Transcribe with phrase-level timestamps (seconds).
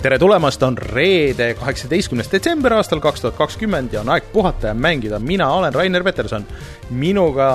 [0.00, 4.74] tere tulemast, on reede, kaheksateistkümnes detsember aastal kaks tuhat kakskümmend ja on aeg puhata ja
[4.74, 5.18] mängida.
[5.18, 6.46] mina olen Rainer Peterson.
[6.90, 7.50] minuga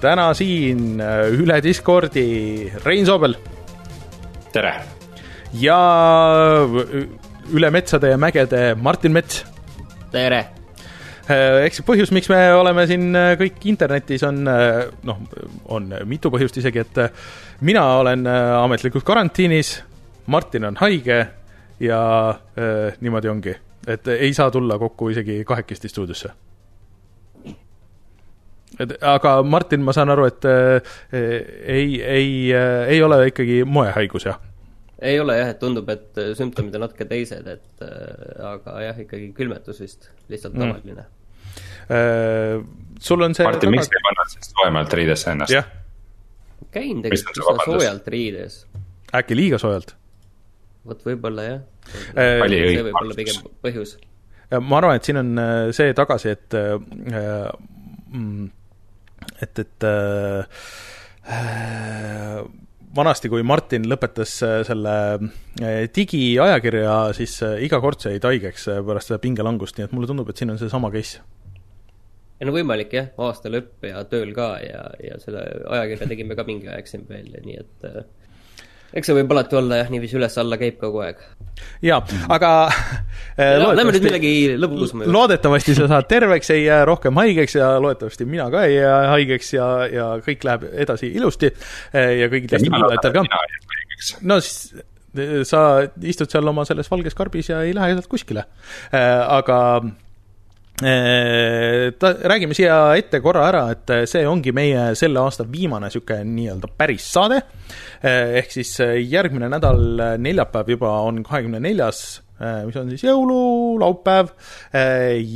[0.00, 3.36] täna siin äh, üle Discordi Rein Soobel.
[4.52, 4.74] tere!
[5.52, 5.78] ja
[6.66, 7.08] äh,
[7.52, 9.46] üle metsade ja mägede Martin Mets.
[10.12, 10.44] tere!
[11.30, 15.24] Äh, eks põhjus, miks me oleme siin kõik internetis, on noh,
[15.64, 17.02] on mitu põhjust isegi, et
[17.64, 19.78] mina olen ametlikult karantiinis,
[20.26, 21.24] Martin on haige
[21.80, 23.54] ja äh, niimoodi ongi,
[23.86, 26.30] et ei saa tulla kokku isegi kahekesti stuudiosse.
[28.80, 30.96] et aga Martin, ma saan aru, et äh,
[31.66, 34.40] ei, ei äh,, ei ole ikkagi moehaigus, jah?
[35.00, 39.30] ei ole jah, et tundub, et sümptomid on natuke teised, et äh, aga jah, ikkagi
[39.36, 40.64] külmetus vist, lihtsalt mm.
[40.64, 41.06] tavaline
[41.90, 42.64] äh,.
[43.00, 45.76] sul on see Martin, miks sa ei pannud siis soojemalt riidesse ennast?
[46.72, 48.58] käin tegelikult üsna soojalt riides.
[49.14, 49.96] äkki liiga soojalt?
[50.88, 51.64] Vot võib-olla jah.
[52.16, 53.96] Äh, see võib olla pigem põhjus.
[54.62, 56.76] ma arvan, et siin on äh, see tagasi, et äh,
[58.12, 58.46] mm,
[59.42, 60.44] et, et äh,
[62.96, 64.96] vanasti, kui Martin lõpetas selle
[65.94, 67.34] digiajakirja, siis
[67.66, 70.60] iga kord sai ta haigeks pärast seda pingelangust, nii et mulle tundub, et siin on
[70.60, 71.20] seesama case.
[72.40, 76.46] ei no võimalik jah, aasta lõpp ja tööl ka ja, ja selle ajakirja tegime ka
[76.48, 77.90] mingi aeg siin veel, nii et
[78.92, 81.20] eks see võib alati olla jah, niiviisi üles-alla käib kogu aeg.
[81.84, 82.00] jaa,
[82.32, 82.50] aga
[83.60, 85.14] no, lähme nüüd millegi lõbusama juurde.
[85.18, 89.54] loodetavasti sa saad terveks, ei jää rohkem haigeks ja loodetavasti mina ka ei jää haigeks
[89.56, 91.52] ja, ja kõik läheb edasi ilusti
[91.92, 93.24] ja kõigil teistel kuulajatel ka.
[94.22, 94.74] no siis
[95.48, 95.60] sa
[96.04, 98.44] istud seal oma selles valges karbis ja ei lähe sealt kuskile.
[98.92, 99.58] aga
[100.76, 106.68] ta, räägime siia ette korra ära, et see ongi meie selle aasta viimane niisugune nii-öelda
[106.76, 107.40] päris saade.
[108.02, 108.74] ehk siis
[109.08, 109.80] järgmine nädal,
[110.20, 112.02] neljapäev juba on kahekümne neljas,
[112.66, 114.34] mis on siis jõululaupäev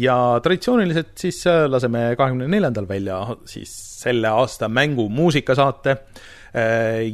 [0.03, 1.41] ja traditsiooniliselt siis
[1.73, 3.73] laseme kahekümne neljandal välja siis
[4.03, 5.97] selle aasta mängu muusikasaate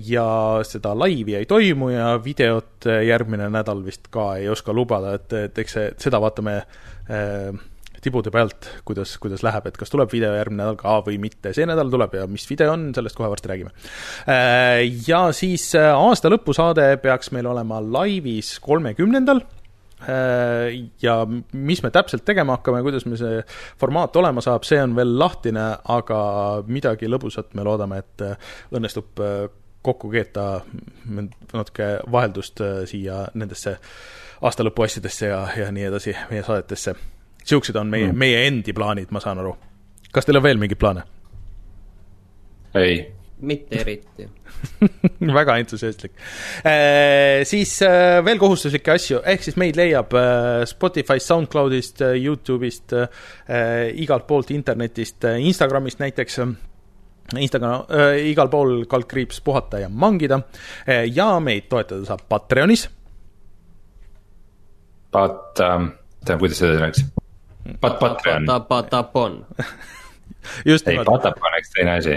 [0.09, 0.27] ja
[0.67, 5.59] seda laivi ei toimu ja videot järgmine nädal vist ka ei oska lubada, et, et
[5.63, 6.59] eks see, seda vaatame
[8.07, 11.53] tibude pealt, kuidas, kuidas läheb, et kas tuleb video järgmine nädal ka või mitte.
[11.57, 13.75] see nädal tuleb ja mis video on, sellest kohe varsti räägime.
[14.31, 21.93] Äh, ja siis äh, aasta lõpusaade peaks meil olema laivis kolmekümnendal äh, ja mis me
[21.95, 23.43] täpselt tegema hakkame, kuidas meil see
[23.81, 26.21] formaat olema saab, see on veel lahtine, aga
[26.71, 28.27] midagi lõbusat me loodame, et
[28.77, 29.25] õnnestub
[29.87, 30.47] kokku keeta
[31.07, 33.77] natuke vaheldust siia nendesse
[34.47, 36.97] aastalõpu asjadesse ja, ja nii edasi meie saadetesse
[37.47, 39.55] niisugused on meie mm., meie endi plaanid, ma saan aru.
[40.13, 41.05] kas teil on veel mingeid plaane?
[42.77, 42.99] ei.
[43.47, 44.29] mitte eriti
[45.41, 46.15] väga entusiastlik
[46.65, 47.45] e,.
[47.49, 47.91] siis e,
[48.27, 50.29] veel kohustuslikke asju, ehk siis meid leiab e,
[50.69, 52.97] Spotify'st, SoundCloud'ist, Youtube'ist,
[54.05, 56.41] igalt poolt internetist, Instagramist näiteks
[57.35, 60.41] Instagram äh,, igal pool kaldkriips puhata ja mangida
[60.87, 62.89] äh, ja meid toetada saab Patreonis.
[65.11, 65.93] Pat- ähm,,
[66.25, 67.07] tähendab, kuidas see läks?
[67.81, 68.47] Pat-, Patreon.
[68.69, 69.45] Patapon.
[70.71, 72.15] just ei, Patapon oleks teine asi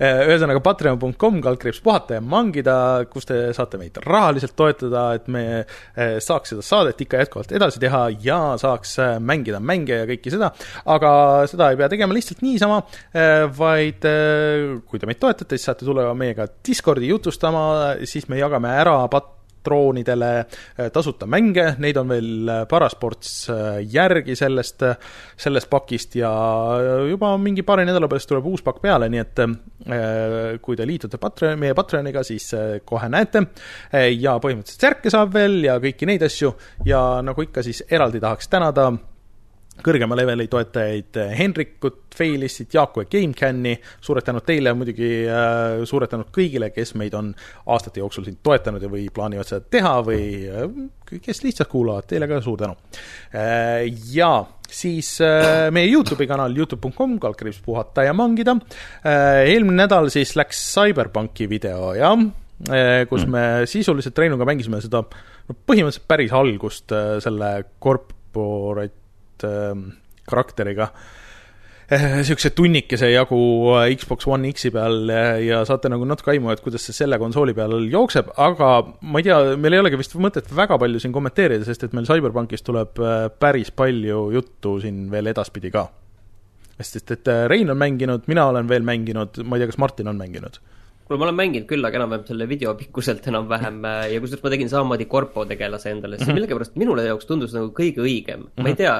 [0.00, 2.76] äh, ühesõnaga patreon.com, kaldkriips puhata ja mangida,
[3.12, 7.82] kus te saate meid rahaliselt toetada, et me äh, saaks seda saadet ikka jätkuvalt edasi
[7.82, 10.52] teha ja saaks äh, mängida mänge ja kõike seda.
[10.94, 11.10] aga
[11.50, 12.80] seda ei pea tegema lihtsalt niisama,
[13.56, 14.06] vaid
[14.88, 17.62] kui te meid toetate, siis saate tulla meiega Discordi jutustama,
[18.08, 23.80] siis me jagame ära pat-, droonidele äh, tasuta mänge, neid on veel äh, parasports äh,
[23.92, 24.84] järgi sellest,
[25.40, 26.30] sellest pakist ja
[27.08, 29.44] juba mingi paari nädala pärast tuleb uus pakk peale, nii et
[30.60, 32.50] kui te liitute Patreon, meie Patreoniga, siis
[32.84, 33.42] kohe näete.
[34.18, 36.52] ja põhimõtteliselt särke saab veel ja kõiki neid asju
[36.86, 38.90] ja nagu ikka, siis eraldi tahaks tänada
[39.84, 46.30] kõrgema leveli toetajaid Henrikut, Failissit, Jaaku ja GameCami, suured tänud teile, muidugi äh, suured tänud
[46.34, 47.32] kõigile, kes meid on
[47.70, 50.66] aastate jooksul siin toetanud ja või plaanivad seda teha või äh,
[51.16, 52.76] kes lihtsalt kuulavad, teile ka suur tänu.
[54.14, 54.28] Ja
[54.70, 55.16] siis
[55.74, 58.54] meie Youtube'i kanal, Youtube.com, kaldkriips puhata ja mangida.
[59.02, 62.14] Eelmine nädal siis läks CyberPunki video, jah
[63.10, 66.92] kus me sisuliselt Reinuga mängisime seda no põhimõtteliselt päris algust
[67.24, 67.48] selle
[67.82, 68.99] corporate
[69.48, 69.90] Ähm,
[70.30, 70.90] karakteriga
[71.90, 73.38] niisuguse tunnikese jagu
[73.74, 75.10] äh, Xbox One X-i peal
[75.42, 78.68] ja saate nagu natuke aimu, et kuidas see selle konsooli peal jookseb, aga
[79.02, 82.06] ma ei tea, meil ei olegi vist mõtet väga palju siin kommenteerida, sest et meil
[82.06, 85.88] CyberPunkist tuleb äh, päris palju juttu siin veel edaspidi ka.
[86.80, 90.08] sest et äh, Rein on mänginud, mina olen veel mänginud, ma ei tea, kas Martin
[90.14, 90.62] on mänginud?
[91.10, 94.52] kuule, ma olen mänginud küll, aga enam-vähem selle video pikkuselt enam-vähem äh, ja kusjuures ma
[94.54, 96.24] tegin samamoodi korpo tegelase endale, Mhm.
[96.24, 98.94] see millegipärast minule jaoks tundus nagu kõige õigem, ma ei tea.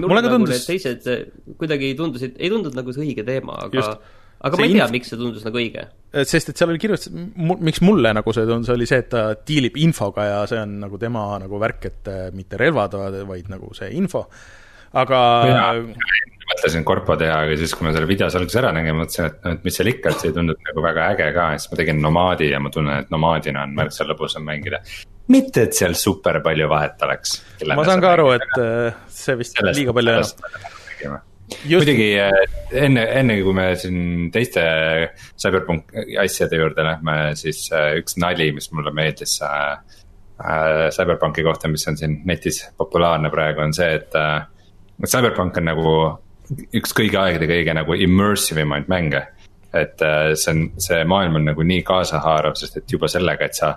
[0.00, 1.22] Mulle ka nagu tundus- need teised äh,
[1.60, 4.10] kuidagi tundusid, ei tundunud nagu see õige teema, aga Just.,
[4.42, 5.84] aga See ma ei tea inf-, miks see tundus nagu õige.
[6.28, 7.20] sest et seal oli kirjutatud,
[7.62, 10.98] miks mulle nagu see tundus, oli see, et ta diilib infoga ja see on nagu
[10.98, 12.96] tema nagu värk, et äh, mitte relvad,
[13.28, 14.26] vaid nagu see info.
[14.92, 15.18] aga
[16.52, 19.54] mõtlesin korpo teha, aga siis, kui ma selle videos alguses ära nägin, mõtlesin, et noh,
[19.56, 21.78] et mis seal ikka, et see ei tundunud nagu väga äge ka ja siis ma
[21.80, 24.82] tegin nomaadi ja ma tunnen, et nomaadina on märksa lõbusam mängida.
[25.32, 27.36] mitte, et seal super palju vahet oleks.
[27.72, 31.20] ma saan ka aru, et äh, see vist liiga palju enam.
[31.66, 31.84] Just.
[31.84, 32.30] muidugi äh,
[32.84, 34.62] enne, enne kui me siin teiste
[35.40, 35.92] CyberPunk
[36.22, 39.76] asjade juurde lähme, siis äh, üks nali, mis mulle meeldis äh,
[40.42, 44.40] CyberPunki kohta, mis on siin netis populaarne praegu, on see, et äh,
[45.04, 45.94] CyberPunk on nagu
[46.74, 49.26] üks kõigi aegade kõige nagu immersive imaid mänge
[49.72, 50.02] et
[50.36, 53.70] see on, see maailm on nagu nii kaasahaarav, sest et juba sellega, et sa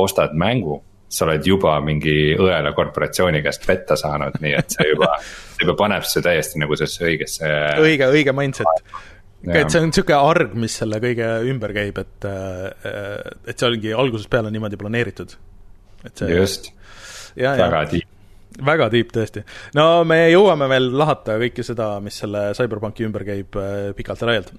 [0.00, 0.78] ostad mängu,
[1.12, 5.76] sa oled juba mingi õela korporatsiooni käest petta saanud, nii et see juba, see juba
[5.78, 7.50] paneb su täiesti nagu sellesse õigesse.
[7.84, 8.86] õige, õige mindset.
[9.42, 14.30] Et see on niisugune arg, mis selle kõige ümber käib, et, et see oligi algusest
[14.30, 15.34] peale niimoodi planeeritud.
[16.14, 16.70] see, just,
[17.36, 18.08] väga tiip,
[18.60, 19.42] väga tiip tõesti.
[19.78, 24.30] no me jõuame veel lahata kõike seda, mis selle CyberPunki ümber käib äh, pikalt ja
[24.30, 24.54] laialt.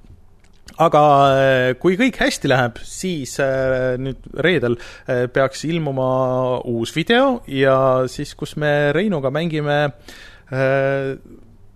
[0.81, 7.41] Aga äh, kui kõik hästi läheb, siis äh, nüüd reedel äh, peaks ilmuma uus video
[7.51, 7.75] ja
[8.09, 9.85] siis, kus me Reinuga mängime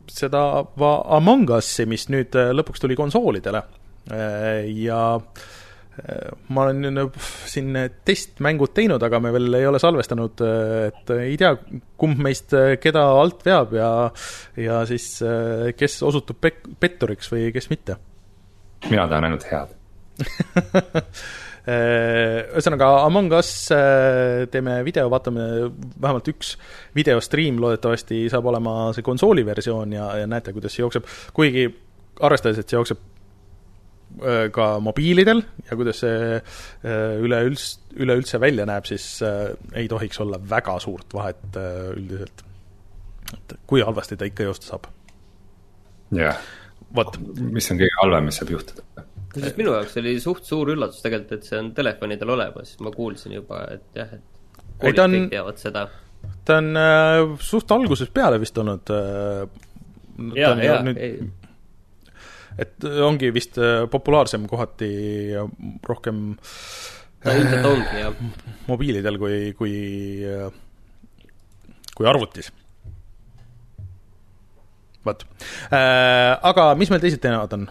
[0.08, 0.42] seda
[0.78, 3.62] Among Us'i, mis nüüd lõpuks tuli konsoolidele
[4.78, 5.00] ja
[6.54, 7.00] ma olen
[7.50, 7.72] siin
[8.06, 10.44] testmängud teinud, aga me veel ei ole salvestanud,
[10.92, 11.56] et ei tea,
[11.98, 12.54] kumb meist
[12.84, 13.90] keda alt veab ja
[14.62, 15.10] ja siis
[15.80, 17.98] kes osutub pek-, petturiks või kes mitte.
[18.90, 19.76] Mina tahan ainult head.
[21.68, 25.44] ühesõnaga Among Us äh, teeme video, vaatame
[26.00, 26.54] vähemalt üks
[26.96, 31.68] videostriim loodetavasti saab olema see konsooli versioon ja, ja näete, kuidas see jookseb, kuigi
[32.24, 33.02] arvestades, et see jookseb
[34.22, 39.10] äh, ka mobiilidel ja kuidas see äh, üleüldse, üleüldse välja näeb, siis
[39.76, 41.60] ei tohiks olla väga suurt vahet
[41.98, 42.46] üldiselt.
[43.34, 44.88] et kui halvasti ta ikka joosta saab.
[46.16, 46.40] jah,
[46.98, 47.18] vot,
[47.58, 48.84] mis on kõige halvem, mis saab juhtuda?
[49.28, 53.36] kusjuures minu jaoks oli suht suur üllatus tegelikult, et see on telefonidel olemas, ma kuulsin
[53.38, 55.84] juba, et jah, et Ei, koolid ta on- kõik teavad seda.
[56.48, 59.44] ta on äh, suht algusest peale vist olnud äh,
[60.18, 61.28] ta ja, on ja, nüüd- ei,
[62.58, 64.90] et ongi vist äh, populaarsem kohati
[65.36, 65.44] ja
[65.86, 66.24] rohkem
[67.22, 68.24] ta ilmselt ongi jah.
[68.68, 69.76] mobiilidel kui, kui,
[71.98, 72.50] kui arvutis.
[75.08, 75.28] vot,
[75.72, 77.68] aga mis meil teised teemad on?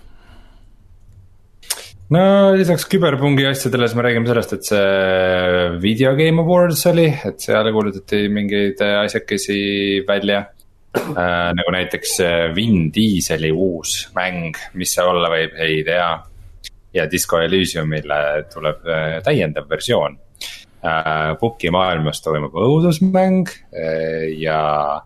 [2.14, 2.22] no
[2.54, 7.70] lisaks küberpungi asjadele, siis me räägime sellest, et see Video Game Awards oli, et seal
[7.74, 9.58] kuulutati mingeid asjakesi
[10.06, 10.44] välja
[10.96, 11.50] äh,.
[11.56, 16.10] nagu näiteks äh, Vin Dieseli uus mäng, mis see olla võib, ei tea.
[16.94, 20.18] ja Disco Elysiumile tuleb äh, täiendav versioon
[20.86, 21.34] äh,.
[21.40, 25.02] Puki maailmas toimub õudusmäng äh, ja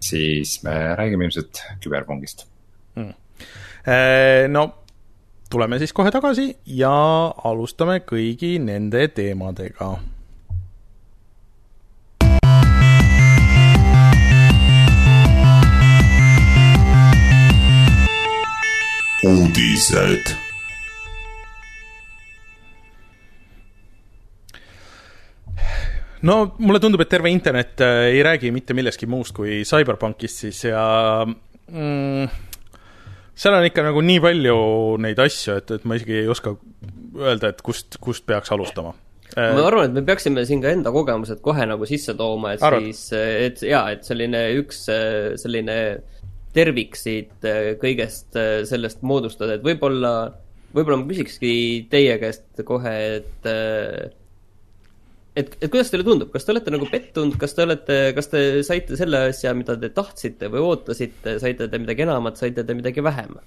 [0.00, 2.46] siis me räägime ilmselt küberpungist.
[4.48, 4.62] no
[5.50, 6.92] tuleme siis kohe tagasi ja
[7.44, 9.96] alustame kõigi nende teemadega
[19.22, 20.47] uudised.
[26.26, 30.64] No mulle tundub, et terve internet äh, ei räägi mitte millestki muust kui CyberPunkist siis
[30.66, 30.82] ja
[31.26, 32.30] mm,
[33.38, 34.56] seal on ikka nagu nii palju
[35.04, 36.56] neid asju, et, et ma isegi ei oska
[37.18, 38.94] öelda, et kust, kust peaks alustama.
[39.36, 42.88] ma arvan, et me peaksime siin ka enda kogemused kohe nagu sisse tooma, et Arvad?
[42.88, 45.78] siis, et jaa, et selline üks äh, selline
[46.56, 50.32] tervik siit äh, kõigest äh, sellest moodustada, et võib-olla,
[50.74, 51.52] võib-olla ma küsikski
[51.92, 54.08] teie käest kohe, et äh,
[55.38, 58.42] et, et kuidas teile tundub, kas te olete nagu pettunud, kas te olete, kas te
[58.66, 63.04] saite selle asja, mida te tahtsite või ootasite, saite te midagi enamat, saite te midagi
[63.04, 63.38] vähem?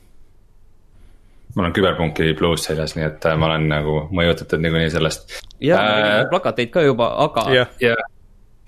[1.51, 5.33] mul on küberpunki pluus seljas, nii et äh, ma olen nagu mõjutatud niikuinii sellest.
[5.59, 7.97] jah Äh, äh,, plakateid ka juba, aga jah, ja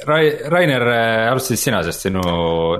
[0.03, 0.83] Rai-, Rainer,
[1.29, 2.23] alustasid sina, sest sinu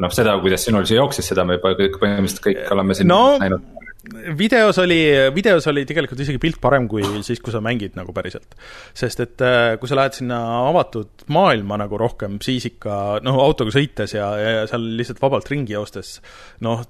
[0.01, 3.21] noh, seda, kuidas sinul see jooksis, seda me juba kõik põhimõtteliselt kõik oleme siin No,
[3.39, 3.63] näinud.
[4.11, 4.99] Videos oli,
[5.35, 8.57] videos oli tegelikult isegi pilt parem kui siis, kui sa mängid nagu päriselt.
[8.93, 13.73] sest et äh, kui sa lähed sinna avatud maailma nagu rohkem, siis ikka noh, autoga
[13.75, 16.17] sõites ja, ja seal lihtsalt vabalt ringi joostes,
[16.65, 16.83] noh,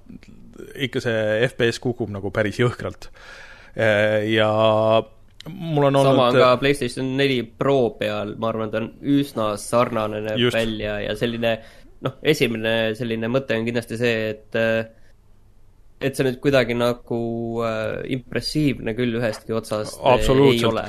[0.73, 3.11] ikka see FPS kukub nagu päris jõhkralt.
[4.29, 4.49] ja
[5.49, 9.53] mul on sama on olnud ka PlayStation neli Pro peal, ma arvan, ta on üsna
[9.57, 10.57] sarnane näeb Just.
[10.57, 11.55] välja ja selline
[12.05, 14.61] noh, esimene selline mõte on kindlasti see, et
[16.03, 17.19] et see nüüd kuidagi nagu
[17.65, 20.85] äh, impressiivne küll ühestki otsast ei ole.,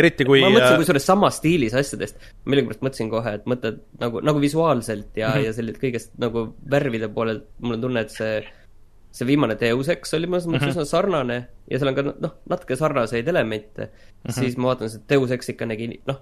[0.00, 4.22] eriti kui ma mõtlesin äh, kusjuures samas stiilis asjadest, millegipärast mõtlesin kohe, et mõtled nagu,
[4.24, 5.48] nagu visuaalselt ja mm, -hmm.
[5.48, 8.38] ja selle kõigest nagu värvide poolelt mul on tunne, et see
[9.18, 10.74] see viimane Deus Ex oli mõnes mõttes mm -hmm.
[10.76, 11.38] üsna sarnane
[11.70, 13.92] ja seal on ka noh, natuke sarnaseid elemente mm,
[14.28, 14.34] -hmm.
[14.40, 16.20] siis ma vaatan, et Deus Ex ikka nägi noh,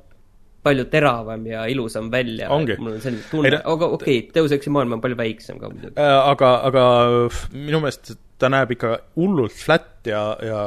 [0.67, 2.51] palju teravam ja ilusam välja.
[2.51, 5.97] Mul on selline tunne aga okei okay,, Deus Exi maailm on palju väiksem ka muidugi.
[6.01, 6.87] Äh, aga, aga
[7.55, 10.59] minu meelest ta näeb ikka hullult flat ja, ja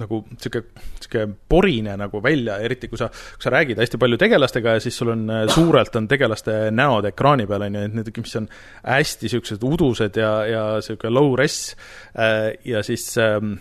[0.00, 0.64] nagu sihuke,
[0.98, 4.98] sihuke porine nagu välja, eriti kui sa, kui sa räägid hästi palju tegelastega ja siis
[4.98, 8.48] sul on äh, suurelt on tegelaste näod ekraani peal, on ju, et need, mis on
[8.82, 11.60] hästi siuksed udused ja, ja sihuke low res
[12.14, 13.56] ja siis ähm,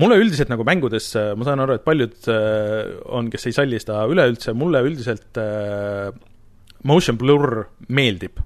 [0.00, 4.04] mulle üldiselt nagu mängudes, ma saan aru, et paljud äh, on, kes ei salli seda
[4.10, 6.10] üleüldse, mulle üldiselt äh,
[6.88, 8.40] motion blur meeldib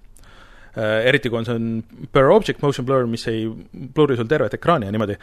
[0.75, 1.07] äh,.
[1.09, 3.45] eriti kui on see on per object motion blur, mis ei
[3.95, 5.19] blurri sul tervet ekraani ja niimoodi.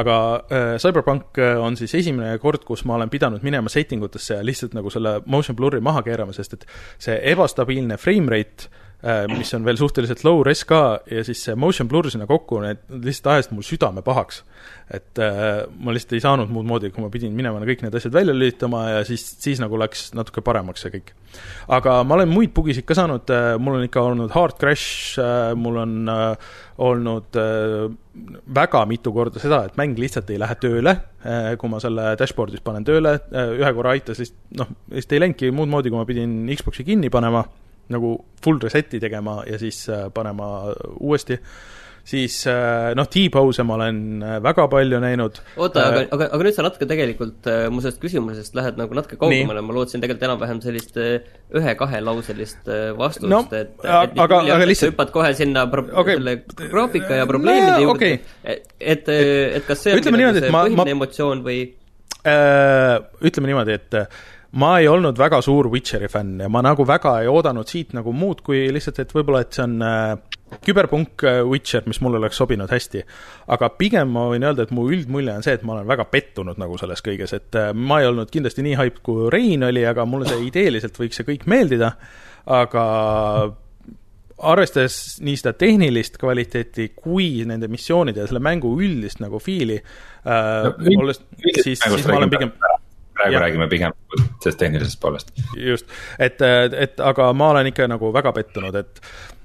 [0.00, 0.16] aga
[0.48, 4.46] äh, Cyberpunk äh, on siis esimene kord, kus ma olen pidanud minema setting utesse ja
[4.46, 6.66] lihtsalt nagu selle motion blur'i maha keerama, sest et
[6.98, 8.83] see ebastabiilne frame rate äh,
[9.28, 10.80] mis on veel suhteliselt low res ka
[11.10, 14.42] ja siis see motion blur sinna kokku, need lihtsalt ajasid mul südame pahaks.
[14.88, 18.12] et äh, ma lihtsalt ei saanud muud moodi, kui ma pidin minema kõik need asjad
[18.12, 21.12] välja lülitama ja siis, siis nagu läks natuke paremaks see kõik.
[21.76, 25.18] aga ma olen muid bugisid ka saanud, mul on ikka olnud hard crash,
[25.60, 27.88] mul on äh, olnud äh,
[28.56, 30.94] väga mitu korda seda, et mäng lihtsalt ei lähe tööle,
[31.58, 35.72] kui ma selle dashboard'is panen tööle, ühe korra aitas lihtsalt, noh, lihtsalt ei läinudki muud
[35.72, 37.42] moodi, kui ma pidin Xbox'i kinni panema,
[37.92, 41.36] nagu full reset'i tegema ja siis äh, panema uuesti,
[42.04, 45.38] siis äh, noh, T-pose ma olen äh, väga palju näinud.
[45.56, 49.62] oota, aga, aga, aga nüüd sa natuke tegelikult mu sellest küsimusest lähed nagu natuke kaugemale,
[49.64, 55.12] ma lootsin tegelikult enam-vähem sellist ühe-kahelauselist vastust No, et, et aga- aga lihtsalt- sa hüppad
[55.16, 56.18] kohe sinna pro- Okei.
[56.18, 56.36] selle
[56.68, 58.20] graafika ja probleemide juurde okei.
[58.44, 59.08] et, et,
[59.60, 61.62] et kas see Ütleme niimoodi, nagu et see ma- põhiline ma- emotsioon või
[63.24, 63.96] ütleme niimoodi, et
[64.60, 68.12] ma ei olnud väga suur Witcheri fänn ja ma nagu väga ei oodanud siit nagu
[68.14, 70.12] muud kui lihtsalt, et võib-olla, et see on äh,
[70.64, 73.02] küberpunk äh, Witcher, mis mulle oleks sobinud hästi.
[73.54, 76.60] aga pigem ma võin öelda, et mu üldmulje on see, et ma olen väga pettunud
[76.60, 80.06] nagu selles kõiges, et äh, ma ei olnud kindlasti nii hype kui Rein oli, aga
[80.06, 81.94] mulle see ideeliselt võiks see kõik meeldida,
[82.44, 82.84] aga
[84.44, 90.70] arvestades nii seda tehnilist kvaliteeti kui nende missioonide ja selle mängu üldist nagu fiili äh,,
[90.98, 91.22] olles,
[91.62, 92.52] siis, siis ma olen pigem
[93.14, 93.44] praegu jah.
[93.46, 93.94] räägime pigem
[94.42, 95.32] sellest tehnilisest poolest.
[95.56, 96.42] just, et,
[96.86, 99.02] et aga ma olen ikka nagu väga pettunud, et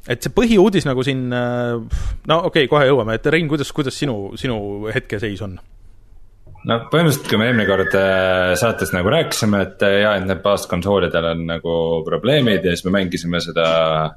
[0.09, 4.31] et see põhiuudis nagu siin, no okei okay,, kohe jõuame, et Rein, kuidas, kuidas sinu,
[4.39, 4.59] sinu
[4.93, 5.59] hetkeseis on?
[6.67, 10.41] no põhimõtteliselt, kui me eelmine kord äh, saates nagu rääkisime, et äh, jaa, et need
[10.43, 11.75] baaskonsoolidel on nagu
[12.07, 13.67] probleemid ja siis me mängisime seda,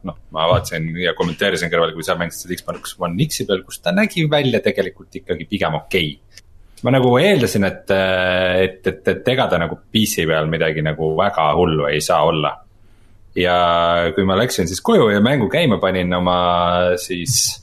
[0.09, 3.83] noh, ma vaatasin ja kommenteerisin kõrval, kui sa mängisid seda Xbox One X-i peal, kus
[3.85, 6.43] ta nägi välja tegelikult ikkagi pigem okei okay..
[6.83, 11.53] Ma nagu eeldasin, et, et, et, et ega ta nagu PC peal midagi nagu väga
[11.59, 12.57] hullu ei saa olla.
[13.37, 13.57] ja
[14.15, 16.35] kui ma läksin siis koju ja mängu käima panin oma
[17.01, 17.55] siis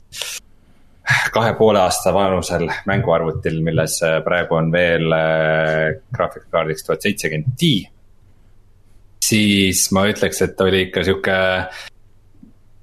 [1.34, 7.74] kahe poole aasta vanusel mänguarvutil, milles äh, praegu on veel äh, graafikakaardiks tuhat seitsekümmend Ti.
[9.30, 11.38] siis ma ütleks, et oli ikka sihuke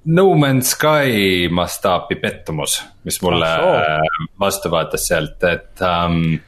[0.08, 6.38] No Man's Sky mastaapi pettumus, mis mulle äh, vastu vaatas sealt, et um,.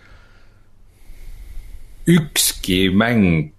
[2.09, 3.51] ükski mäng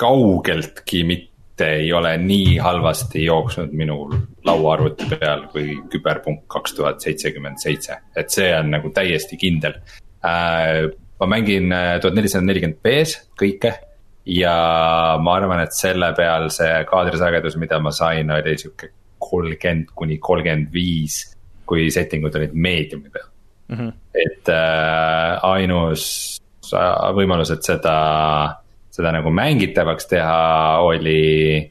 [0.00, 4.08] kaugeltki mitte ei ole nii halvasti jooksnud minu
[4.48, 9.76] lauaarvuti peal kui küberpunk kaks tuhat seitsekümmend seitse, et see on nagu täiesti kindel
[10.24, 10.88] äh,.
[11.20, 11.68] ma mängin
[12.00, 13.76] tuhat nelisada nelikümmend B-s kõike
[14.40, 14.58] ja
[15.20, 20.72] ma arvan, et selle peal see kaadrisagedus, mida ma sain, oli sihuke kolmkümmend kuni kolmkümmend
[20.74, 21.22] viis,
[21.66, 23.28] kui setting ud olid meediumi peal
[23.68, 23.76] mm.
[23.76, 23.92] -hmm.
[24.14, 26.40] et äh, ainus
[26.72, 27.98] äh, võimalus, et seda,
[28.90, 31.70] seda nagu mängitavaks teha, oli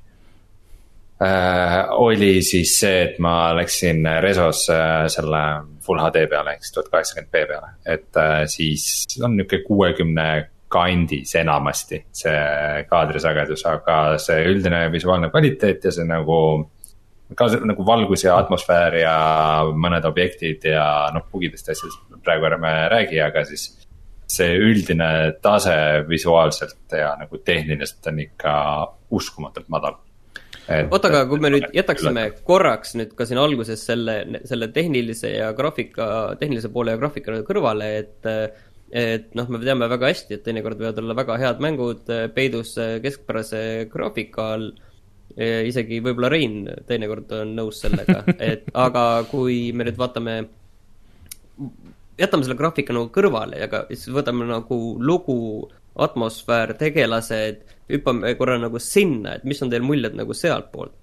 [1.22, 1.86] äh,.
[1.89, 5.43] oli siis see, et ma läksin Resos äh, selle
[5.83, 10.50] full HD peale ehk siis tuhat kaheksakümmend B peale, et äh, siis on nihuke kuuekümne
[10.74, 16.38] kandis enamasti see kaadrisagedus, aga see üldine visuaalne kvaliteet ja see nagu
[17.38, 19.15] ka nagu valgus ja atmosfäär ja
[19.74, 23.72] mõned objektid ja noh, bugidest ja asjadest praegu ärme räägi, aga siis.
[24.34, 25.75] see üldine tase
[26.08, 28.53] visuaalselt ja nagu tehniliselt on ikka
[29.13, 30.00] uskumatult madal.
[30.89, 34.15] oota, aga kui me nüüd jätaksime korraks nüüd ka siin alguses selle,
[34.50, 36.08] selle tehnilise ja graafika,
[36.39, 38.32] tehnilise poole ja graafika kõrvale, et
[38.94, 43.62] et noh, me teame väga hästi, et teinekord võivad olla väga head mängud peidus keskpärase
[43.92, 44.72] graafika all,
[45.37, 50.39] isegi võib-olla Rein teinekord on nõus sellega, et aga kui me nüüd vaatame,
[52.19, 58.59] jätame selle graafika nagu kõrvale ja ka siis võtame nagu lugu, atmosfäär, tegelased, hüppame korra
[58.61, 60.99] nagu sinna, et mis on teil muljed nagu sealtpoolt?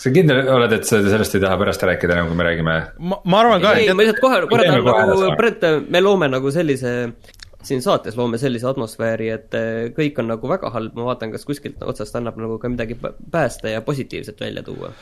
[0.00, 2.76] sa kindel oled, et sa sellest ei taha pärast rääkida, nagu me räägime?
[2.98, 3.74] ma, ma arvan ka.
[3.80, 6.94] ei, ma lihtsalt kohe, kohe tahan nagu, Brett, me loome nagu sellise,
[7.62, 11.46] siin saates loome sellise atmosfääri, et eh, kõik on nagu väga halb, ma vaatan, kas
[11.48, 14.92] kuskilt otsast annab nagu ka midagi päästa ja positiivset välja tuua.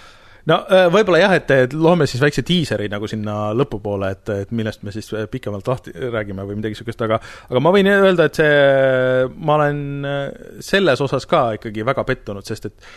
[0.49, 4.83] No eh, võib-olla jah, et, loome siis väikse diiseri nagu sinna lõpupoole, et, et millest
[4.87, 9.29] me siis pikemalt lahti räägime või midagi niisugust, aga aga ma võin öelda, et see,
[9.39, 10.25] ma olen eh,
[10.65, 12.91] selles osas ka ikkagi väga pettunud, sest et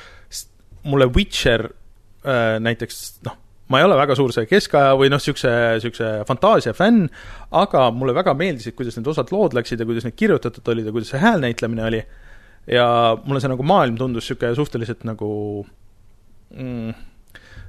[0.90, 1.68] mulle Witcher
[2.62, 3.34] näiteks noh,
[3.72, 7.08] ma ei ole väga suur see keskaja või noh, niisuguse, niisuguse fantaasia fänn,
[7.58, 10.96] aga mulle väga meeldisid, kuidas need osad lood läksid ja kuidas need kirjutatud olid ja
[10.96, 12.02] kuidas see häälnäitlemine oli.
[12.70, 12.88] ja
[13.24, 15.30] mulle see nagu maailm tundus niisugune suhteliselt nagu
[16.54, 16.92] mm,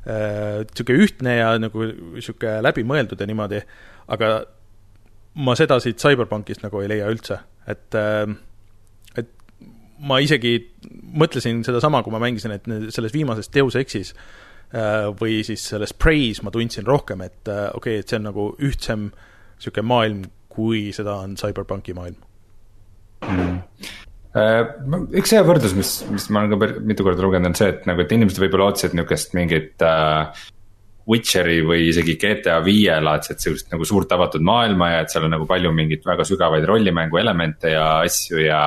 [0.05, 3.63] niisugune äh, ühtne ja nagu niisugune läbimõeldud ja niimoodi,
[4.13, 4.33] aga
[5.47, 7.39] ma seda siit CyberPunkist nagu ei leia üldse,
[7.71, 8.27] et äh,
[9.17, 9.31] et
[10.03, 10.57] ma isegi
[11.15, 14.13] mõtlesin sedasama, kui ma mängisin, et selles viimases Deus Exis
[14.73, 18.47] või siis selles Praise ma tundsin rohkem, et äh, okei okay,, et see on nagu
[18.65, 22.17] ühtsem niisugune maailm, kui seda on CyberPunki maailm
[23.29, 23.59] mm..
[24.33, 28.01] Üks hea võrdlus, mis, mis ma olen ka mitu korda lugenud, on see, et nagu,
[28.01, 30.33] et inimesed võib-olla ootasid niisugust mingit uh,
[31.13, 35.35] Witcheri või isegi GTA viie laadset sihukest nagu suurt avatud maailma ja et seal on
[35.35, 38.63] nagu palju mingeid väga sügavaid rollimängu elemente ja asju ja.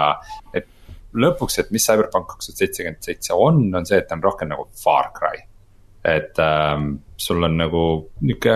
[0.53, 0.67] et
[1.15, 4.51] lõpuks, et mis Cyberpunk kaks tuhat seitsekümmend seitse on, on see, et ta on rohkem
[4.51, 5.41] nagu Far Cry
[6.05, 7.83] et ähm, sul on nagu
[8.21, 8.55] nihuke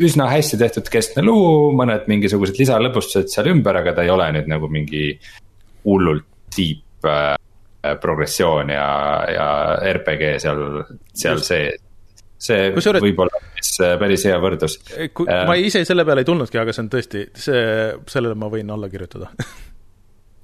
[0.00, 4.48] üsna hästi tehtud keskne lugu, mõned mingisugused lisalõbustused seal ümber, aga ta ei ole nüüd
[4.48, 5.10] nagu mingi
[5.84, 6.24] hullult
[6.56, 7.34] deep äh,
[8.00, 8.86] progressioon ja,
[9.28, 9.48] ja
[9.92, 10.62] RPG seal,
[11.12, 11.82] seal sees.
[12.40, 13.04] see Kusjuures...
[13.04, 14.78] võib olla päris, päris hea võrdlus.
[15.50, 17.62] ma ise selle peale ei tulnudki, aga see on tõesti, see,
[18.08, 19.32] sellele ma võin alla kirjutada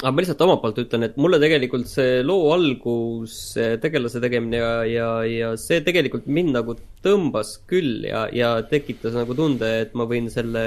[0.01, 3.35] aga ma lihtsalt omalt poolt ütlen, et mulle tegelikult see loo algus,
[3.83, 9.37] tegelase tegemine ja, ja, ja see tegelikult mind nagu tõmbas küll ja, ja tekitas nagu
[9.37, 10.65] tunde, et ma võin selle,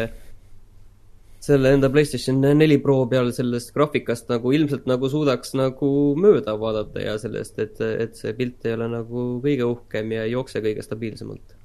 [1.43, 7.01] selle enda PlayStation neli Pro peal sellest graafikast nagu ilmselt nagu suudaks nagu mööda vaadata
[7.01, 10.85] ja sellest, et, et see pilt ei ole nagu kõige uhkem ja ei jookse kõige
[10.85, 11.57] stabiilsemalt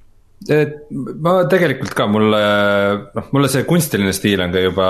[0.46, 2.42] ma tegelikult ka, mulle,
[3.14, 4.88] noh, mulle see kunstiline stiil on ka juba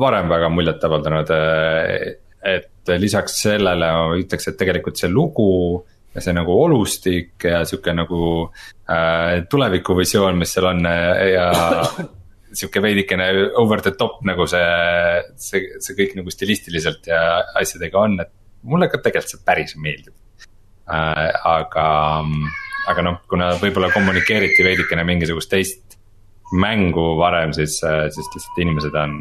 [0.00, 1.30] varem väga muljet avaldanud.
[2.42, 7.94] et lisaks sellele ma ütleks, et tegelikult see lugu ja see nagu olustik ja sihuke
[7.94, 8.24] nagu
[8.90, 11.46] äh, tulevikuvisioon, mis seal on ja
[12.58, 13.30] sihuke veidikene
[13.62, 14.66] over the top nagu see,
[15.40, 17.22] see, see kõik nagu stilistiliselt ja
[17.62, 18.34] asjadega on, et
[18.66, 20.14] mulle ka tegelikult see päris meeldib
[20.90, 21.30] äh,.
[21.46, 21.86] aga
[22.90, 25.98] aga noh, kuna võib-olla kommunikeeriti veidikene mingisugust teist
[26.52, 29.18] mängu varem, siis, siis lihtsalt inimesed on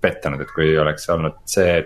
[0.00, 1.80] pettunud, et kui oleks olnud see,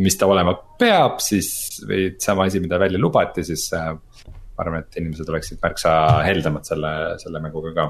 [0.00, 1.50] mis ta olema peab, siis
[1.88, 5.94] või sama asi, mida välja lubati, siis äh, ma arvan, et inimesed oleksid märksa
[6.26, 7.88] heldemad selle, selle mänguga ka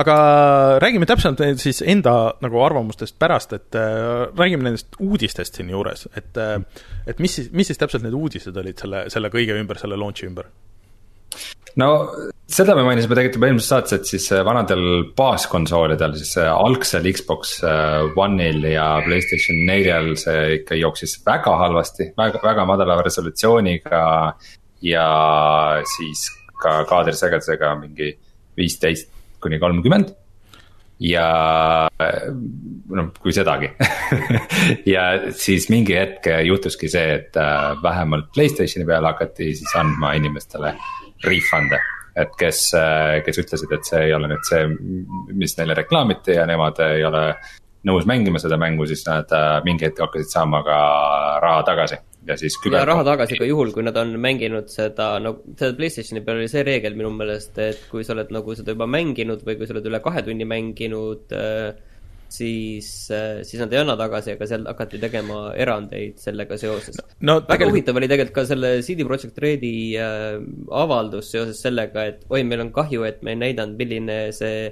[0.00, 0.14] aga
[0.82, 6.58] räägime täpsemalt siis enda nagu arvamustest pärast, et äh, räägime nendest uudistest siinjuures, et äh,
[7.06, 10.26] et mis siis, mis siis täpselt need uudised olid selle, selle kõige ümber, selle launch'i
[10.30, 10.50] ümber?
[11.80, 11.90] No
[12.54, 14.84] seda me mainisime tegelikult juba eelmises saates, et siis äh, vanadel
[15.16, 22.10] baaskonsoolidel, siis äh, algsel Xbox äh, One'il ja Playstation neljal see ikka jooksis väga halvasti,
[22.18, 24.04] väga, väga madala resolutsiooniga.
[24.84, 25.06] ja
[25.88, 26.26] siis
[26.60, 28.10] ka kaadrisagedusega mingi
[28.58, 29.08] viisteist
[29.40, 30.10] kuni kolmkümmend
[31.00, 31.24] ja
[31.88, 33.70] noh, kui sedagi
[34.94, 37.40] ja siis mingi hetk juhtuski see, et
[37.82, 40.74] vähemalt Playstationi peal hakati siis andma inimestele
[41.26, 41.80] refund'e.
[42.14, 42.58] et kes,
[43.26, 44.68] kes ütlesid, et see ei ole nüüd see,
[45.34, 47.24] mis neile reklaamiti ja nemad ei ole
[47.88, 50.76] nõus mängima seda mängu, siis nad äh, mingi hetk hakkasid saama ka
[51.44, 52.80] raha tagasi ja siis küber....
[52.80, 56.52] ja raha tagasi ka juhul, kui nad on mänginud seda, no seda Playstationi peal oli
[56.52, 59.76] see reegel minu meelest, et kui sa oled nagu seda juba mänginud või kui sa
[59.76, 61.74] oled üle kahe tunni mänginud äh,
[62.32, 67.40] siis, äh, siis nad ei anna tagasi, aga seal hakati tegema erandeid sellega seoses no,.
[67.40, 67.72] väga tegelikult...
[67.72, 70.38] huvitav oli tegelikult ka selle CD Projekt Redi äh,
[70.84, 74.66] avaldus seoses sellega, et oi, meil on kahju, et me ei näidanud, milline see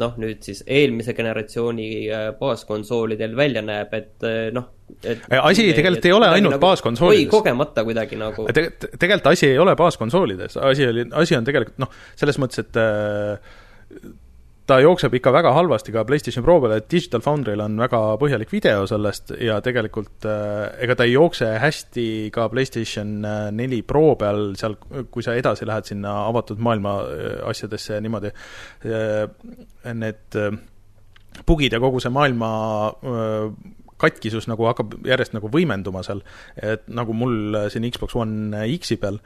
[0.00, 4.70] noh, nüüd siis eelmise generatsiooni äh, baaskonsoolidel välja näeb, et noh,
[5.02, 7.26] et asi et, tegelikult et, ei ole ainult nagu, baaskonsoolides.
[7.26, 8.68] oi, kogemata kuidagi nagu Te,.
[8.94, 13.60] tegelikult asi ei ole baaskonsoolides, asi oli, asi on tegelikult noh, selles mõttes, et äh,
[14.66, 18.52] ta jookseb ikka väga halvasti ka PlayStation Pro peal, et Digital Foundry'l on väga põhjalik
[18.52, 23.14] video sellest ja tegelikult äh, ega ta ei jookse hästi ka PlayStation
[23.56, 24.76] neli Pro peal, seal
[25.10, 26.98] kui sa edasi lähed sinna avatud maailma
[27.50, 28.30] asjadesse niimoodi,
[29.98, 30.38] need
[31.46, 32.50] bugid ja kogu see maailma
[34.02, 36.22] katkisus nagu hakkab järjest nagu võimenduma seal,
[36.58, 39.18] et nagu mul siin Xbox One X-i peal,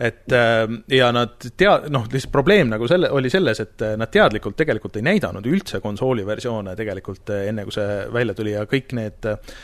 [0.00, 4.56] et äh, ja nad tea-, noh, lihtsalt probleem nagu selle, oli selles, et nad teadlikult
[4.58, 8.96] tegelikult ei näidanud üldse konsooli versioone tegelikult äh, enne, kui see välja tuli ja kõik
[8.98, 9.60] need äh,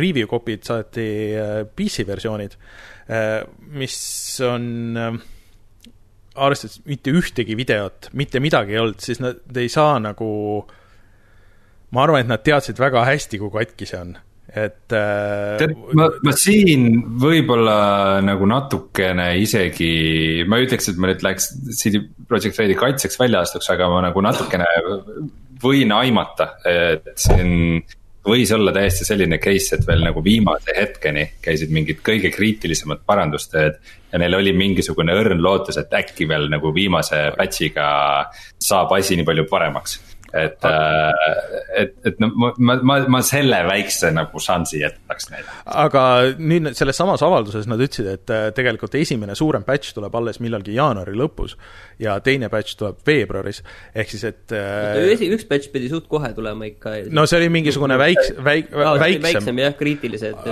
[0.00, 2.56] review copy'd saati äh, PC versioonid
[3.10, 3.42] äh,,
[3.74, 4.00] mis
[4.46, 4.66] on
[4.98, 5.20] äh,
[6.40, 10.30] arvestades mitte ühtegi videot, mitte midagi ei olnud, siis nad ei saa nagu
[10.62, 10.76] äh,
[11.94, 14.16] ma arvan, et nad teadsid väga hästi, kui katki see on,
[14.50, 15.58] et äh,.
[15.60, 16.88] tead, ma, ma siin
[17.22, 17.76] võib-olla
[18.24, 19.92] nagu natukene isegi,
[20.46, 24.02] ma ei ütleks, et ma nüüd läheks CD Projekt Redi kaitseks välja astuks, aga ma
[24.08, 24.66] nagu natukene
[25.60, 27.82] võin aimata, et siin
[28.26, 33.78] võis olla täiesti selline case, et veel nagu viimase hetkeni käisid mingid kõige kriitilisemad parandustööd.
[34.12, 37.86] ja neil oli mingisugune õrn lootus, et äkki veel nagu viimase patch'iga
[38.58, 39.98] saab asi nii palju paremaks
[40.32, 41.10] et äh,,
[41.82, 45.48] et, et no ma, ma, ma, selle väikse nagu šansi jätaks neile.
[45.66, 46.02] aga
[46.38, 50.76] nüüd selles samas avalduses nad ütlesid, et äh, tegelikult esimene suurem batch tuleb alles millalgi
[50.76, 51.56] jaanuari lõpus
[52.00, 53.62] ja teine batch tuleb veebruaris,
[53.94, 56.96] ehk siis et äh, üks batch pidi suht kohe tulema ikka.
[57.10, 59.26] no see oli mingisugune väiks-, väik-, väiksem.
[59.26, 60.46] väiksem jah, kriitilised.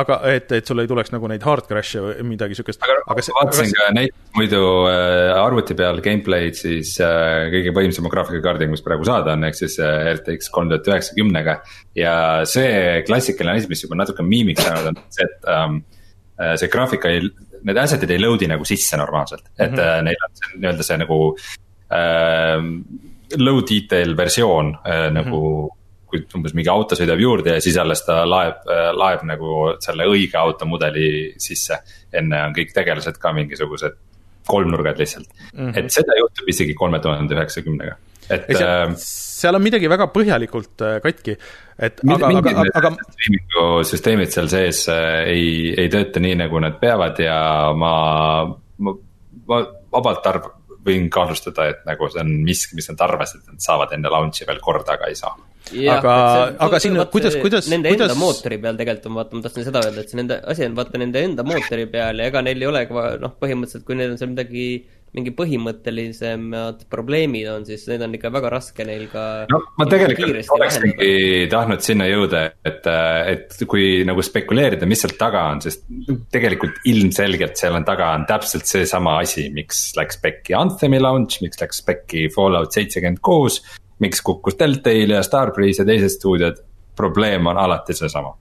[0.00, 2.82] aga et, et sul ei tuleks nagu neid hard crash'e või midagi niisugust.
[2.86, 3.80] aga, aga see, vaatasin aga...
[3.80, 9.58] ka näiteks muidu arvuti peal gameplay'd siis kõige võimsama graafikakaardiga, mis praegu saada on, ehk
[9.58, 11.58] siis äh, RTX kolm tuhat üheksakümnega.
[11.96, 12.14] ja
[12.48, 15.80] see klassikaline asi, mis juba natuke miimiks saanud on see, et um,
[16.60, 17.24] see graafika ei,
[17.66, 20.04] need asset'id ei load'i nagu sisse normaalselt, et mm -hmm.
[20.04, 22.68] neil on see nii-öelda see nagu uh,
[23.38, 24.76] low detail versioon
[25.12, 25.66] nagu mm.
[25.66, 25.74] -hmm
[26.06, 28.60] kui umbes mingi auto sõidab juurde ja siis alles ta laeb,
[28.94, 31.80] laeb nagu selle õige automudeli sisse.
[32.12, 33.96] enne on kõik tegelased ka mingisugused
[34.46, 35.78] kolmnurgad lihtsalt mm, -hmm.
[35.78, 37.96] et seda juhtub isegi kolme tuhande üheksakümnega
[38.30, 38.50] et.
[38.50, 41.36] Seal, äh, seal on midagi väga põhjalikult äh, katki,
[41.76, 42.92] et aga, aga, aga, aga.
[43.86, 47.40] süsteemid seal sees äh, ei, ei tööta nii, nagu nad peavad ja
[47.76, 47.96] ma,
[48.78, 48.96] ma,
[49.50, 49.60] ma
[49.96, 50.52] vabalt arv-,
[50.86, 54.46] võin kahtlustada, et nagu see on miski, mis nad arvasid, et nad saavad enne launch'i
[54.48, 55.34] veel korda, aga ei saa.
[55.74, 56.12] Ja, aga,
[56.62, 58.12] aga siin, kuidas, kuidas, nende kuidas...
[58.12, 60.76] enda mootori peal tegelikult on, vaata, ma tahtsin seda öelda, et see nende asi on
[60.78, 64.14] vaata nende enda mootori peal ja ega neil ei ole ka noh, põhimõtteliselt kui neil
[64.14, 64.68] on seal midagi
[65.16, 69.22] mingi põhimõttelisemad probleemid on, siis need on ikka väga raske neil ka.
[69.48, 72.88] no ma tegelikult oleksingi tahtnud sinna jõuda, et,
[73.32, 75.86] et kui nagu spekuleerida, mis seal taga on, sest
[76.34, 81.62] tegelikult ilmselgelt seal on taga on täpselt seesama asi, miks läks pekki Anthemi launch, miks
[81.62, 83.62] läks pekki Fallout seitsekümmend kuus.
[84.04, 86.58] miks kukkus Deltail ja Starbreeze ja teised stuudiod,
[86.96, 88.34] probleem on alati seesama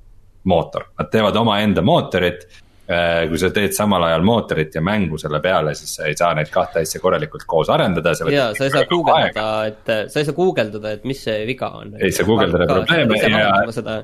[0.51, 5.39] mootor, nad teevad omaenda mootorit Äh, kui sa teed samal ajal mootorit ja mängu selle
[5.41, 8.13] peale, siis sa ei saa neid kahte asja korralikult koos arendada.
[8.31, 11.95] ja sa ei saa guugeldada, et, sa ei saa guugeldada, et mis see viga on.
[11.99, 13.47] ei saa guugeldada probleeme ja,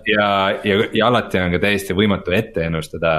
[0.07, 0.27] ja,
[0.65, 3.11] ja, ja alati on ka täiesti võimatu ette ennustada,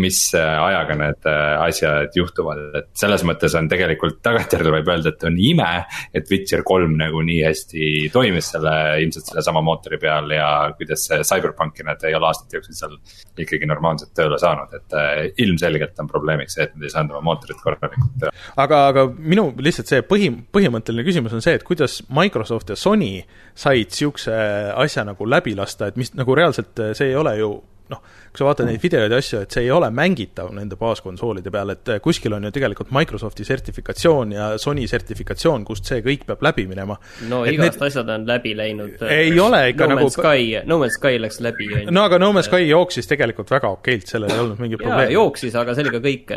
[0.00, 5.26] mis ajaga need äh, asjad juhtuvad, et selles mõttes on tegelikult tagantjärele võib öelda, et
[5.28, 5.70] on ime.
[6.14, 11.22] et Witcher kolm nagu nii hästi toimis selle, ilmselt sellesama mootori peal ja kuidas see
[11.26, 12.96] CyberPunki nad ei ole aastate jooksul seal
[13.40, 17.16] ikkagi normaalselt tööle saanud, et et äh, ilmselgelt on probleemiks see, et nad ei saanud
[17.16, 18.34] oma mootorit korralikult teha.
[18.64, 23.20] aga, aga minu lihtsalt see põhi, põhimõtteline küsimus on see, et kuidas Microsoft ja Sony
[23.54, 24.34] said niisuguse
[24.78, 27.50] asja nagu läbi lasta, et mis nagu reaalselt see ei ole ju
[27.90, 31.52] noh, kui sa vaatad neid videoid ja asju, et see ei ole mängitav nende baaskonsoolide
[31.54, 36.44] peal, et kuskil on ju tegelikult Microsofti sertifikatsioon ja Sony sertifikatsioon, kust see kõik peab
[36.46, 36.96] läbi minema.
[37.30, 37.86] no et igast need...
[37.90, 39.04] asjad on läbi läinud.
[39.10, 42.50] ei ole ikka no nagu Sky, No Man's Sky läks läbi, no aga No Man's
[42.50, 45.16] Sky jooksis tegelikult väga okeilt, sellel ei olnud mingit probleemi.
[45.18, 46.34] jooksis, aga see oli ka kõik.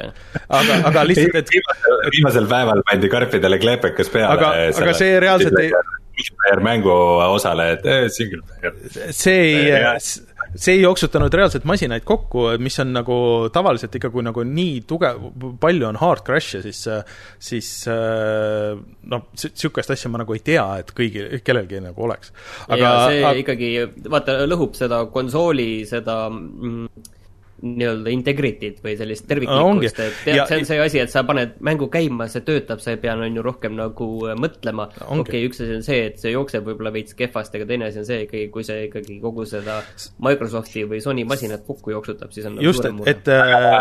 [0.59, 4.31] aga, aga lihtsalt, et viimasel, viimasel päeval pandi karpidele kleepekas peale.
[4.37, 5.73] aga, aga see reaalselt ei
[6.61, 6.91] mängu
[7.33, 8.73] osale, et eh, single player.
[9.11, 10.03] see ei,
[10.55, 13.17] see ei jooksutanud reaalselt masinaid kokku, mis on nagu
[13.53, 15.21] tavaliselt ikka, kui nagu nii tugev,
[15.61, 16.83] palju on hard crash'e, siis,
[17.41, 22.33] siis noh, niisugust asja ma nagu ei tea, et kõigil, kellelgi nagu oleks.
[22.67, 23.33] aga ja see aga...
[23.43, 23.73] ikkagi,
[24.13, 26.87] vaata, lõhub seda konsooli, seda mm,
[27.63, 31.87] nii-öelda integrity't või sellist terviklikkust et tead, see on see asi, et sa paned mängu
[31.91, 34.89] käima, see töötab, sa ei pea, on ju, rohkem nagu äh, mõtlema.
[35.05, 38.01] okei okay,, üks asi on see, et see jookseb võib-olla veits kehvasti, aga teine asi
[38.03, 39.79] on see ikkagi, kui see ikkagi kogu seda
[40.23, 43.79] Microsofti või Sony masinat kokku jooksutab, siis on nagu just, et, et äh,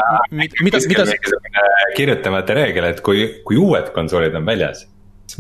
[0.63, 1.07] mida, mida
[1.99, 4.87] kirjutamata reegel, et kui, kui uued konsoolid on väljas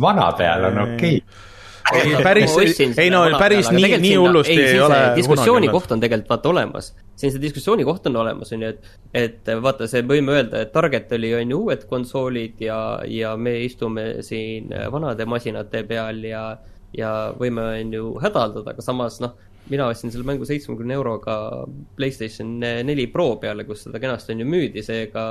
[0.00, 1.22] vana peal on okei.
[1.22, 1.50] okay
[1.94, 2.54] ei, päris,
[2.98, 6.90] ei no päris nii, nii hullusti ei, ei ole diskussiooni koht on tegelikult vaata olemas.
[7.16, 10.72] siin see diskussiooni koht on olemas, on ju, et et vaata, see võime öelda, et
[10.74, 16.44] target oli, on ju, uued konsoolid ja, ja me istume siin vanade masinate peal ja
[16.96, 19.36] ja võime, on ju, hädaldada, aga samas noh,
[19.72, 21.36] mina ostsin selle mängu seitsmekümne euroga
[21.96, 25.26] Playstation neli Pro peale, kus seda kenasti on ju müüdi, seega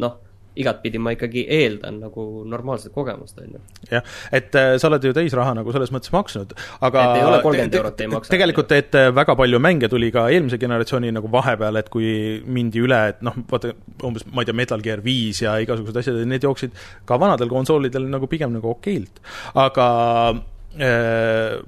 [0.00, 0.20] noh
[0.60, 3.62] igatpidi ma ikkagi eeldan nagu normaalset kogemust, on ju.
[3.90, 6.54] jah, et äh, sa oled ju täisraha nagu selles mõttes maksnud,
[6.86, 8.34] aga et ei ole kolmkümmend eurot ei maksa.
[8.34, 12.08] tegelikult, et äh, väga palju mänge tuli ka eelmise generatsiooni nagu vahepeal, et kui
[12.46, 13.74] mindi üle, et noh, vaata
[14.06, 16.74] umbes, ma ei tea, Metal Gear viis ja igasugused asjad, need jooksid
[17.08, 19.22] ka vanadel konsoolidel nagu pigem nagu okeilt,
[19.58, 19.88] aga
[20.78, 21.62] äh,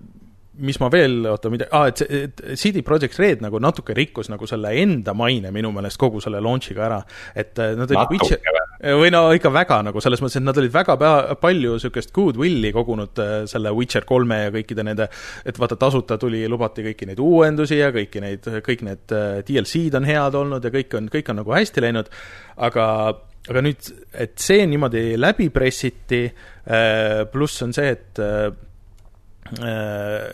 [0.56, 4.30] mis ma veel, oota, mida ah,, et see, et CD Projekt Red nagu natuke rikkus
[4.32, 7.00] nagu selle enda maine minu meelest kogu selle launch'iga ära.
[7.34, 8.65] et äh, nad olid Witcher, või
[9.12, 13.22] no ikka väga nagu selles mõttes, et nad olid väga pea, palju niisugust goodwill'i kogunud
[13.22, 15.08] äh, selle Witcher kolme ja kõikide nende,
[15.44, 20.00] et vaata, tasuta tuli, lubati kõiki neid uuendusi ja kõiki neid, kõik need äh, DLC-d
[20.00, 22.12] on head olnud ja kõik on, kõik on nagu hästi läinud,
[22.56, 22.90] aga
[23.46, 26.24] aga nüüd, et see niimoodi läbi pressiti,
[27.30, 28.52] pluss on see, et Äh,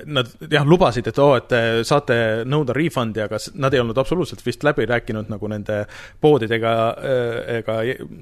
[0.07, 2.16] nad jah, lubasid, et oo oh,, et te saate
[2.48, 5.83] nõuda refund'i, aga nad ei olnud absoluutselt vist läbi rääkinud nagu nende
[6.22, 7.79] poodidega äh, ega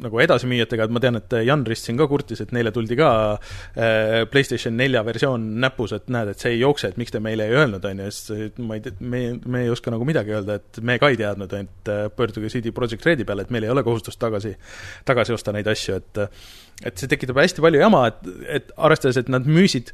[0.07, 3.11] nagu edasimüüjatega, et ma tean, et Jan Rist siin ka kurtis, et neile tuldi ka
[3.35, 7.48] äh, PlayStation nelja versioon näpus, et näed, et see ei jookse, et miks te meile
[7.48, 10.61] ei öelnud, on ju, siis ma ei tea, me, me ei oska nagu midagi öelda,
[10.61, 13.85] et me ka ei teadnud, et pöörduge CD Projekt Redi peale, et meil ei ole
[13.87, 14.55] kohustust tagasi,
[15.09, 16.24] tagasi osta neid asju, et
[16.81, 19.92] et see tekitab hästi palju jama, et, et arvestades, et nad müüsid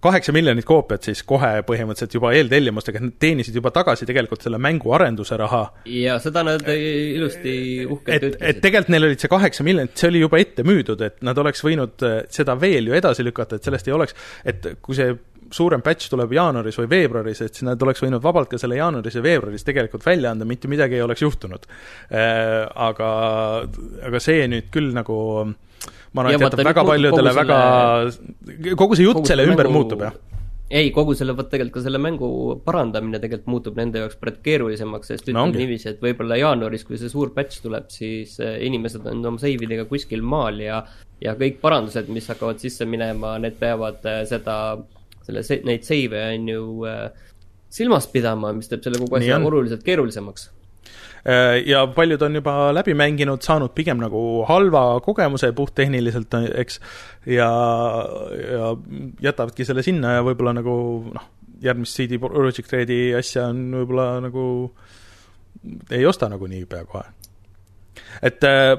[0.00, 4.92] kaheksa miljonit koopiat siis kohe põhimõtteliselt juba eeltellimustega, nad teenisid juba tagasi tegelikult selle mängu
[4.94, 5.64] arenduse raha.
[5.90, 7.54] ja seda nad ilusti
[7.86, 8.44] uhkelt ütlesid.
[8.50, 11.64] et tegelikult neil olid see kaheksa miljonit, see oli juba ette müüdud, et nad oleks
[11.66, 14.14] võinud äh, seda veel ju edasi lükata, et sellest ei oleks,
[14.46, 15.16] et kui see
[15.54, 19.18] suurem batch tuleb jaanuaris või veebruaris, et siis nad oleks võinud vabalt ka selle jaanuaris
[19.18, 21.68] ja veebruaris tegelikult välja anda, mitte midagi ei oleks juhtunud.
[22.10, 23.10] Äh, aga,
[24.10, 27.60] aga see nüüd küll nagu ma arvan, et jätab väga paljudele väga,
[28.80, 30.16] kogu see jutt selle ümber mängu, muutub, jah
[30.68, 32.28] ei, kogu selle, vot tegelikult ka selle mängu
[32.64, 37.00] parandamine tegelikult muutub nende jaoks praegu keerulisemaks, sest ütleme no, niiviisi, et võib-olla jaanuaris, kui
[37.00, 40.82] see suur patch tuleb, siis äh, inimesed on oma save idega kuskil maal ja
[41.24, 44.76] ja kõik parandused, mis hakkavad sisse minema, need peavad äh, seda,
[45.28, 47.34] selle, neid save'e on ju äh,
[47.72, 50.48] silmas pidama, mis teeb selle kogu asja oluliselt keerulisemaks.
[51.28, 56.80] Äh, ja paljud on juba läbi mänginud, saanud pigem nagu halva kogemuse puhttehniliselt, eks,
[57.26, 57.50] ja,
[58.38, 58.70] ja
[59.28, 60.78] jätavadki selle sinna ja võib-olla nagu
[61.12, 61.28] noh,
[61.62, 64.44] järgmist CD Projekt Redi asja on võib-olla nagu
[65.90, 67.08] ei osta nagu niipea kohe
[68.22, 68.74] et äh,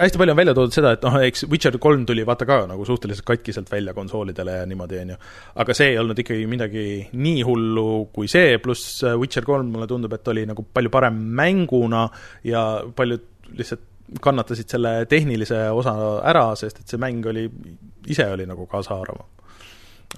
[0.00, 2.84] hästi palju on välja toodud seda, et noh, eks Witcher kolm tuli vaata ka nagu
[2.88, 5.18] suhteliselt katkiselt välja konsoolidele ja niimoodi, on ju.
[5.62, 9.88] aga see ei olnud ikkagi midagi nii hullu kui see, pluss äh, Witcher kolm mulle
[9.90, 12.06] tundub, et oli nagu palju parem mänguna
[12.44, 17.48] ja paljud lihtsalt kannatasid selle tehnilise osa ära, sest et see mäng oli,
[18.06, 19.26] ise oli nagu kaasahaaravam.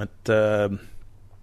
[0.04, 0.68] et äh,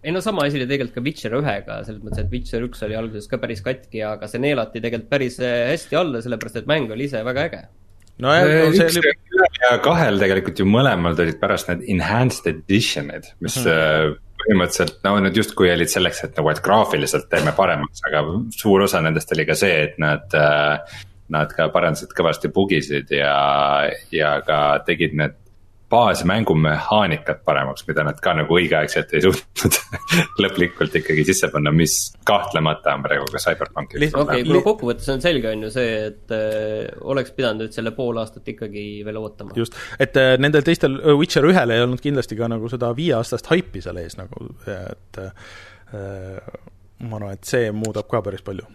[0.06, 2.98] ei no sama asi oli tegelikult ka Witcher ühega, selles mõttes, et Witcher üks oli
[3.00, 6.94] alguses ka päris katki, aga see neelati tegelikult päris äh, hästi alla, sellepärast et mäng
[6.94, 7.64] oli ise väga äge.
[8.24, 9.16] nojah no, no, üks oli...
[9.64, 14.22] ja kahel tegelikult ju mõlemal tulid pärast need enhanced edition'id, mis mm -hmm.
[14.44, 18.24] põhimõtteliselt, no need justkui olid selleks, et nagu, et graafiliselt teeme paremaks, aga
[18.56, 23.90] suur osa nendest oli ka see, et nad äh, Nad ka parandasid kõvasti bugisid ja,
[24.14, 25.34] ja ka tegid need
[25.96, 29.78] baasmängu mehaanikat paremaks, mida nad ka nagu õigeaegselt ei suutnud
[30.44, 31.96] lõplikult ikkagi sisse panna, mis
[32.28, 34.04] kahtlemata on praegu ka CyberPunkis.
[34.12, 37.96] okei okay,, kui kokkuvõttes on selge, on ju see, et äh, oleks pidanud nüüd selle
[37.96, 39.56] pool aastat ikkagi veel ootama.
[39.58, 43.52] just, et äh, nendel teistel äh, Witcher ühel ei olnud kindlasti ka nagu seda viieaastast
[43.54, 45.54] haipi seal ees nagu, et äh,
[47.06, 48.68] ma arvan, et see muudab ka päris palju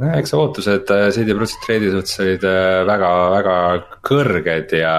[0.00, 3.56] nojah, eks ootused CD Projekt Redi suhtes olid äh, väga, väga
[4.06, 4.94] kõrged ja,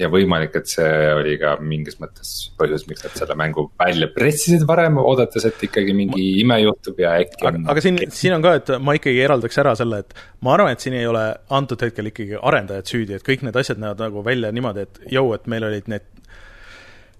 [0.00, 4.64] ja võimalik, et see oli ka mingis mõttes põhjus, miks nad selle mängu välja pressisid
[4.68, 7.64] varem, oodates, et ikkagi mingi ime juhtub ja äkki on.
[7.70, 10.86] aga siin, siin on ka, et ma ikkagi eraldaks ära selle, et ma arvan, et
[10.86, 11.26] siin ei ole
[11.60, 15.34] antud hetkel ikkagi arendajad süüdi, et kõik need asjad näevad nagu välja niimoodi, et jõu,
[15.36, 16.08] et meil olid need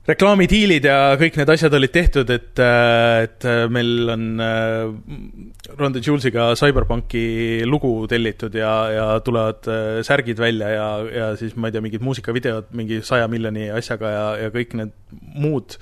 [0.08, 5.98] reklaamidiilid ja kõik need asjad olid tehtud, et, äh, et äh, meil on äh, Ron
[6.00, 9.68] Julesiga CyberPunki lugu tellitud ja, ja tulevad
[10.06, 14.24] särgid välja ja, ja siis ma ei tea, mingid muusikavideod mingi saja miljoni asjaga ja,
[14.46, 14.96] ja kõik need
[15.36, 15.76] muud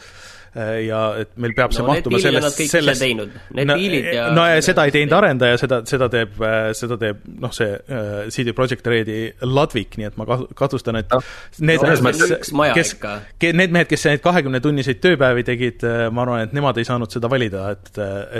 [0.55, 4.47] ja et meil peab see no mahtuma sellest, sellest teinud, need no, diilid ja no
[4.49, 6.39] ja seda ei teinud arendaja, seda, seda teeb,
[6.79, 11.13] seda teeb noh, see uh, CD Projekt Redi Ludwig, nii et ma kaht- kahtlustan, et
[11.13, 11.25] Noh,
[11.65, 13.15] need selles mehed, kes ikka.,
[13.59, 15.85] need mehed, kes neid kahekümnetunniseid tööpäevi tegid,
[16.15, 17.93] ma arvan, et nemad ei saanud seda valida, et,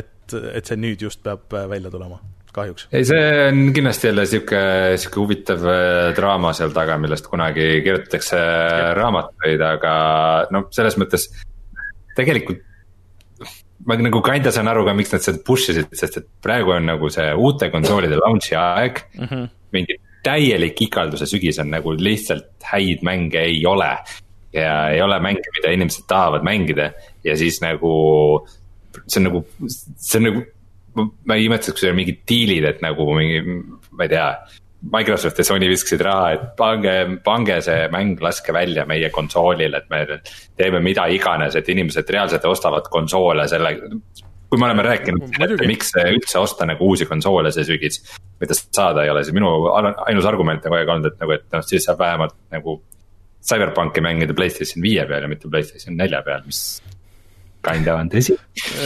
[0.03, 2.21] et, et see nüüd just peab äh, välja tulema,
[2.55, 2.89] kahjuks.
[2.93, 4.63] ei, see on kindlasti jälle sihuke,
[5.01, 8.41] sihuke huvitav äh, draama seal taga, millest kunagi kirjutatakse
[8.99, 9.95] raamatuid, aga
[10.55, 11.29] noh, selles mõttes
[12.19, 12.65] tegelikult
[13.89, 16.91] ma nagu kinda saan aru ka, miks nad seda push isid, sest et praegu on
[16.91, 19.27] nagu see uute konsoolide launch'i aeg mm.
[19.27, 19.49] -hmm.
[19.73, 23.93] mingi täielik ikalduse sügis on nagu lihtsalt häid mänge ei ole.
[24.53, 26.93] ja ei ole mänge, mida inimesed tahavad mängida
[27.25, 27.93] ja siis nagu
[29.07, 29.43] see on nagu,
[29.97, 30.45] see on nagu,
[31.29, 33.43] ma ei imestaks, kui seal on mingid diilid, et nagu mingi,
[33.93, 34.29] ma ei tea.
[34.83, 39.89] Microsoft ja Sony viskasid raha, et pange, pange see mäng, laske välja meie konsoolile, et
[39.91, 40.21] me
[40.57, 43.75] teeme mida iganes, et inimesed reaalselt ostavad konsoole selle.
[44.49, 45.67] kui me oleme rääkinud, Muidugi.
[45.69, 47.99] miks üldse osta nagu uusi konsoole see sügis,
[48.41, 49.51] mida saada ei ole, siis minu
[50.07, 52.81] ainus argument on kogu aeg olnud, et nagu, et noh, siis saab vähemalt nagu.
[53.49, 56.81] CyberPunki mängida Playstation viie peal ja mitte Playstation nelja peal, mis
[57.65, 58.35] kinda on tõsi.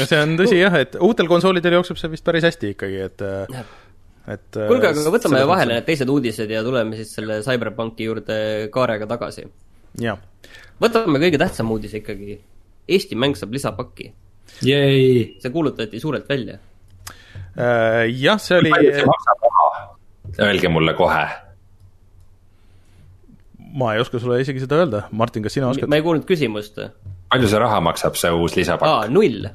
[0.09, 3.24] see on tõsi jah, et uutel konsoolidel jookseb see vist päris hästi ikkagi, et,
[4.30, 4.48] et.
[4.54, 8.38] kuulge, aga võtame vahele need teised uudised ja tuleme siis selle CyberPunki juurde
[8.74, 9.46] kaarega tagasi.
[10.00, 10.20] jah,
[10.82, 12.40] võtame kõige tähtsam uudis ikkagi.
[12.92, 14.11] Eesti mäng saab lisapakki.
[14.66, 15.38] Jäi.
[15.40, 16.58] see kuulutati suurelt välja.
[17.52, 19.04] Äh, jah, see oli, see?
[20.40, 21.24] Öelge mulle kohe.
[23.72, 25.88] ma ei oska sulle isegi seda öelda, Martin, kas sina oskad?
[25.88, 26.76] ma ei kuulnud küsimust.
[27.32, 29.08] palju see raha maksab, see uus lisapakk?
[29.12, 29.48] null.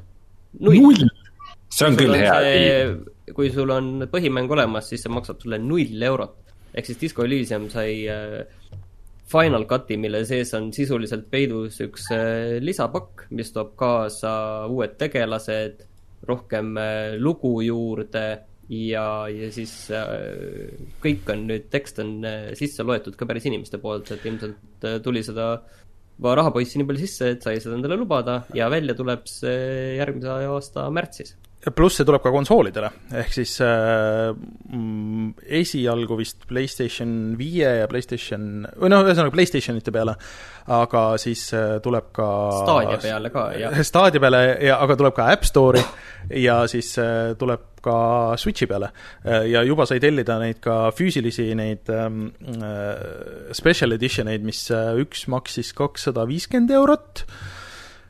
[0.58, 1.04] null.
[1.70, 2.96] see on küll hea diil.
[3.36, 6.36] Kui sul on põhimäng olemas, siis see maksab sulle null eurot.
[6.74, 8.42] ehk siis Disco Elysium sai äh,
[9.28, 15.82] Final Cut'i, mille sees on sisuliselt peidus üks äh, lisapakk, mis toob kaasa uued tegelased,
[16.28, 18.26] rohkem äh, lugu juurde
[18.68, 19.72] ja, ja siis
[21.00, 22.18] kõik on nüüd, tekst on
[22.58, 25.54] sisse loetud ka päris inimeste poolt, et ilmselt tuli seda
[26.18, 30.88] rahapoissi nii palju sisse, et sai seda endale lubada ja välja tuleb see järgmise aasta
[30.90, 31.36] märtsis.
[31.74, 38.62] Pluss see tuleb ka konsoolidele, ehk siis äh, mm, esialgu vist PlayStation viie ja PlayStation,
[38.78, 40.14] või noh, ühesõnaga PlayStationite peale,
[40.78, 42.28] aga siis äh, tuleb ka
[42.60, 43.74] Stadia peale ka, jah.
[43.90, 45.82] Stadia peale ja, aga tuleb ka App Store'i
[46.44, 47.98] ja siis äh, tuleb ka
[48.38, 48.88] Switchi peale.
[49.46, 52.26] ja juba sai tellida neid ka füüsilisi neid ähm,
[52.58, 57.57] äh, special edition eid, mis äh, üks maksis kakssada viiskümmend eurot äh,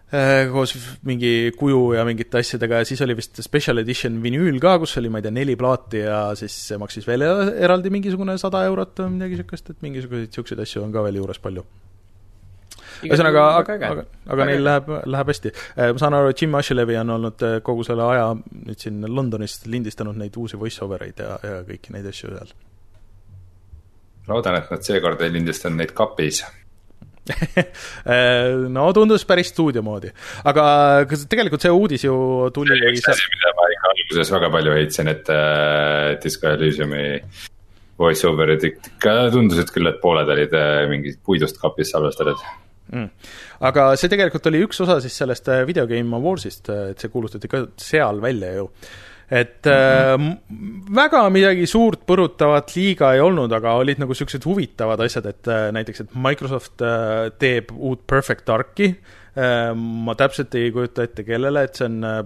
[0.09, 0.73] koos
[1.05, 5.11] mingi kuju ja mingite asjadega ja siis oli vist special edition vinüül ka, kus oli,
[5.13, 9.19] ma ei tea, neli plaati ja siis see maksis veel eraldi mingisugune sada eurot või
[9.19, 11.65] midagi niisugust, et mingisuguseid niisuguseid asju on ka veel juures palju.
[13.05, 15.53] ühesõnaga, aga, aga, aga neil läheb, läheb hästi.
[15.77, 19.61] ma saan aru, et Jim Ashlevi on olnud äh, kogu selle aja nüüd siin Londonis
[19.67, 22.57] lindistanud neid uusi voice over eid ja, ja kõiki neid asju seal.
[24.33, 26.47] loodan, et nad seekord ei lindistanud neid kapis.
[28.77, 30.11] no tundus päris stuudio moodi,
[30.49, 30.65] aga
[31.09, 32.17] kas tegelikult see uudis ju
[32.55, 36.51] tuli see oli üks asi, mida ma ikka alguses väga palju heitsin, et äh, Disco
[36.53, 37.05] Elysiumi
[37.99, 42.41] voice over'id ikka tundusid küll, et pooled olid äh, mingist puidust kapis salvestatud.
[42.93, 43.11] mm..
[43.69, 47.51] aga see tegelikult oli üks osa siis sellest äh, Video Game Awards'ist, et see kuulutati
[47.51, 48.71] ka seal välja ju.
[49.31, 50.39] Et äh, m-
[50.97, 55.69] väga midagi suurt põrutavat liiga ei olnud, aga olid nagu siuksed huvitavad asjad, et äh,
[55.77, 59.75] näiteks, et Microsoft äh, teeb uut Perfect Darki äh,.
[59.77, 62.23] ma täpselt ei kujuta ette, kellele, et see on äh,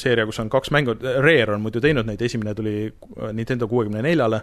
[0.00, 4.00] seeria, kus on kaks mängu, Rare on muidu teinud neid, esimene tuli äh, Nintendo kuuekümne
[4.02, 4.40] neljale,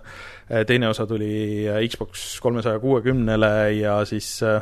[0.70, 3.50] teine osa tuli äh, Xbox kolmesaja kuuekümnele
[3.80, 4.62] ja siis äh,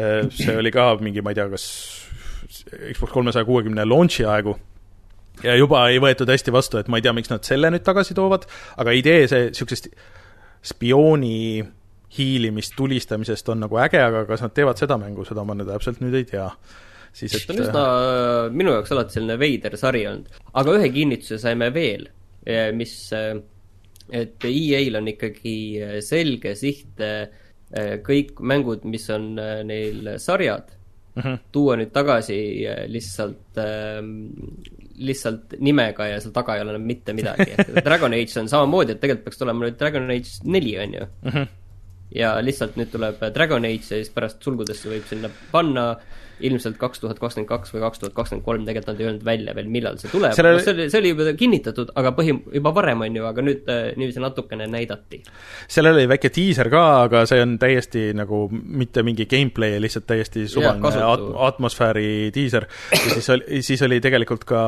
[0.00, 1.68] äh, see oli ka mingi, ma ei tea, kas
[2.94, 4.56] Xbox kolmesaja kuuekümne launch'i aegu
[5.44, 8.16] ja juba ei võetud hästi vastu, et ma ei tea, miks nad selle nüüd tagasi
[8.16, 8.46] toovad,
[8.80, 9.90] aga idee see niisugusest
[10.66, 11.64] spiooni
[12.16, 16.00] hiilimist tulistamisest on nagu äge, aga kas nad teevad seda mängu, seda ma nüüd täpselt
[16.04, 16.50] nüüd ei tea.
[17.16, 17.82] siis see on et üsna
[18.52, 20.30] minu jaoks alati selline veider sari olnud,
[20.60, 22.08] aga ühe kinnituse saime veel,
[22.76, 22.94] mis,
[24.12, 25.56] et EA-l on ikkagi
[26.04, 30.72] selge siht eh, kõik mängud, mis on eh, neil sarjad,
[31.16, 31.38] Mhm.
[31.48, 32.36] tuua nüüd tagasi
[32.68, 33.56] eh, lihtsalt,
[34.98, 37.54] lihtsalt nimega ja seal taga ei ole enam mitte midagi,
[37.86, 41.08] Dragon Age on samamoodi, et tegelikult peaks tulema nüüd Dragon Age neli, on ju.
[42.16, 45.88] ja lihtsalt nüüd tuleb Dragon Age ja siis pärast sulgudesse võib sinna panna
[46.44, 49.54] ilmselt kaks tuhat kakskümmend kaks või kaks tuhat kakskümmend kolm, tegelikult nad ei öelnud välja
[49.56, 52.72] veel, millal see tuleb Sellel- no, see oli, see oli juba kinnitatud, aga põhi, juba
[52.76, 55.22] varem, on ju, aga nüüd äh, niiviisi natukene näidati.
[55.72, 60.46] sellel oli väike diiser ka, aga see on täiesti nagu mitte mingi gameplay, lihtsalt täiesti
[60.50, 61.32] suvaline kasutu.
[61.32, 62.68] at atmosfääri diiser.
[62.92, 64.62] ja siis oli, siis oli tegelikult ka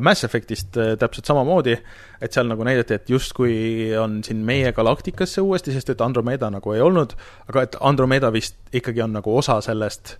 [0.00, 1.76] Mass Effectist äh, täpselt samamoodi,
[2.24, 6.72] et seal nagu näidati, et justkui on siin meie galaktikasse uuesti, sest et Andromeda nagu
[6.72, 7.12] ei olnud,
[7.50, 10.16] aga et Andromeda vist ikkagi on nagu osa sellest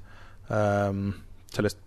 [0.52, 1.08] ähm,
[1.54, 1.80] sellest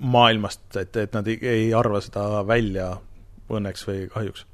[0.00, 2.94] maailmast, et, et nad ei, arva seda välja
[3.50, 4.46] õnneks või kahjuks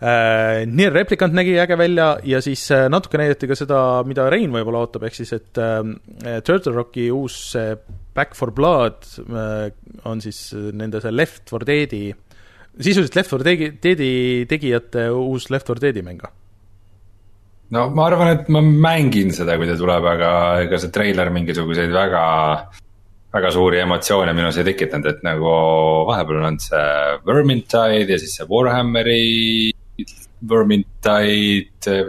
[0.00, 0.64] äh,.
[0.66, 4.86] Nier Replicant nägi äge välja ja siis äh, natuke näidati ka seda, mida Rein võib-olla
[4.86, 7.76] ootab, ehk siis et äh, Turtle Rocki uus äh,
[8.16, 9.70] Back for Blood äh,
[10.08, 12.04] on siis nende see Left 4 Dead'i
[12.78, 14.12] sisuliselt Left 4 Dead'i, Dead'i
[14.50, 16.22] tegijate uus Left 4 Dead'i mäng.
[17.76, 20.30] No ma arvan, et ma mängin seda, kui ta tuleb, aga
[20.66, 22.22] ega see treiler mingisuguseid väga,
[23.34, 25.52] väga suuri emotsioone minus ei tekitanud, et nagu
[26.10, 29.22] vahepeal on olnud see Vermintide ja siis see Warhammeri
[30.50, 32.08] Vermintide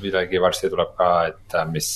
[0.00, 1.90] midagi varsti tuleb ka, et äh, mis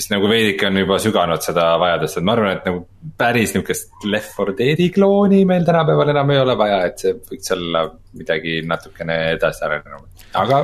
[0.00, 2.84] mis nagu veidike on juba süganud seda vajadust, et ma arvan, et nagu
[3.20, 7.52] päris nihukest Left 4 Dead'i klooni meil tänapäeval enam ei ole vaja, et see võiks
[7.56, 7.84] olla
[8.16, 10.24] midagi natukene edasi arenenud.
[10.40, 10.62] aga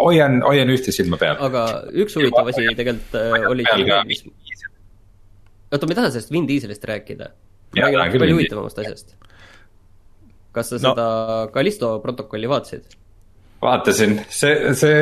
[0.00, 1.36] hoian, hoian ühte silma peal.
[1.48, 1.64] aga
[2.04, 3.64] üks huvitav asi tegelikult äh, oli
[5.72, 7.30] oota, ma ei taha sellest Vin Dieselist rääkida.
[7.74, 9.16] Tahan küll palju huvitavamast asjast.
[10.54, 10.92] kas sa No.
[10.92, 11.06] seda
[11.54, 12.84] Callisto protokolli vaatasid?
[13.64, 14.96] vaatasin, see, see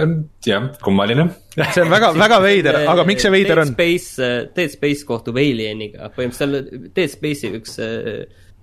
[0.00, 0.14] on
[0.46, 1.26] jah, kummaline.
[1.74, 3.74] see on väga, väga veider, aga miks see veider on Dead?
[3.76, 7.76] Space, Dead Space kohtub Alieniga, põhimõtteliselt seal Dead Space'i üks,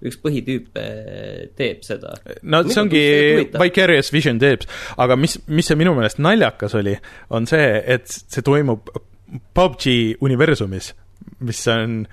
[0.06, 2.14] üks põhitüüp eh, teeb seda.
[2.43, 3.04] no see ongi
[3.58, 4.68] Vicarious Vision teeb,
[5.02, 6.95] aga mis, mis see minu meelest naljakas oli,
[7.34, 8.91] on see, et see toimub
[9.58, 10.93] PUBG universumis,
[11.43, 12.04] mis on,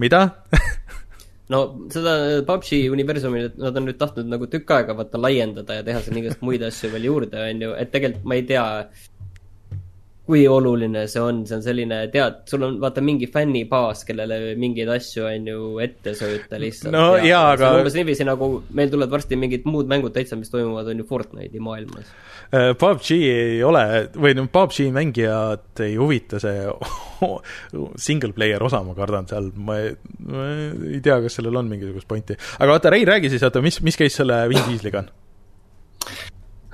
[0.00, 0.22] mida?
[1.52, 1.60] no
[1.92, 2.14] seda
[2.46, 6.44] PUBG universumi nad on nüüd tahtnud nagu tükk aega vaata laiendada ja teha seal igast
[6.46, 8.64] muid asju veel juurde, on ju, et tegelikult ma ei tea,
[10.24, 14.88] kui oluline see on, see on selline, tead, sul on vaata mingi fännibaas, kellele mingeid
[14.94, 16.94] asju on ju ette sööta lihtsalt.
[16.96, 20.88] No jaa, aga- umbes niiviisi nagu meil tulevad varsti mingid muud mängud täitsa, mis toimuvad,
[20.88, 22.08] on ju Fortnite'i maailmas.
[22.80, 23.84] PUBG ei ole,
[24.16, 26.64] või no PUBG mängijat ei huvita see
[28.06, 32.38] single player osa, ma kardan seal, ma ei, tea, kas sellel on mingisugust pointi.
[32.58, 35.12] aga oota, Rein, räägi siis, oota, mis, mis case selle Vin Dieseliga on?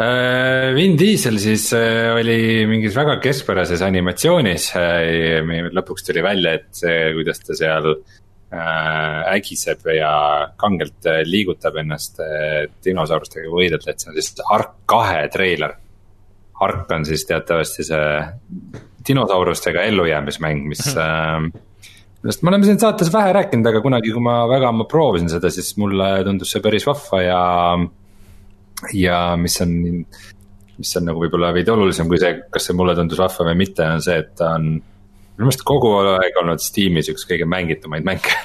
[0.00, 4.70] Äh, Vin Diesel siis äh, oli mingis väga keskpärases animatsioonis.
[5.76, 10.12] lõpuks tuli välja, et see, kuidas ta seal äh, ägiseb ja
[10.56, 15.76] kangelt äh, liigutab ennast äh, dinosaurustega võidelda, et see on siis Ark kahe treiler.
[16.64, 21.44] Ark on siis teatavasti see dinosaurustega ellujäämismäng, mis äh,
[22.22, 25.52] millest me oleme siin saates vähe rääkinud, aga kunagi, kui ma väga ma proovisin seda,
[25.52, 27.40] siis mulle tundus see päris vahva ja
[28.96, 29.74] ja mis on,
[30.80, 33.86] mis on nagu võib-olla veidi olulisem kui see, kas see mulle tundus vahva või mitte,
[33.86, 38.36] on see, et ta on minu meelest kogu aeg olnud Steamis üks kõige mängitumaid mänge.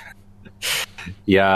[1.38, 1.50] ja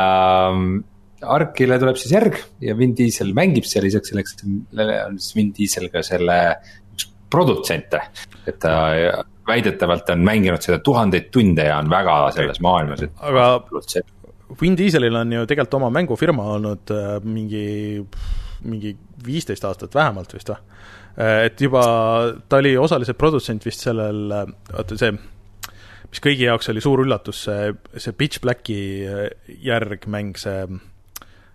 [1.19, 5.89] Arkile tuleb siis järg ja Vin Diesel mängib seal, lisaks selleks on siis Vin Diesel
[5.91, 6.37] ka selle
[6.95, 7.99] üks produtsente.
[8.47, 8.75] et ta
[9.49, 13.13] väidetavalt on mänginud seda tuhandeid tunde ja on väga selles maailmas, et.
[13.19, 13.59] aga
[14.61, 17.99] Vin Dieselil on ju tegelikult oma mängufirma olnud äh, mingi,
[18.63, 18.95] mingi
[19.25, 20.61] viisteist aastat vähemalt vist või?
[21.19, 21.81] et juba,
[22.47, 24.29] ta oli osaliselt produtsent vist sellel,
[24.71, 25.11] oota see,
[26.09, 29.27] mis kõigi jaoks oli suur üllatus, see, see Pitch Blacki äh,
[29.65, 30.63] järgmäng, see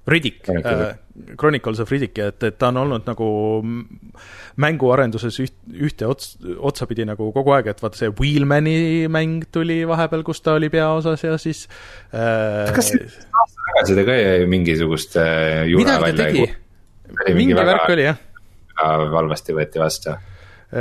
[0.05, 0.45] Riddick
[1.39, 3.29] Chronicles of- äh,, Riddick, et, et ta on olnud nagu
[4.61, 10.27] mänguarenduses üht, ühte ots-, otsapidi nagu kogu aeg, et vaata see Wheelmani mäng tuli vahepeal,
[10.27, 11.65] kus ta oli peaosas ja siis
[12.13, 14.19] äh, kas aasta tagasi ta ka
[14.53, 16.64] mingisugust äh, jura midagi välja tegi, mingi
[17.35, 18.19] mingi väga- värk oli jah.
[18.81, 20.15] halvasti võeti vastu.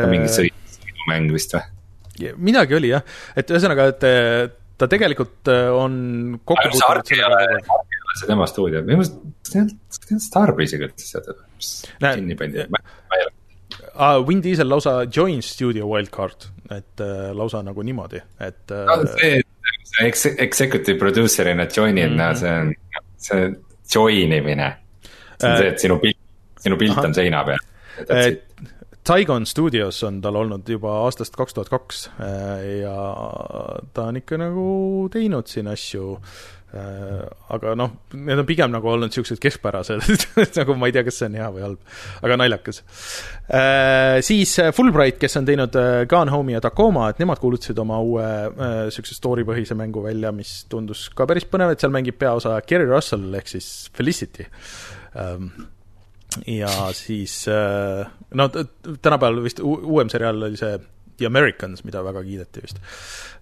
[0.09, 2.33] mingi sõit- sõidumäng vist või?
[2.37, 3.03] midagi oli jah,
[3.35, 4.47] et ühesõnaga, et eh,
[4.77, 7.83] ta tegelikult eh, on kokku see puutunud sellega
[8.19, 11.07] see tema stuudio, minu meelest, kas ta ei olnud, kas ta ei olnud Starbreeze'iga üldse
[11.09, 11.47] seotud või?
[11.57, 11.71] mis
[12.01, 12.81] kinni pandi, ma
[13.17, 13.33] ei ole.
[13.95, 16.45] Ah, Win Diesel lausa joins studio wildcard,
[16.77, 19.41] et eh, lausa nagu niimoodi, et eh, see,
[19.89, 22.71] see ex-, executive producer'ina join'id, no see on,
[23.17, 23.49] see
[23.93, 24.69] join imine.
[25.41, 26.12] see on Äh, see, et sinu pilt,
[26.63, 27.09] sinu pilt ahah.
[27.09, 27.63] on seina peal.
[28.09, 28.31] eh,
[29.03, 32.05] Saigon Studios on tal olnud juba aastast kaks tuhat kaks
[32.79, 32.97] ja
[33.93, 34.67] ta on ikka nagu
[35.11, 36.13] teinud siin asju
[36.73, 40.01] Äh, aga noh, need on pigem nagu olnud niisugused keskpärased
[40.57, 41.91] nagu ma ei tea, kas see on hea või halb,
[42.25, 42.79] aga naljakas.
[44.25, 45.77] Siis Fulbright, kes on teinud
[46.09, 48.25] Gone Home'i ja Tacoma, et nemad kuulutasid oma uue
[48.87, 53.37] niisuguse story-põhise mängu välja, mis tundus ka päris põnev, et seal mängib peaosa Kerry Russell
[53.37, 54.47] ehk siis Felicity
[55.13, 55.51] ähm,
[56.47, 57.45] ja siis
[58.33, 60.79] no tänapäeval vist uuem seriaal oli see
[61.17, 62.79] The Americans, mida väga kiideti vist.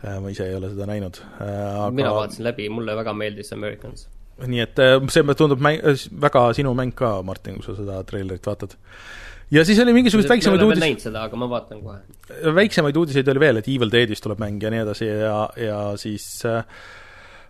[0.03, 1.91] Äh, ma ise ei ole seda näinud äh, aga....
[1.95, 4.07] mina vaatasin läbi, mulle väga meeldis Americans.
[4.41, 5.81] nii et äh, see tundub mäng,
[6.21, 8.75] väga sinu mäng ka, Martin, kui sa seda treilerit vaatad.
[9.51, 10.87] ja siis oli mingisuguseid väiksemaid uudiseid.
[10.87, 11.99] näinud seda, aga ma vaatan kohe.
[12.61, 15.37] väiksemaid uudiseid oli veel, et Evil Deadist tuleb mäng ja nii edasi ja,
[15.69, 17.00] ja siis äh, Äh,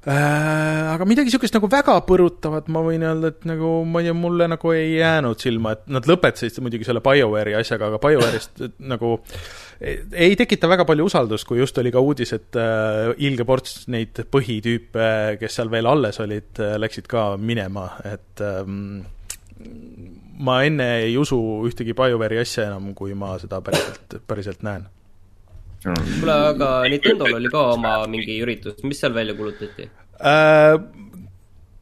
[0.02, 4.48] aga midagi niisugust nagu väga põrutavat ma võin öelda, et nagu ma ei tea, mulle
[4.50, 9.20] nagu ei jäänud silma, et nad lõpetasid muidugi selle BioWare'i asjaga, aga BioWare'ist nagu
[9.82, 14.24] ei tekita väga palju usaldust, kui just oli ka uudis, et äh, ilge ports neid
[14.34, 15.10] põhitüüpe,
[15.42, 19.04] kes seal veel alles olid, äh, läksid ka minema, et ähm,
[20.42, 21.38] ma enne ei usu
[21.70, 24.90] ühtegi BioWare'i asja enam, kui ma seda päriselt, päriselt näen
[25.84, 29.88] kuule, aga Nintendo'l oli ka oma mingi üritus, mis seal välja kuulutati
[30.22, 30.78] äh,?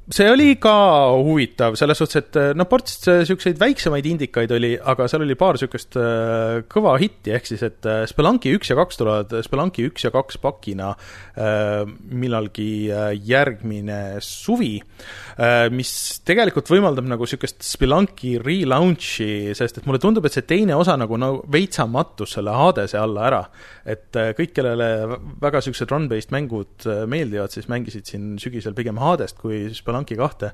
[0.10, 0.74] See oli ka
[1.22, 5.97] huvitav, selles suhtes, et noh, ports niisuguseid väiksemaid indikaid oli, aga seal oli paar niisugust
[6.01, 10.12] äh, kõva hitti, ehk siis et äh, Spelunki üks ja kaks tulevad Spelunki üks ja
[10.14, 15.91] kaks pakina äh, millalgi äh, järgmine suvi äh,, mis
[16.26, 21.20] tegelikult võimaldab nagu niisugust Spelunki relaunch'i, sest et mulle tundub, et see teine osa nagu,
[21.22, 23.43] nagu veitsa mattus selle Hadese alla ära.
[23.86, 28.97] et äh, kõik, kellele väga niisugused run-based mängud äh, meeldivad, siis mängisid siin sügisel pigem
[29.01, 30.54] Hadest kui Spelunki Spelunki kahte.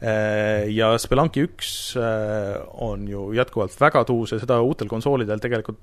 [0.00, 5.80] Äh, ja Spelunki üks äh, on ju jätkuvalt väga tuus ja seda uutel konsoolidel tegelikult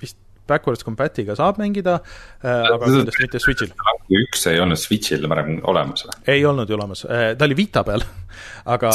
[0.00, 1.96] vist backwards compatiga saab mängida,
[2.44, 3.72] äh, aga kindlasti mitte Switch'il.
[4.20, 6.14] üks ei olnud Switch'il varem olemas või?
[6.36, 8.06] ei olnud ju olemas, ta oli Vita peal
[8.76, 8.92] aga,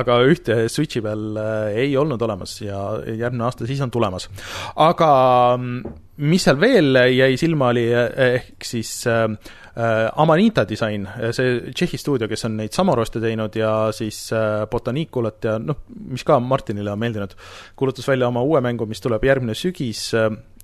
[0.00, 1.38] aga ühte Switch'i peal
[1.70, 4.26] ei olnud olemas ja järgmine aasta siis on tulemas.
[4.74, 5.12] aga
[5.54, 5.96] mm,
[6.26, 9.30] mis seal veel jäi silma, oli ehk siis äh,
[9.67, 9.67] Äh,
[10.16, 15.44] Amanita disain, äh, see Tšehhi stuudio, kes on neid Samoroste teinud ja siis äh, Botaniculat
[15.46, 17.36] ja noh, mis ka Martinile on meeldinud,
[17.78, 20.08] kuulutas välja oma uue mängu, mis tuleb järgmine sügis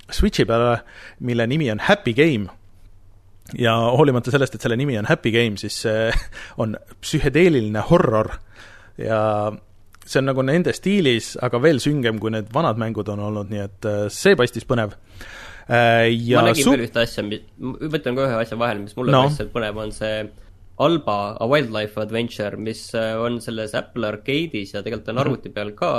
[0.04, 0.80] Switchi peale,
[1.24, 2.50] mille nimi on Happy Game.
[3.56, 6.10] Ja hoolimata sellest, et selle nimi on Happy Game, siis see
[6.62, 8.34] on psühhedeeliline horror.
[9.00, 9.20] Ja
[10.04, 13.64] see on nagu nende stiilis, aga veel süngem, kui need vanad mängud on olnud, nii
[13.64, 14.92] et see paistis põnev.
[14.92, 15.33] Äh,
[15.68, 16.72] ja ma nägin su...
[16.74, 17.38] veel ühte asja, ma
[17.88, 19.22] ütlen ka ühe asja vahele, mis mulle no.
[19.28, 20.18] paistis põnev, on see
[20.84, 25.24] Alba A Wildlife Adventure, mis äh, on selles Apple Arcade'is ja tegelikult on mhm.
[25.24, 25.94] arvuti peal ka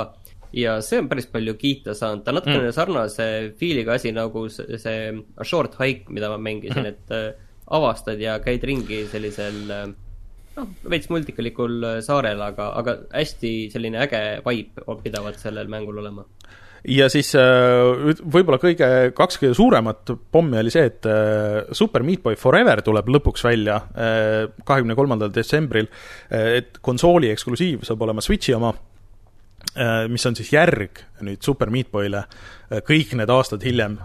[0.56, 2.74] ja see on päris palju kiita saanud, ta on natukene mm.
[2.76, 3.26] sarnase
[3.60, 6.88] feel'iga asi nagu see, see A Short Hike, mida ma mängisin mm, -hmm.
[6.94, 13.98] et äh, avastad ja käid ringi sellisel noh, veits multikalikul saarel, aga, aga hästi selline
[14.06, 16.24] äge vibe pidavat sellel mängul olema
[16.86, 22.22] ja siis äh, võib-olla kõige, kaks kõige suuremat pommi oli see, et äh, Super Meat
[22.24, 25.88] Boy Forever tuleb lõpuks välja äh, kahekümne kolmandal detsembril,
[26.30, 28.72] et konsooli eksklusiiv saab olema Switchi oma,
[30.08, 32.22] mis on siis järg nüüd Super Meat Boyle
[32.86, 33.98] kõik need aastad hiljem.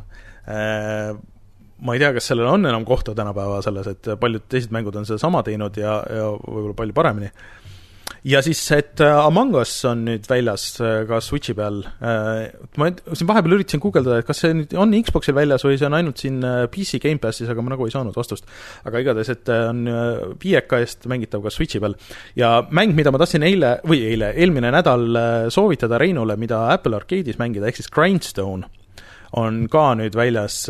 [0.44, 5.08] Ma ei tea, kas sellel on enam kohta tänapäeva selles, et paljud teised mängud on
[5.08, 7.32] sedasama teinud ja, ja võib-olla palju paremini
[8.24, 11.82] ja siis, et äh, Among Us on nüüd väljas äh, ka Switchi peal.
[12.06, 15.88] Äh, ma siin vahepeal üritasin guugeldada, et kas see nüüd on Xboxil väljas või see
[15.90, 16.42] on ainult siin
[16.74, 18.46] PC Gamepassis, aga ma nagu ei saanud vastust.
[18.86, 19.86] aga igatahes, et on
[20.42, 21.98] viieka eest mängitav ka Switchi peal.
[22.38, 25.08] ja mäng, mida ma tahtsin eile, või eile, eelmine nädal
[25.54, 28.70] soovitada Reinule, mida Apple Arcade'is mängida, ehk siis Grindstone,
[29.40, 30.66] on ka nüüd väljas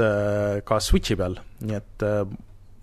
[0.66, 1.36] ka Switchi peal,
[1.66, 2.08] nii et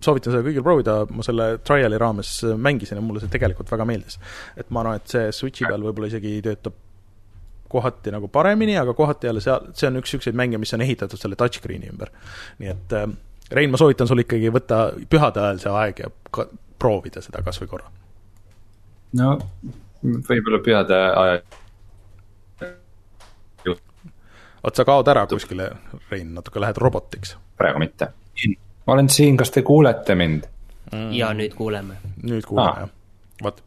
[0.04, 4.18] soovitan seda kõigil proovida, ma selle trial'i raames mängisin ja mulle see tegelikult väga meeldis.
[4.56, 6.76] et ma arvan, et see Switchi peal võib-olla isegi töötab
[7.68, 11.20] kohati nagu paremini, aga kohati jälle seal, see on üks niisuguseid mänge, mis on ehitatud
[11.20, 12.12] selle touchscreen'i ümber.
[12.62, 13.08] nii et äh,
[13.50, 14.78] Rein, ma soovitan sul ikkagi võtta
[15.08, 16.44] pühade ajal see aeg ja ka,
[16.78, 17.90] proovida seda kas või korra.
[19.20, 19.34] no
[20.28, 21.42] võib-olla pühade ajal.
[23.66, 25.72] oot, sa kaod ära kuskile,
[26.12, 27.36] Rein, natuke lähed robotiks.
[27.58, 28.12] praegu mitte
[28.88, 30.48] ma olen siin, kas te kuulete mind
[30.92, 31.10] mm.?
[31.16, 31.98] ja nüüd kuuleme.
[32.24, 32.94] nüüd kuuleme ah., jah,
[33.44, 33.60] vot.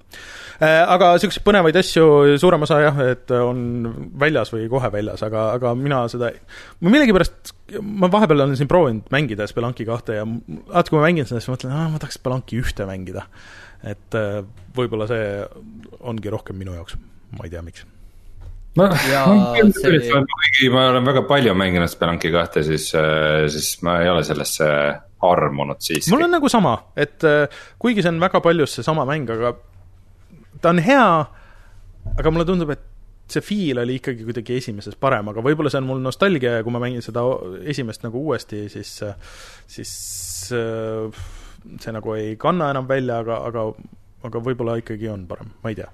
[0.62, 2.06] Äh, aga niisuguseid põnevaid asju,
[2.42, 3.62] suurem osa jah, et on
[4.22, 6.30] väljas või kohe väljas, aga, aga mina seda,
[6.82, 11.30] ma millegipärast, ma vahepeal olen siin proovinud mängida Spelunki kahte ja alati, kui ma mängin
[11.30, 13.26] seda, siis ma mõtlen, aa, ma tahaks Spelunki ühte mängida.
[13.82, 14.44] et äh,
[14.78, 15.26] võib-olla see
[16.06, 17.00] ongi rohkem minu jaoks,
[17.38, 17.88] ma ei tea, miks
[18.78, 24.68] ma, see- ma olen väga palju mänginud Spelunki kahte, siis, siis ma ei ole sellesse
[25.28, 29.30] armunud siiski mul on nagu sama, et äh, kuigi see on väga paljus seesama mäng,
[29.30, 29.54] aga
[30.62, 31.06] ta on hea,
[32.18, 32.88] aga mulle tundub, et
[33.32, 36.74] see feel oli ikkagi kuidagi esimeses parem, aga võib-olla see on mul nostalgia ja kui
[36.76, 37.24] ma mängin seda
[37.72, 38.92] esimest nagu uuesti, siis,
[39.72, 39.94] siis
[40.58, 41.24] äh,
[41.80, 43.66] see nagu ei kanna enam välja, aga, aga,
[44.28, 45.90] aga võib-olla ikkagi on parem, ma ei tea.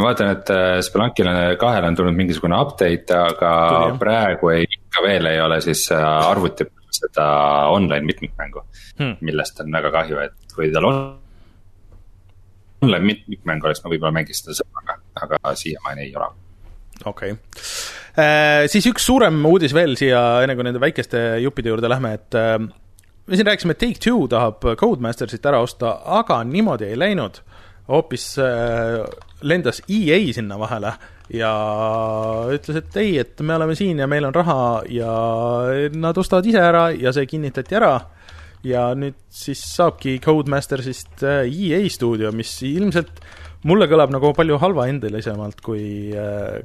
[0.00, 5.04] ma vaatan, et äh, Spelunkile kahele on tulnud mingisugune update, aga Tuli, praegu ei, ikka
[5.04, 7.26] veel ei ole siis arvuti seda
[7.70, 8.64] online mitmikmängu
[8.98, 9.16] Hmm.
[9.20, 10.96] millest on väga kahju, et kui tal on
[12.82, 16.28] online mitmikmäng oleks, ma võib-olla mängiks seda sõbraga, aga siiamaani ei ole.
[17.04, 18.68] okei okay..
[18.68, 22.58] Siis üks suurem uudis veel siia, enne kui nende väikeste juppide juurde lähme, et äh,
[22.58, 27.40] me siin rääkisime, et Take-Two tahab Codemastersit ära osta, aga niimoodi ei läinud.
[27.88, 29.00] hoopis äh,
[29.42, 30.92] lendas EA sinna vahele
[31.34, 31.50] ja
[32.50, 35.12] ütles, et ei, et me oleme siin ja meil on raha ja
[35.94, 37.94] nad ostavad ise ära ja see kinnitati ära
[38.66, 43.22] ja nüüd siis saabki Codemastersist äh, EA stuudio, mis ilmselt
[43.68, 45.84] mulle kõlab nagu palju halvaendelisemalt kui,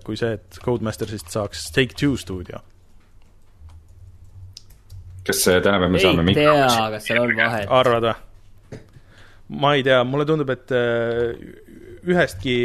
[0.05, 2.63] kui see, et Codemastersist saaks Take-Two stuudio.
[5.25, 7.69] kas äh, tänapäeval me saame ei tea, kas seal on vahet.
[7.69, 8.79] arvad või?
[9.61, 11.37] ma ei tea, mulle tundub, et äh,
[12.05, 12.57] ühestki,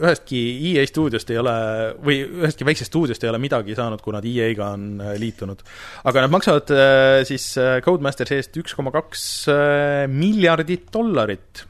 [0.00, 0.40] ühestki
[0.72, 1.54] EA stuudiost ei ole
[2.04, 5.62] või ühestki väiksest stuudiost ei ole midagi saanud, kui nad EA-ga on äh, liitunud.
[6.04, 9.24] aga nad maksavad äh, siis äh, Codemastersi eest üks koma kaks
[10.10, 11.64] miljardit dollarit,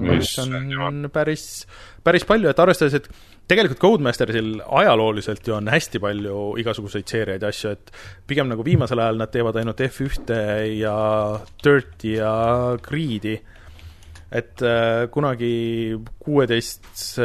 [0.00, 1.64] mis on päris,
[2.04, 7.50] päris palju, et arvestades, et tegelikult Codemastersil ajalooliselt ju on hästi palju igasuguseid seeriaid ja
[7.52, 7.92] asju, et
[8.28, 10.40] pigem nagu viimasel ajal nad teevad ainult F1-e
[10.78, 10.94] ja
[11.64, 12.34] Dirti ja
[12.84, 13.36] Greed'i.
[14.34, 15.54] Et äh, kunagi
[16.18, 17.18] kuueteist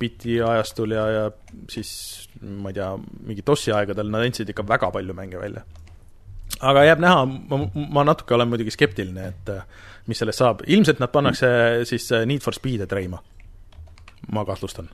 [0.00, 1.24] biti ajastul ja, ja
[1.68, 1.90] siis
[2.40, 2.88] ma ei tea,
[3.28, 5.64] mingi DOS-i aegadel nad andsid ikka väga palju mänge välja.
[6.60, 7.60] aga jääb näha, ma,
[7.98, 11.50] ma natuke olen muidugi skeptiline, et äh, mis sellest saab, ilmselt nad pannakse
[11.88, 13.20] siis äh, Need for Speed'e treima.
[14.32, 14.88] ma kahtlustan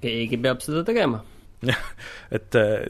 [0.00, 1.22] keegi peab seda tegema.
[1.66, 1.80] jah,
[2.32, 2.86] et äh,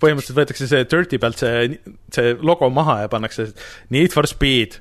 [0.00, 1.80] põhimõtteliselt võetakse see Dirty pealt see,
[2.14, 3.50] see logo maha ja pannakse
[3.90, 4.78] Need for Speed.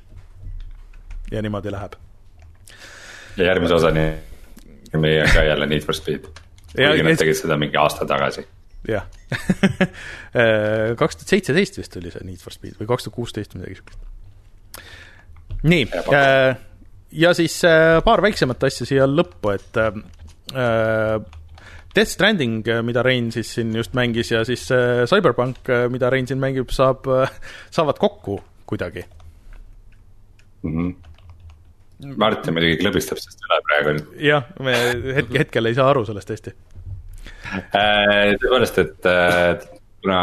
[1.32, 1.98] Ja niimoodi läheb.
[3.38, 4.06] ja järgmise osani
[4.98, 6.30] meie ka jälle Need for Speed.
[6.76, 8.48] Kuigi nad tegid seda mingi aasta tagasi.
[8.88, 9.06] jah.
[11.02, 14.00] kaks tuhat seitseteist vist oli see Need for Speed või kaks tuhat kuusteist midagi siukest.
[15.64, 16.56] nii Ja
[17.12, 21.20] ja siis äh, paar väiksemat asja siia lõppu, et äh,
[21.96, 26.42] Death Stranding, mida Rein siis siin just mängis ja siis äh, Cyberpunk, mida Rein siin
[26.42, 27.10] mängib, saab,
[27.74, 29.06] saavad kokku kuidagi.
[30.64, 31.09] Mhm.
[32.00, 33.96] Martin muidugi klõbistab sellest üle praegu.
[34.24, 34.76] jah, me
[35.18, 36.56] hetk, hetkel ei saa aru sellest hästi.
[37.50, 39.66] Äh, tõepoolest, et äh,
[40.00, 40.22] kuna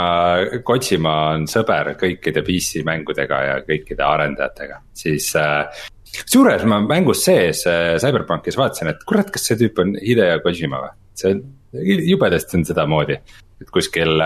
[0.64, 5.84] Kojima on sõber kõikide PC mängudega ja kõikide arendajatega, siis äh,.
[6.16, 10.80] kusjuures ma mängus sees äh, Cyberpunkis vaatasin, et kurat, kas see tüüp on Hideo Kojima
[10.86, 10.94] või?
[11.16, 11.44] see on
[12.06, 13.16] jubedasti on sedamoodi,
[13.60, 14.20] et kuskil,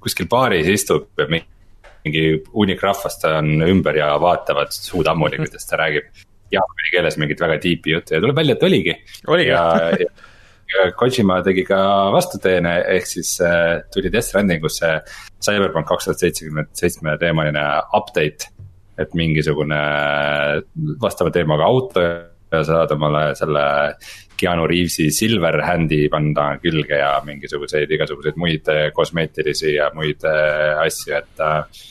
[0.00, 6.24] kuskil baaris istub mingi hunnik rahvast on ümber ja vaatavad suud ammuli, kuidas ta räägib
[6.54, 8.96] jaapani keeles mingit väga tiipi juttu ja tuleb välja, et oligi.
[9.28, 9.50] Oligi.
[9.50, 9.64] ja,
[10.74, 11.78] ja, Kojima tegi ka
[12.14, 14.96] vastuteene, ehk siis äh, tuli Death Strandingusse
[15.44, 17.64] Cyberpunk kaks tuhat seitsekümmend seitsme teemaline
[17.96, 18.50] update.
[18.94, 19.78] et mingisugune
[21.02, 22.02] vastava teemaga auto
[22.54, 23.64] ja saad omale selle
[24.38, 30.74] Keanu Reavesi silver hand'i panna külge ja mingisuguseid igasuguseid muid äh, kosmeetilisi ja muid äh,
[30.84, 31.82] asju, et äh,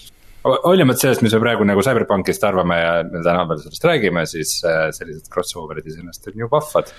[0.44, 4.58] hoolimata sellest, mis me praegu nagu CyberPunkist arvame ja me täna veel sellest räägime, siis
[4.68, 6.92] äh, sellised crossover'id iseenesest on ju vahvad.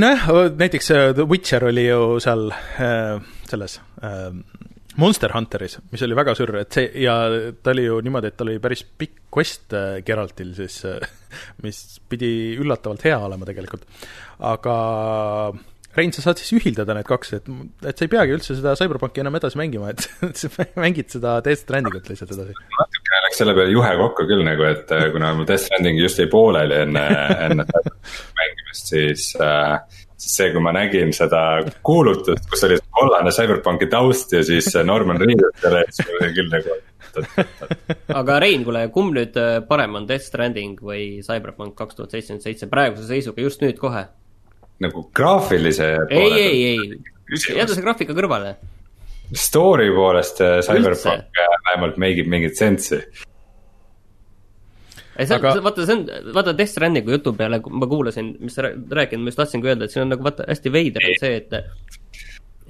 [0.00, 4.32] nojah, näiteks äh, The Witcher oli ju seal äh, selles äh,
[4.96, 7.14] Monster Hunteris, mis oli väga sürr, et see ja
[7.62, 10.80] ta oli ju niimoodi, et tal oli päris pikk quest Geraltil siis,
[11.64, 13.86] mis pidi üllatavalt hea olema tegelikult.
[14.50, 14.76] aga
[15.96, 17.48] Rein, sa saad siis ühildada need kaks, et,
[17.82, 21.64] et sa ei peagi üldse seda CyberPunki enam edasi mängima, et sa mängid seda Death
[21.64, 22.54] Strandingut lihtsalt edasi.
[22.76, 26.22] natukene läks selle peale juhe kokku küll nagu, et äh, kuna mu Death Stranding just
[26.22, 27.06] jäi pooleli enne,
[27.48, 29.80] enne mängimist, siis äh,
[30.20, 31.42] siis see, kui ma nägin seda
[31.86, 36.16] kuulutust, kus oli see kollane CyberPunki taust ja siis see Norman Reedus selle ees, see
[36.20, 36.78] oli küll nagu.
[38.20, 42.46] aga Rein, kuule, kumb nüüd äh, parem on, Death Stranding või Cyberpunk kaks tuhat seitsekümmend
[42.46, 44.06] seitse praeguse seisuga just nüüd kohe?
[44.80, 45.88] Nagu graafilise.
[46.10, 47.00] ei, ei, ei,
[47.56, 48.54] jäta see graafika kõrvale.
[49.36, 52.98] Story poolest äh, Cyberpunk äh, vähemalt meigib mingit sensi.
[55.20, 56.04] ei see on Aga- vaata see on,
[56.34, 59.84] vaata Death Strandingu jutu peale, ma kuulasin, mis sa rää- rääkinud, ma just tahtsingi öelda,
[59.86, 61.56] et siin on nagu vaata hästi veider on see, et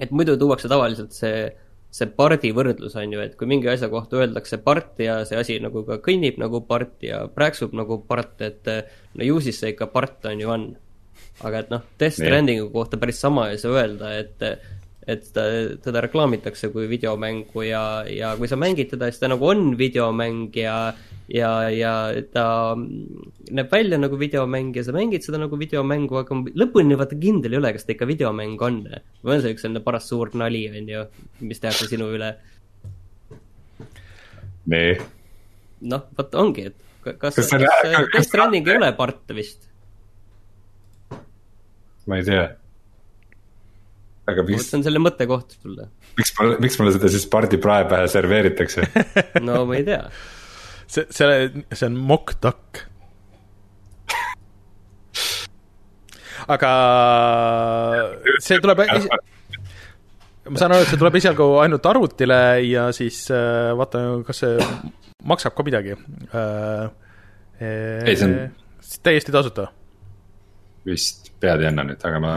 [0.01, 1.45] et muidu tuuakse tavaliselt see,
[1.93, 5.57] see pardi võrdlus on ju, et kui mingi asja kohta öeldakse part ja see asi
[5.63, 8.67] nagu ka kõnnib nagu part ja prääksub nagu part, et
[9.15, 10.71] no ju siis see ikka part on ju on.
[11.43, 12.19] Aga et noh, Death.
[12.19, 14.45] Strandingu kohta päris sama ei saa öelda, et
[15.11, 15.41] et ta,
[15.81, 20.51] teda reklaamitakse kui videomängu ja, ja kui sa mängid teda, siis ta nagu on videomäng
[20.55, 20.93] ja
[21.31, 21.93] ja, ja
[22.33, 27.55] ta näeb välja nagu videomäng ja sa mängid seda nagu videomängu, aga lõpuni vaata kindel
[27.55, 28.83] ei ole, kas ta ikka videomäng on.
[29.23, 31.03] või on see üks selline paras suur nali, on ju,
[31.49, 32.35] mis tehakse sinu üle.
[34.71, 34.93] nii,
[35.89, 39.70] noh, vot ongi, et ka- kas, kas kas- Death Stranding ei ole part vist?
[42.09, 42.45] Ma ei tea.
[44.31, 45.89] aga miks see, on selle mõtte koht sulle.
[46.19, 46.33] miks
[46.63, 48.87] miks mulle seda siis pardi prae pähe serveeritakse?
[49.47, 50.05] no ma ei tea.
[50.87, 52.85] see, see, see on mock-duck.
[56.51, 56.71] aga
[58.41, 58.81] see tuleb,
[60.49, 64.71] ma saan aru, et see tuleb esialgu ainult arvutile ja siis äh, vaata, kas see
[65.29, 65.95] maksab ka midagi
[66.33, 66.89] äh,.
[67.61, 68.55] Ei, see on-
[69.05, 69.67] täiesti tasuta.
[70.85, 72.35] vist pead ei anna nüüd, aga ma,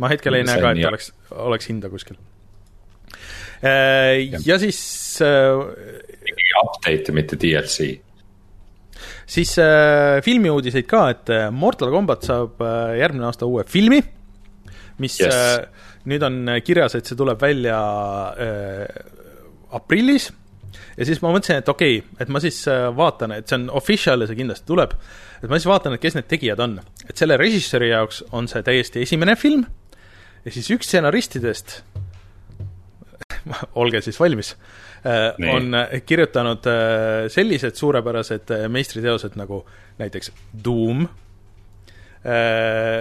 [0.00, 1.10] ma hetkel ei näe ka, et oleks,
[1.48, 2.18] oleks hinda kuskil.
[3.60, 4.80] ja siis
[5.24, 5.60] äh,
[6.62, 7.90] update, mitte DLC.
[9.26, 14.02] siis äh, filmiuudiseid ka, et äh, Mortal Combat saab äh, järgmine aasta uue filmi,
[15.00, 15.34] mis Yes.
[15.34, 17.78] äh, nüüd on kirjas, et see tuleb välja
[18.40, 18.84] äh,
[19.76, 20.30] aprillis
[20.96, 23.68] ja siis ma mõtlesin, et okei okay,, et ma siis äh, vaatan, et see on
[23.80, 24.94] official ja see kindlasti tuleb,
[25.40, 26.78] et ma siis vaatan, et kes need tegijad on.
[27.08, 29.64] et selle režissööri jaoks on see täiesti esimene film
[30.44, 31.80] ja siis üks stsenaristidest,
[33.80, 34.54] olge siis valmis,
[35.04, 35.48] Nii.
[35.52, 39.62] on äh, kirjutanud äh, sellised suurepärased äh, meistriteosed nagu
[40.00, 40.32] näiteks
[40.64, 43.00] Doom äh,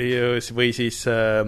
[0.00, 1.44] äh, või siis äh,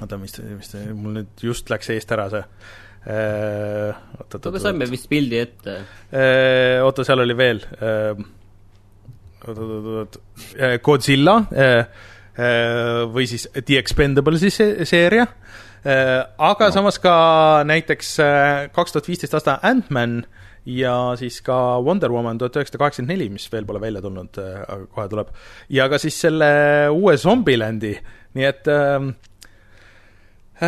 [0.00, 4.64] oota, mis, mis, mul nüüd just läks eest ära see äh, oot, oot, aga oot,
[4.66, 5.78] saime vist pildi ette.
[6.82, 9.37] oota, seal oli veel äh, oot, oot, oot, oot,
[10.84, 11.78] Godzilla äh,
[12.38, 16.74] äh, või siis The Expendables'i se- seeria äh,, aga no.
[16.74, 17.14] samas ka
[17.68, 20.20] näiteks äh, kaks tuhat viisteist aasta Ant-Man
[20.68, 24.80] ja siis ka Wonder Woman tuhat üheksasada kaheksakümmend neli, mis veel pole välja tulnud, aga
[24.92, 25.32] kohe tuleb.
[25.72, 26.50] ja ka siis selle
[26.92, 27.94] uue Zombieland'i,
[28.36, 29.08] nii et äh,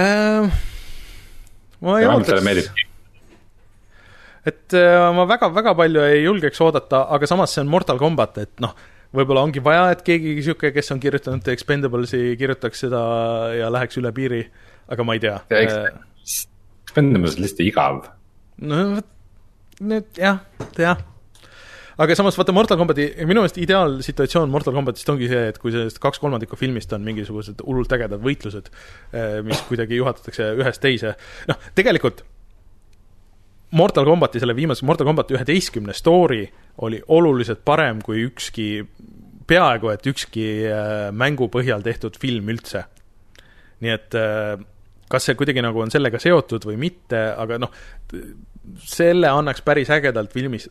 [0.01, 0.63] äh,
[1.81, 2.87] ma ei meeldib.
[4.47, 8.63] Et äh, ma väga-väga palju ei julgeks oodata, aga samas see on Mortal Combat, et
[8.65, 8.73] noh,
[9.17, 13.03] võib-olla ongi vaja, et keegi sihuke, kes on kirjutanud The Expendables'i, kirjutaks seda
[13.57, 14.41] ja läheks üle piiri,
[14.91, 15.37] aga ma ei tea.
[15.51, 18.03] Expendables on lihtsalt igav.
[18.61, 18.83] no
[19.81, 20.43] nüüd jah,
[20.77, 20.99] jah.
[22.01, 26.01] aga samas vaata Mortal Combati, minu meelest ideaalsituatsioon Mortal Combatist ongi see, et kui sellest
[26.03, 28.69] kaks kolmandikku filmist on mingisugused hullult ägedad võitlused,
[29.47, 31.17] mis kuidagi juhatatakse ühest teise,
[31.49, 32.25] noh, tegelikult
[33.71, 36.43] Mortal Combati, selle viimase Mortal Combat üheteistkümne story
[36.83, 38.83] oli oluliselt parem kui ükski,
[39.47, 42.85] peaaegu et ükski äh, mängu põhjal tehtud film üldse.
[43.81, 44.59] nii et äh,
[45.11, 47.73] kas see kuidagi nagu on sellega seotud või mitte, aga noh,
[48.87, 50.69] selle annaks päris ägedalt filmis,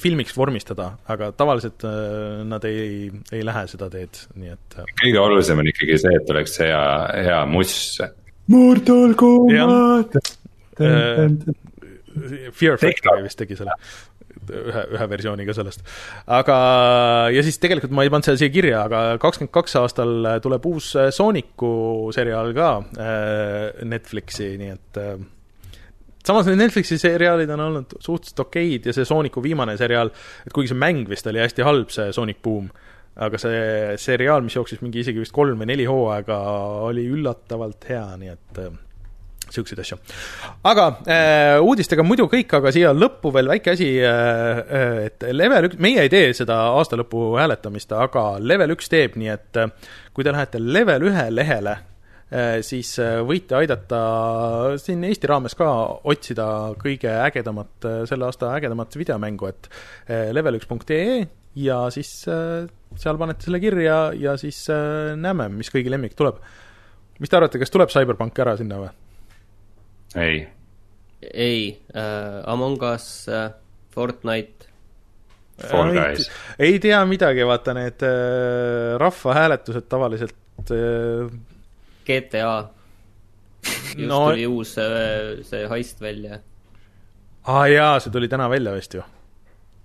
[0.00, 5.20] filmiks vormistada, aga tavaliselt öö, nad ei, ei lähe seda teed, nii et äh, kõige
[5.20, 6.84] olulisem on ikkagi see, et oleks hea,
[7.26, 8.00] hea must.
[8.52, 10.16] Mortal Combat.
[12.52, 12.78] Fear.
[12.80, 13.74] Factory vist tegi selle,
[14.52, 15.84] ühe, ühe versiooni ka sellest.
[16.38, 16.56] aga,
[17.32, 20.92] ja siis tegelikult ma ei pannud seda siia kirja, aga kakskümmend kaks aastal tuleb uus
[21.00, 25.16] äh, Sooniku seriaal ka äh, Netflixi, nii et äh,
[26.26, 30.12] samas need Netflixi seriaalid on olnud suhteliselt okeid ja see Sooniku viimane seriaal,
[30.46, 32.70] et kuigi see mäng vist oli hästi halb, see Sonic Boom,
[33.22, 36.38] aga see seriaal, mis jooksis mingi isegi vist kolm või neli hooaega,
[36.88, 38.64] oli üllatavalt hea, nii et
[39.54, 39.98] siukseid asju.
[40.68, 45.78] aga äh, uudistega muidu kõik, aga siia lõppu veel väike asi äh,, et level üks,
[45.82, 49.72] meie ei tee seda aasta lõpu hääletamist, aga level üks teeb, nii et äh,
[50.12, 54.02] kui te lähete level ühe lehele äh,, siis äh, võite aidata
[54.82, 55.68] siin Eesti raames ka
[56.08, 56.48] otsida
[56.80, 59.70] kõige ägedamat, selle aasta ägedamat videomängu, et
[60.08, 61.22] äh, level1.ee
[61.58, 62.66] ja siis äh,
[62.98, 66.40] seal panete selle kirja ja siis äh, näeme, mis kõigi lemmik tuleb.
[67.20, 68.92] mis te arvate, kas tuleb CyberPunk ära sinna või?
[70.16, 70.48] ei,
[71.32, 73.50] ei äh,, Among Us äh,,
[73.94, 74.68] Fortnite,
[75.68, 76.30] Fall ei, Guys.
[76.58, 81.28] ei tea midagi, vaata need äh, rahvahääletused tavaliselt äh,
[82.06, 82.54] GTA.
[83.62, 86.40] just No- tuli uus äh, see heist välja.
[87.44, 89.04] aa ah, jaa, see tuli täna välja vist ju.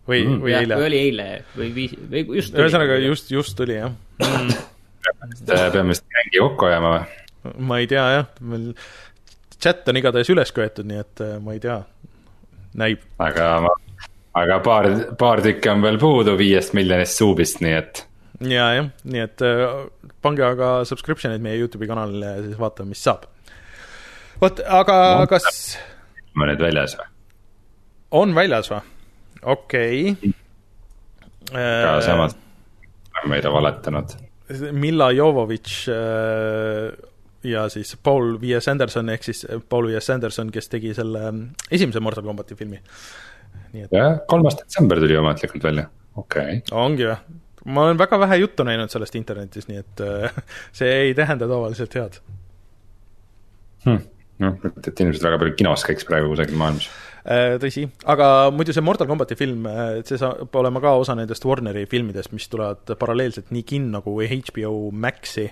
[0.08, 0.88] või mm,, või eile või.
[0.88, 2.56] oli eile või viis, või just.
[2.56, 2.98] ühesõnaga.
[3.04, 3.92] just, just tuli jah.
[4.18, 7.24] peame vist gängi kokku ajama või?
[7.70, 8.72] ma ei tea jah, meil
[9.64, 11.80] chat on igatahes üles köetud, nii et äh, ma ei tea.
[12.78, 13.74] näib, aga ma,
[14.38, 14.90] aga paar,
[15.20, 18.04] paar tükki on veel puudu viiest miljonist suubist, nii et
[18.54, 19.78] ja jah, nii et äh,
[20.22, 23.26] pange aga subscription'id meie Youtube'i kanalile ja siis vaatame, mis saab.
[24.42, 25.30] vot, aga No.
[25.32, 25.78] kas
[26.36, 27.08] on need väljas või?
[28.22, 28.84] on väljas või?
[29.44, 30.04] okei
[31.54, 32.06] aga okay..
[32.06, 32.38] samas
[33.24, 34.16] on meile valetanud.
[34.72, 37.07] Milla Jovovitš äh,
[37.44, 38.68] ja siis Paul V.S.
[38.72, 40.10] Anderson ehk siis Paul V.S.
[40.14, 42.80] Anderson, kes tegi selle mm, esimese Mortal Combati filmi.
[43.74, 46.78] et jah, kolmas detsember tuli ametlikult välja, okei okay..
[46.78, 47.18] ongi või?
[47.68, 50.38] ma olen väga vähe juttu näinud sellest internetis, nii et äh,
[50.78, 52.22] see ei tähenda tavaliselt head.
[53.86, 54.06] Hmm.
[54.44, 56.90] noh, et, inimesed väga palju kinos käiks praegu kusagil maailmas.
[57.28, 59.68] Äh, tõsi, aga muidu see Mortal Combati film,
[60.08, 64.94] see saab olema ka osa nendest Warneri filmidest, mis tulevad paralleelselt nii kinno kui HBO
[64.96, 65.50] Maxi,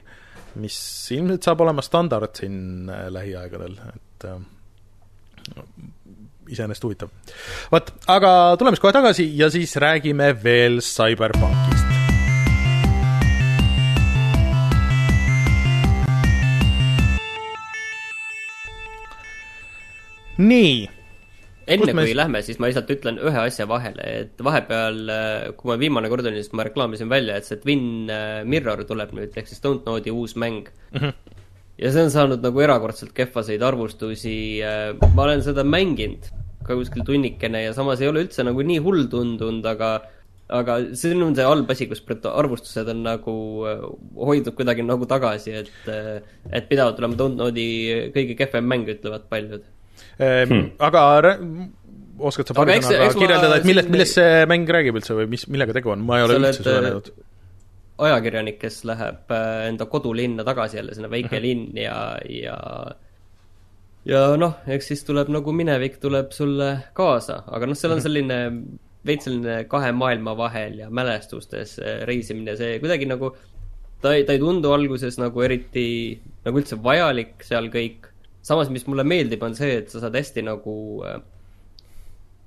[0.61, 0.77] mis
[1.15, 4.39] ilmselt saab olema standard siin äh, lähiaegadel, et äh,
[6.49, 7.11] iseenesest huvitav.
[7.71, 11.93] vot, aga tuleme siis kohe tagasi ja siis räägime veel CyberPunkist.
[20.37, 20.94] nii
[21.67, 24.99] enne Kus me kui siis- lähme, siis ma lihtsalt ütlen ühe asja vahele, et vahepeal,
[25.57, 29.13] kui ma viimane kord olin, siis ma reklaamisin välja, et see Twin äh, Mirror tuleb
[29.17, 30.99] nüüd, ehk siis Don't Node'i uus mäng mm.
[30.99, 31.13] -hmm.
[31.81, 34.61] ja see on saanud nagu erakordselt kehvaseid arvustusi,
[35.15, 36.29] ma olen seda mänginud
[36.65, 40.01] ka kuskil tunnikene ja samas ei ole üldse nagu nii hull tundunud, aga
[40.53, 43.35] aga see on see halb asi, kus arvustused on nagu
[43.65, 43.85] äh,
[44.29, 49.25] hoidnud kuidagi nagu tagasi, et äh, et pidevalt olema Don't Node'i kõige kehvem mäng, ütlevad
[49.29, 49.65] paljud
[50.19, 51.01] hmm., aga
[52.19, 55.73] oskad sa paari sõnaga kirjeldada, et millest, millest see mäng räägib üldse või mis, millega
[55.75, 57.09] tegu on, ma ei ole üldse seda äh, näinud.
[58.07, 61.15] ajakirjanik, kes läheb äh, enda kodulinna tagasi jälle, sinna Mhm.
[61.17, 61.97] väike linn ja,
[62.29, 62.57] ja
[64.05, 67.97] ja noh, eks siis tuleb nagu minevik tuleb sulle kaasa, aga noh, seal Mhm.
[67.97, 68.39] on selline
[69.05, 73.31] veits selline kahe maailma vahel ja mälestustes äh, reisimine, see kuidagi nagu
[74.01, 78.11] ta ei, ta ei tundu alguses nagu eriti nagu üldse vajalik seal kõik.
[78.45, 80.75] samas, mis mulle meeldib, on see, et sa saad hästi nagu
[81.07, 81.21] äh,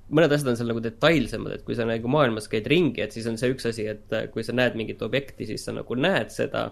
[0.09, 3.27] mõned asjad on seal nagu detailsemad, et kui sa nagu maailmas käid ringi, et siis
[3.29, 6.31] on see üks asi, et äh, kui sa näed mingit objekti, siis sa nagu näed
[6.33, 6.69] seda,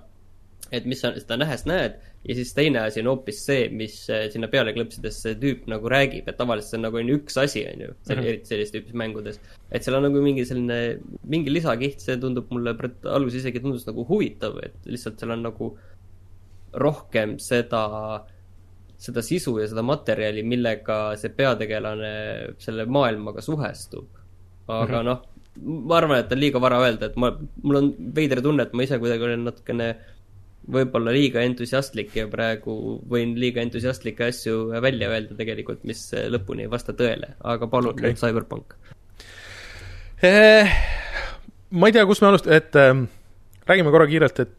[0.74, 4.26] et mis sa seda nähes näed ja siis teine asi on hoopis see, mis äh,
[4.34, 7.64] sinna peale klõpsides see tüüp nagu räägib, et tavaliselt see on nagu ainult üks asi,
[7.70, 9.42] on ju, eriti sellistes tüüpis mängudes.
[9.72, 10.80] et seal on nagu mingi selline,
[11.30, 15.72] mingi lisakiht, see tundub mulle alguses isegi tundus nagu huvitav, et lihtsalt seal on nagu
[16.78, 17.86] rohkem seda
[18.98, 22.12] seda sisu ja seda materjali, millega see peategelane
[22.62, 24.08] selle maailmaga suhestub.
[24.68, 25.24] aga noh,
[25.64, 27.32] ma arvan, et on liiga vara öelda, et ma,
[27.64, 29.92] mul on veider tunne, et ma ise kuidagi olen natukene
[30.68, 36.02] võib-olla liiga entusiastlik ja praegu võin liiga entusiastlikke asju välja öelda tegelikult, mis
[36.34, 38.76] lõpuni ei vasta tõele, aga palun okay., Cyberpunk.
[40.28, 40.76] Eh,
[41.72, 43.06] ma ei tea, kust me alust-, et ähm,
[43.70, 44.56] räägime korra kiirelt, et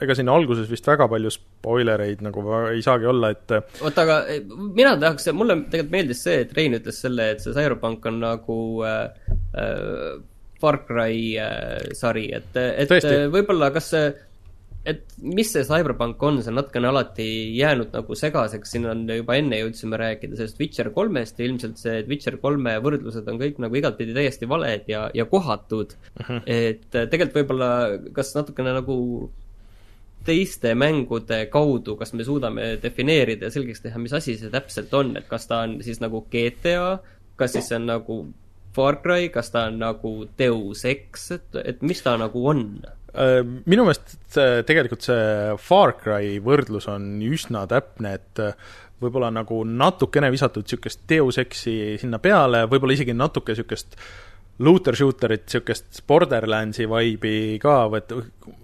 [0.00, 4.18] ega siin alguses vist väga palju spoilereid nagu ei saagi olla, et oota, aga
[4.72, 8.58] mina tahaks, mulle tegelikult meeldis see, et Rein ütles selle, et see Cyberpunk on nagu
[8.88, 10.20] äh, äh,
[10.62, 13.16] Far Cry äh, sari, et, et Tõesti.
[13.24, 14.12] äh, võib-olla kas see,
[14.88, 17.26] et mis see Cyberpunk on, see on natukene alati
[17.58, 22.00] jäänud nagu segaseks, siin on juba enne jõudsime rääkida sellest Witcher kolmest ja ilmselt see
[22.08, 26.26] Witcher kolme võrdlused on kõik nagu igatpidi täiesti valed ja, ja kohatud uh.
[26.26, 26.42] -huh.
[26.46, 27.70] et äh, tegelikult võib-olla
[28.16, 28.96] kas natukene nagu
[30.26, 35.16] teiste mängude kaudu, kas me suudame defineerida ja selgeks teha, mis asi see täpselt on,
[35.20, 36.98] et kas ta on siis nagu GTA,
[37.40, 38.22] kas siis see on nagu
[38.72, 42.64] Far Cry, kas ta on nagu Deus Ex, et, et mis ta nagu on?
[43.12, 48.56] äh, minu meelest tegelikult see Far Cry võrdlus on üsna täpne, et äh,
[49.02, 53.98] võib-olla nagu natukene visatud niisugust Deus Exi sinna peale, võib-olla isegi natuke niisugust
[54.62, 58.16] looter-shooterit, niisugust Borderlandsi vibe'i ka, et,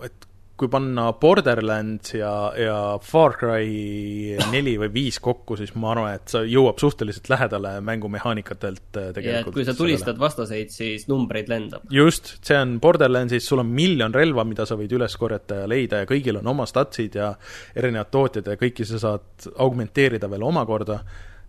[0.06, 0.27] et
[0.58, 6.32] kui panna Borderlands ja, ja Far Cry neli või viis kokku, siis ma arvan, et
[6.32, 9.54] see jõuab suhteliselt lähedale mängumehaanikatelt äh, tegelikult.
[9.54, 11.86] kui sa tulistad vastaseid, siis numbreid lendab.
[11.94, 16.02] just, see on Borderlandsis, sul on miljon relva, mida sa võid üles korjata ja leida
[16.02, 17.32] ja kõigil on oma statsid ja
[17.78, 21.00] erinevad tootjad ja kõiki sa saad augmenteerida veel omakorda,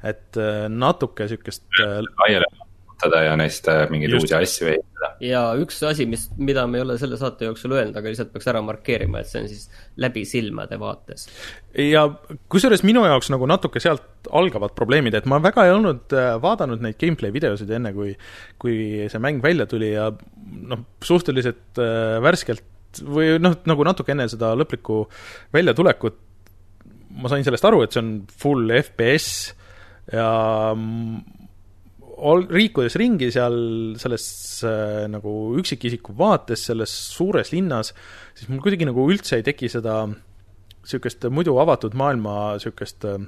[0.06, 2.69] et äh, natuke niisugust äh, laiali
[3.00, 5.10] kasutada ja neist äh, mingeid uusi asju ehitada.
[5.24, 8.48] ja üks asi, mis, mida me ei ole selle saate jooksul öelnud, aga lihtsalt peaks
[8.52, 11.28] ära markeerima, et see on siis läbi silmade vaates.
[11.74, 12.06] ja
[12.50, 16.84] kusjuures minu jaoks nagu natuke sealt algavad probleemid, et ma väga ei olnud äh, vaadanud
[16.84, 18.16] neid gameplay videosid enne, kui
[18.60, 22.66] kui see mäng välja tuli ja noh, suhteliselt äh, värskelt
[23.06, 25.06] või noh, nagu natuke enne seda lõplikku
[25.54, 26.26] väljatulekut
[27.20, 29.30] ma sain sellest aru, et see on full FPS
[30.14, 30.30] ja
[30.74, 31.39] mm,
[32.20, 33.60] ol-, liikudes ringi seal
[34.02, 34.26] selles
[34.68, 37.94] äh, nagu üksikisiku vaates selles suures linnas,
[38.38, 43.20] siis mul kuidagi nagu üldse ei teki seda niisugust muidu avatud maailma niisugust äh,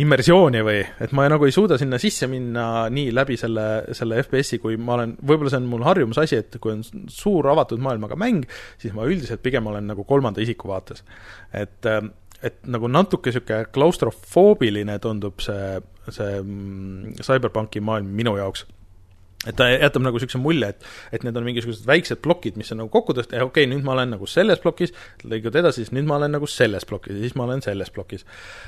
[0.00, 3.66] immersiooni või, et ma nagu ei suuda sinna sisse minna nii läbi selle,
[3.96, 7.82] selle FPS-i, kui ma olen, võib-olla see on mul harjumusasi, et kui on suur avatud
[7.82, 8.46] maailmaga mäng,
[8.80, 11.04] siis ma üldiselt pigem olen nagu kolmanda isiku vaates.
[11.52, 11.90] et,
[12.46, 15.78] et nagu natuke niisugune klaustrofoobiline tundub see,
[16.08, 18.66] see mm, CyberPunki maailm minu jaoks
[19.48, 22.82] et ta jätab nagu niisuguse mulje, et, et need on mingisugused väiksed plokid, mis on
[22.82, 24.92] nagu kokku ja okei okay,, nüüd ma olen nagu selles plokis,
[25.24, 28.26] lõigad edasi, siis nüüd ma olen nagu selles plokis ja siis ma olen selles plokis.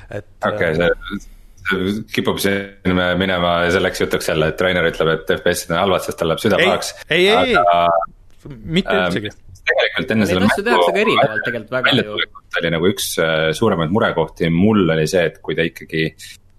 [0.09, 1.21] et okei okay,, see
[1.63, 6.19] see kipub siin minema selleks jutuks jälle, et Rainer ütleb, et FPS-id on halvad, sest
[6.19, 6.93] tal läheb süda pahaks.
[7.09, 8.49] ei, ei, ei.
[8.63, 9.33] mitte ähm, üldsegi.
[9.69, 12.15] Tegelikult enne selle tehakse ka erinevalt tegelikult väga ju.
[12.61, 16.07] oli nagu üks äh, suuremaid murekohti mul oli see, et kui ta ikkagi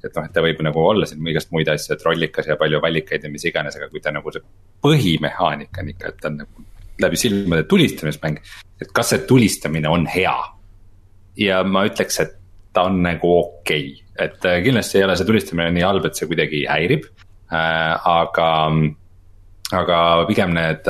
[0.05, 2.80] et noh, et ta võib nagu olla siin igast muid asju, et rollikas ja palju
[2.84, 4.44] vallikaid ja mis iganes, aga kui ta nagu see
[4.84, 6.66] põhimehaanika on ikka, et ta on nagu
[7.00, 8.40] läbi silmade tulistamismäng.
[8.80, 10.36] et kas see tulistamine on hea?
[11.40, 12.36] ja ma ütleks, et
[12.74, 16.18] ta on nagu okei okay., et äh, kindlasti ei ole see tulistamine nii halb, et
[16.18, 17.09] see kuidagi häirib
[17.50, 18.50] äh,, aga
[19.72, 19.98] aga
[20.28, 20.88] pigem need,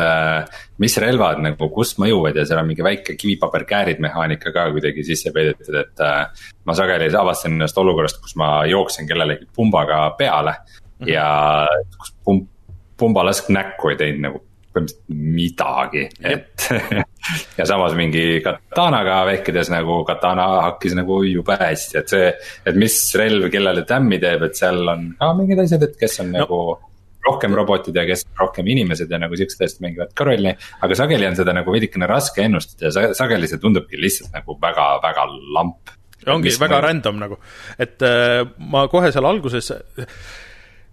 [0.83, 5.31] mis relvad nagu kust mõjuvad ja seal on mingi väike kivipaberkäärid mehaanika ka kuidagi sisse
[5.35, 11.07] peidetud, et äh, ma sageli avastan ennast olukorrast, kus ma jooksen kellelegi pumbaga peale mm
[11.07, 11.13] -hmm.
[11.13, 11.69] ja
[11.99, 12.49] kus pumb,
[12.97, 14.43] pumbalask näkku ei teinud nagu
[14.75, 16.69] põhimõtteliselt midagi, et
[17.59, 22.33] ja samas mingi katanaga vehkides nagu katana hakkis nagu jube hästi, et see,
[22.67, 26.33] et mis relv kellele tämmi teeb, et seal on ka mingid asjad, et kes on
[26.33, 26.39] no.
[26.43, 26.61] nagu
[27.25, 30.55] rohkem robotid ja kes rohkem inimesed ja nagu siuksed asjad mängivad ka rolli.
[30.87, 34.59] aga sageli on seda nagu veidikene raske ennustada ja sa- sageli see tundubki lihtsalt nagu
[34.61, 35.95] väga-väga lamp.
[36.27, 36.83] ongi mis väga ma...
[36.89, 37.39] random nagu,
[37.79, 39.73] et äh, ma kohe seal alguses,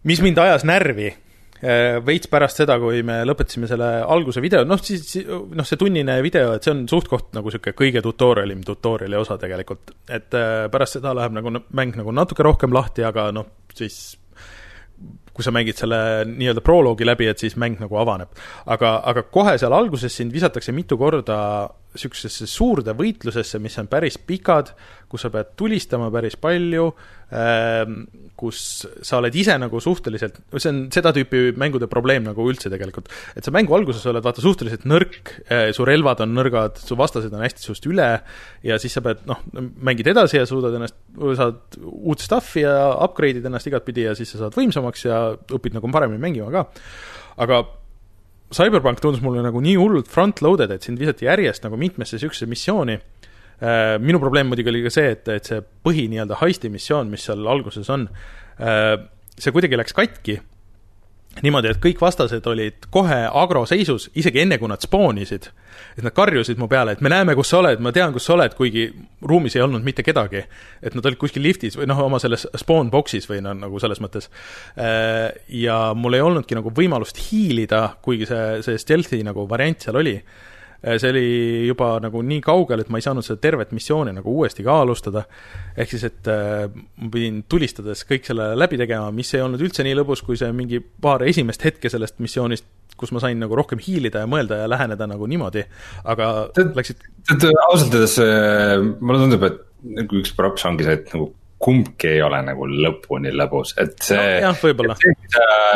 [0.07, 4.81] mis mind ajas närvi äh, veits pärast seda, kui me lõpetasime selle alguse video, noh
[4.83, 9.39] siis noh, see tunnine video, et see on suht-koht nagu niisugune kõige tutorial'im tutorial'i osa
[9.41, 14.01] tegelikult, et äh, pärast seda läheb nagu mäng nagu natuke rohkem lahti, aga noh, siis
[15.41, 18.29] kui sa mängid selle nii-öelda proloogi läbi, et siis mäng nagu avaneb.
[18.65, 21.41] aga, aga kohe seal alguses sind visatakse mitu korda
[21.91, 24.71] niisugusesse suurde võitlusesse, mis on päris pikad,
[25.11, 26.85] kus sa pead tulistama päris palju,
[28.39, 28.59] kus
[29.07, 33.47] sa oled ise nagu suhteliselt, see on seda tüüpi mängude probleem nagu üldse tegelikult, et
[33.47, 35.33] sa mängu alguses oled vaata suhteliselt nõrk,
[35.75, 38.09] su relvad on nõrgad, su vastased on hästi sinust üle
[38.67, 39.43] ja siis sa pead noh,
[39.83, 40.97] mängid edasi ja suudad ennast,
[41.39, 45.91] saad uut stuff'i ja upgrade'id ennast igatpidi ja siis sa saad võimsamaks ja õpid nagu
[45.91, 46.67] paremini mängima ka.
[47.43, 47.63] aga
[48.51, 52.97] Cyberpunk tundus mulle nagu nii hullult front-loaded, et sind visati järjest nagu mitmesse niisugusesse missiooni.
[54.01, 57.45] Minu probleem muidugi oli ka see, et, et see põhi nii-öelda heisti missioon, mis seal
[57.45, 58.07] alguses on,
[59.37, 60.39] see kuidagi läks katki
[61.39, 65.47] niimoodi, et kõik vastased olid kohe agroseisus, isegi enne, kui nad spoonisid.
[65.97, 68.33] et nad karjusid mu peale, et me näeme, kus sa oled, ma tean, kus sa
[68.35, 68.89] oled, kuigi
[69.27, 70.43] ruumis ei olnud mitte kedagi.
[70.81, 74.01] et nad olid kuskil liftis või noh, oma selles spawn box'is või no nagu selles
[74.03, 74.29] mõttes.
[75.47, 80.19] ja mul ei olnudki nagu võimalust hiilida, kuigi see, see stealth'i nagu variant seal oli
[80.81, 81.25] see oli
[81.67, 85.25] juba nagu nii kaugel, et ma ei saanud seda tervet missiooni nagu uuesti ka alustada.
[85.77, 89.85] ehk siis, et äh, ma pidin tulistades kõik selle läbi tegema, mis ei olnud üldse
[89.85, 92.65] nii lõbus, kui see mingi paar esimest hetke sellest missioonist,
[92.97, 95.63] kus ma sain nagu rohkem hiilida ja mõelda ja läheneda nagu niimoodi,
[96.13, 99.61] aga Tead- läksid tead, ausalt öeldes äh, mulle tundub, et
[100.01, 101.31] nagu üks props ongi see, et nagu
[101.61, 104.95] kumbki ei ole nagu lõpuni lõbus, et see No jah, võib-olla.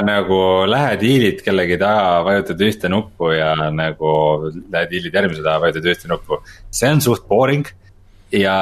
[0.07, 4.11] nagu lähed hiilid kellegi taha, vajutad ühte nuppu ja nagu
[4.49, 6.41] lähed hiilid järgmise taha, vajutad ühte nuppu.
[6.71, 7.69] see on suht boring
[8.33, 8.57] ja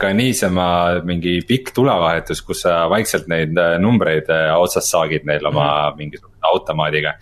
[0.00, 0.66] ka niisama
[1.04, 5.98] mingi pikk tulevahetus, kus sa vaikselt neid äh, numbreid äh, otsast saagid neil oma mm.
[5.98, 7.16] mingisuguse automaadiga.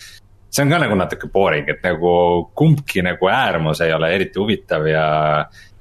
[0.51, 2.13] See on ka nagu natuke boring, et nagu
[2.59, 5.07] kumbki nagu äärmus ei ole eriti huvitav ja.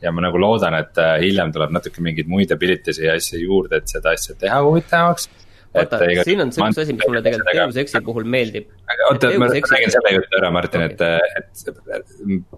[0.01, 3.81] ja ma nagu loodan, et äh, hiljem tuleb natuke mingeid muid ability'si ja asju juurde,
[3.81, 5.27] et seda asja teha huvitavamaks.
[5.73, 8.69] vaata, siin on see üks asi, mis mulle tegelikult Deus Exi puhul meeldib.
[9.09, 11.73] oota, ma räägin selle jutu ära, Martin, et, et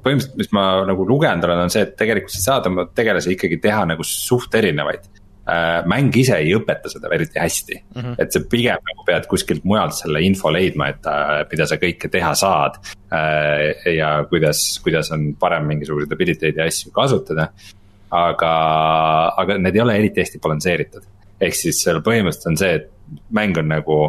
[0.04, 3.60] põhimõtteliselt, mis ma nagu lugenud olen, on see, et tegelikult sa saad oma tegelasi ikkagi
[3.64, 5.08] teha nagu suht erinevaid.
[5.50, 8.02] Äh, mäng ise ei õpeta seda eriti hästi mm.
[8.02, 8.16] -hmm.
[8.22, 12.10] et sa pigem nagu pead kuskilt mujalt selle info leidma, et äh, mida sa kõike
[12.12, 12.80] teha saad
[13.14, 13.96] äh,.
[13.98, 17.52] ja kuidas, kuidas on parem mingisuguseid ability'd ja asju kasutada.
[18.12, 18.54] aga,
[19.38, 21.04] aga need ei ole eriti hästi balansseeritud.
[21.42, 22.92] ehk siis seal põhimõtteliselt on see, et
[23.32, 24.00] mäng on nagu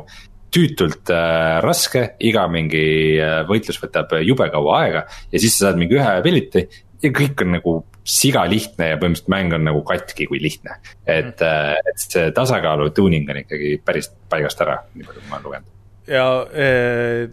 [0.53, 5.81] tüütult äh, raske, iga mingi äh, võitlus võtab jube kaua aega ja siis sa saad
[5.81, 6.67] mingi ühe ability
[7.03, 10.79] ja kõik on nagu siga lihtne ja põhimõtteliselt mäng on nagu katki, kui lihtne.
[11.07, 15.39] et mm., et see tasakaalu tuuning on ikkagi päris paigast ära, nii palju kui ma
[15.39, 15.71] olen lugenud.
[16.11, 16.27] ja
[16.65, 17.25] eh,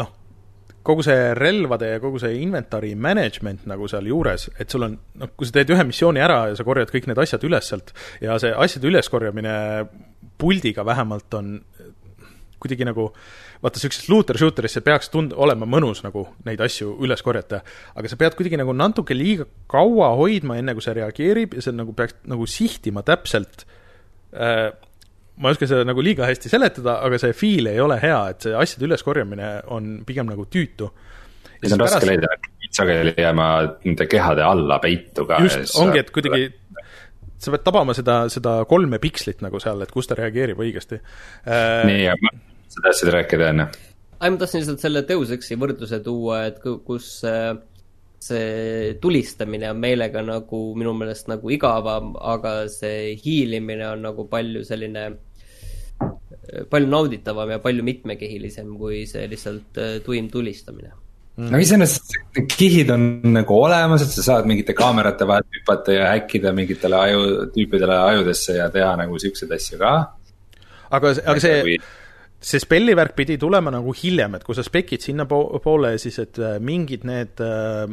[0.00, 0.12] noh,
[0.86, 5.48] kogu see relvade ja kogu see inventari management nagu sealjuures, et sul on, noh, kui
[5.48, 7.92] sa teed ühe missiooni ära ja sa korjad kõik need asjad üles sealt
[8.24, 9.56] ja see asjade üleskorjamine
[10.36, 11.58] puldiga vähemalt on
[12.60, 13.10] kuidagi nagu
[13.66, 17.62] vaata, niisuguses looter-shooter'is see peaks tund-, olema mõnus nagu neid asju üles korjata,
[17.98, 21.76] aga sa pead kuidagi nagu natuke liiga kaua hoidma, enne kui see reageerib ja see
[21.76, 23.66] nagu peaks nagu sihtima täpselt
[24.32, 24.70] äh,
[25.36, 28.46] ma ei oska seda nagu liiga hästi seletada, aga see feel ei ole hea, et
[28.46, 30.90] see asjade üleskorjamine on pigem nagu tüütu.
[31.60, 32.30] ja see on raske leida,
[32.76, 33.48] sageli jääma
[33.84, 35.40] nende kehade alla peitu ka.
[35.44, 36.48] just, ongi, et kuidagi
[37.36, 41.84] sa pead tabama seda, seda kolme pikslit nagu seal, et kus ta reageerib õigesti äh,.
[41.88, 42.32] nii, ja ma,
[42.76, 43.70] sa tahtsid rääkida enne?
[44.20, 47.54] ei, ma tahtsin lihtsalt selle Deus Exi võrdluse tuua, et kus äh,
[48.26, 54.64] see tulistamine on meelega nagu minu meelest nagu igavam, aga see hiilimine on nagu palju
[54.66, 55.08] selline,
[56.70, 61.50] palju nauditavam ja palju mitmekihilisem kui see lihtsalt äh, tuim tulistamine mm..
[61.52, 62.16] no iseenesest
[62.56, 63.06] kihid on
[63.36, 68.58] nagu olemas, et sa saad mingite kaamerate vahelt hüpata ja häkkida mingitele aju, tüüpidele ajudesse
[68.62, 69.94] ja teha nagu siukseid asju ka.
[70.88, 71.78] aga, aga see
[72.40, 77.06] see spellivärk pidi tulema nagu hiljem, et kui sa spekid sinnapoole, siis et äh, mingid
[77.08, 77.86] need äh,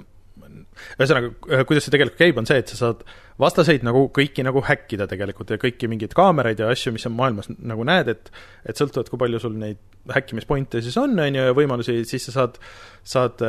[0.99, 3.05] ühesõnaga, äh, kuidas see tegelikult käib, on see, et sa saad
[3.39, 7.49] vastaseid nagu kõiki nagu häkkida tegelikult ja kõiki mingeid kaameraid ja asju, mis sa maailmas
[7.55, 8.33] nagu näed, et
[8.67, 9.79] et sõltuvalt, kui palju sul neid
[10.11, 12.59] häkkimispointe siis on, on ju, ja võimalusi, siis sa saad,
[13.07, 13.41] saad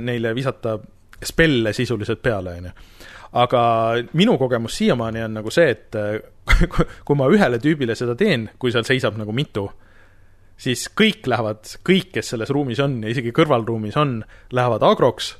[0.00, 0.78] neile visata
[1.20, 2.74] spelle sisuliselt peale, on ju.
[3.44, 3.62] aga
[4.16, 6.00] minu kogemus siiamaani on nagu see, et
[7.06, 9.68] kui ma ühele tüübile seda teen, kui seal seisab nagu mitu,
[10.60, 14.18] siis kõik lähevad, kõik, kes selles ruumis on ja isegi kõrvalruumis on,
[14.52, 15.34] lähevad agroks,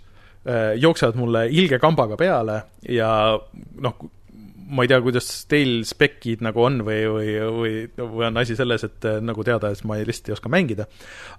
[0.80, 3.10] jooksevad mulle ilge kambaga peale ja
[3.84, 3.98] noh,
[4.70, 8.84] ma ei tea, kuidas teil spekid nagu on või, või, või, või on asi selles,
[8.86, 10.86] et äh, nagu teada, et ma ei, lihtsalt ei oska mängida.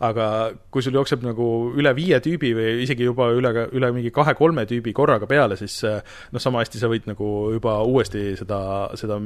[0.04, 0.26] aga
[0.74, 1.48] kui sul jookseb nagu
[1.80, 6.02] üle viie tüübi või isegi juba üle, üle mingi kahe-kolme tüübi korraga peale, siis äh,
[6.32, 8.62] noh, sama hästi sa võid nagu juba uuesti seda,
[9.00, 9.22] seda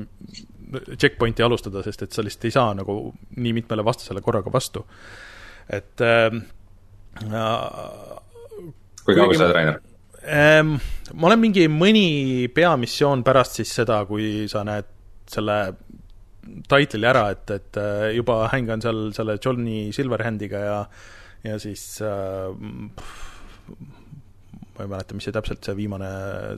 [0.96, 3.00] checkpointi alustada, sest et sa lihtsalt ei saa nagu
[3.38, 4.86] nii mitmele vastasele korraga vastu.
[5.70, 6.30] et äh,
[9.06, 9.84] kui kaua sa oled, Rainer?
[10.26, 10.76] Ehm,
[11.14, 14.88] ma olen mingi mõni peamissioon pärast siis seda, kui sa näed
[15.30, 15.60] selle
[16.70, 20.80] title'i ära, et, et äh, juba hängan seal selle Johnny Silverhandiga ja
[21.46, 22.50] ja siis äh,
[24.76, 26.10] ma ei mäleta, mis see täpselt see viimane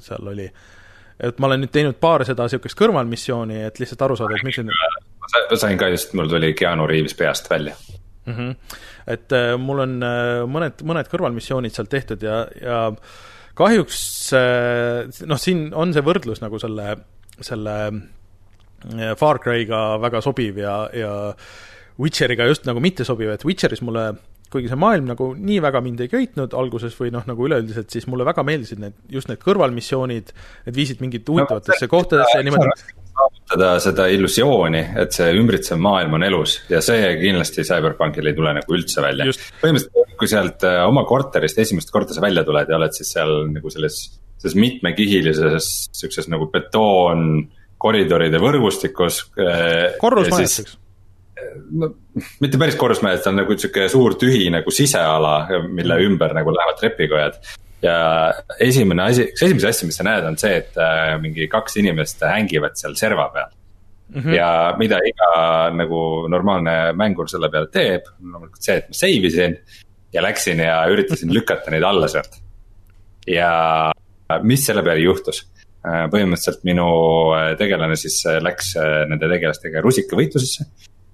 [0.04, 0.48] seal oli.
[1.20, 4.60] et ma olen nüüd teinud paar seda niisugust kõrvalmissiooni, et lihtsalt aru saada, et miks
[4.62, 7.76] need ma sain ka just, mul tuli Keanu Reaves peast välja
[8.26, 8.34] mm.
[8.34, 8.56] -hmm.
[9.08, 12.80] et äh, mul on äh, mõned, mõned kõrvalmissioonid sealt tehtud ja, ja
[13.58, 14.00] kahjuks
[14.38, 16.94] äh, noh, siin on see võrdlus nagu selle,
[17.44, 21.14] selle äh, Far Cry'ga väga sobiv ja, ja
[21.98, 24.12] Witcheriga just nagu mitte sobiv, et Witcheris mulle
[24.52, 28.08] kuigi see maailm nagu nii väga mind ei köitnud alguses või noh, nagu üleüldiselt, siis
[28.08, 30.32] mulle väga meeldisid need, just need kõrvalmissioonid,
[30.68, 32.72] need viisid mingit huvitavatesse no, kohtadesse niimoodi
[33.48, 38.54] saavutada seda illusiooni, et see ümbritsev maailm on elus ja see kindlasti CyberPunkil ei tule
[38.54, 39.26] nagu üldse välja.
[39.62, 43.48] põhimõtteliselt, kui sealt äh, oma korterist esimest korda sa välja tuled ja oled siis seal
[43.54, 49.28] nagu selles, selles mitmekihilises siukses nagu betoon koridoride võrgustikus.
[49.40, 50.78] Äh, korrusmajas, eks?
[51.72, 51.94] no
[52.42, 55.40] mitte päris korrusmajas, ta on nagu sihuke suur tühi nagu siseala,
[55.70, 57.40] mille ümber nagu lähevad trepikojad
[57.84, 57.98] ja
[58.64, 62.24] esimene asi, üks esimesi asju, mis sa näed, on see, et äh, mingi kaks inimest
[62.26, 64.22] hängivad seal serva peal mm.
[64.22, 64.34] -hmm.
[64.36, 64.50] ja
[64.80, 65.30] mida iga
[65.76, 66.00] nagu
[66.32, 69.60] normaalne mängur selle peale teeb, loomulikult see, et ma save isin
[70.14, 72.42] ja läksin ja üritasin lükata neid alla sealt.
[73.28, 73.92] ja
[74.42, 75.46] mis selle peale juhtus?
[75.88, 76.88] Äh, põhimõtteliselt minu
[77.38, 78.74] äh, tegelane siis läks
[79.08, 80.66] nende tegelastega rusikavõitlusesse.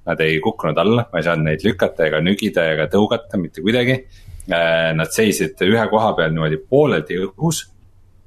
[0.04, 4.02] Nad ei kukkunud alla, ma ei saanud neid lükata ega nügida ega tõugata mitte kuidagi
[4.04, 7.64] Äh, nad seisid ühe koha peal niimoodi pooleldi õhus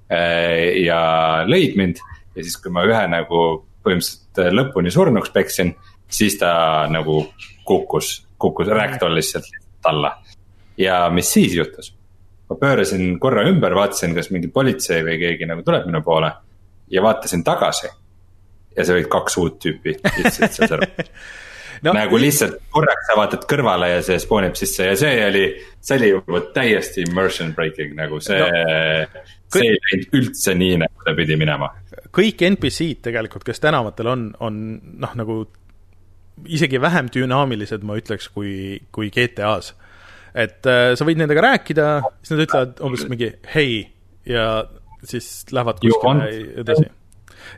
[0.08, 1.00] äh, ja
[1.48, 2.00] lõid mind
[2.36, 3.42] ja siis, kui ma ühe nagu
[3.84, 5.74] põhimõtteliselt lõpuni surnuks peksin,
[6.08, 7.22] siis ta nagu
[7.66, 9.52] kukkus, kukkus ragdoll'is sealt
[9.86, 10.16] alla.
[10.78, 11.92] ja mis siis juhtus?
[12.48, 16.30] ma pöörasin korra ümber, vaatasin, kas mingi politsei või keegi nagu tuleb minu poole
[16.90, 17.88] ja vaatasin tagasi.
[18.76, 21.12] ja sa olid kaks uut tüüpi istusid seal serveris
[21.84, 25.44] no, nagu lihtsalt korraks sa vaatad kõrvale ja see spoonib sisse ja see oli,
[25.80, 31.06] see oli juba täiesti immersion breaking nagu see no,, see ei läinud üldse nii, nagu
[31.06, 31.70] ta pidi minema.
[32.16, 34.60] kõik NPC-d tegelikult, kes tänavatel on, on
[35.02, 35.40] noh, nagu
[36.52, 39.72] isegi vähem dünaamilised, ma ütleks, kui, kui GTA-s.
[40.36, 41.86] et äh, sa võid nendega rääkida,
[42.20, 43.78] siis nad ütlevad umbes mingi hei
[44.28, 44.66] ja
[45.06, 46.28] siis lähevad kuskile
[46.62, 46.90] edasi.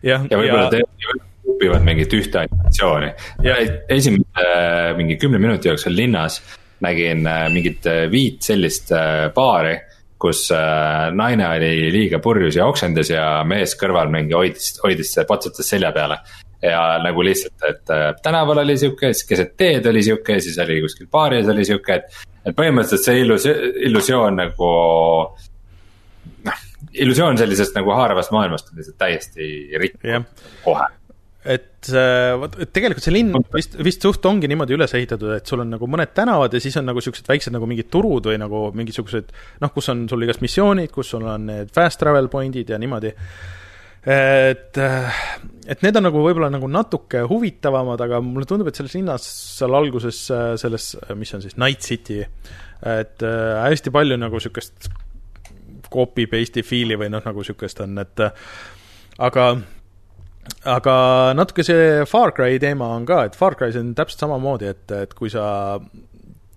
[0.03, 1.17] ja, ja võib-olla ja
[1.59, 3.11] õpivad mingit ühte animatsiooni.
[3.89, 6.41] esimese äh, mingi kümne minuti jooksul linnas
[6.81, 8.93] nägin äh, mingit äh, viit sellist
[9.35, 9.77] paari
[10.19, 10.49] kus
[11.15, 16.17] naine oli liiga purjus ja oksendas ja mees kõrval mingi hoidis, hoidis, patsutas selja peale.
[16.63, 21.07] ja nagu lihtsalt, et tänaval oli sihuke, siis keset teed oli sihuke, siis oli kuskil
[21.07, 22.19] baaris oli sihuke, et.
[22.43, 23.47] et põhimõtteliselt see illus-,
[23.87, 24.75] illusioon nagu
[26.51, 26.61] noh,
[26.99, 30.35] illusioon sellisest nagu haaravast maailmast on lihtsalt täiesti rikkunud
[30.67, 30.91] kohe
[31.49, 35.49] et äh, vot, et tegelikult see linn vist, vist suht ongi niimoodi üles ehitatud, et
[35.49, 38.37] sul on nagu mõned tänavad ja siis on nagu siuksed väiksed nagu mingid turud või
[38.41, 39.31] nagu mingisugused
[39.63, 43.15] noh, kus on sul igast missioonid, kus sul on need fast travel point'id ja niimoodi.
[44.05, 45.23] et, äh,
[45.73, 49.25] et need on nagu võib-olla nagu natuke huvitavamad, aga mulle tundub, et selles linnas
[49.57, 52.21] seal alguses, äh, selles, mis on siis Night City,
[52.85, 54.91] et hästi palju nagu siukest
[55.89, 58.23] copy-paste'i fiili või noh, nagu siukest on, et
[59.19, 59.49] aga
[60.69, 60.95] aga
[61.37, 65.15] natuke see Far Cry teema on ka, et Far Cry's on täpselt samamoodi, et, et
[65.17, 65.79] kui sa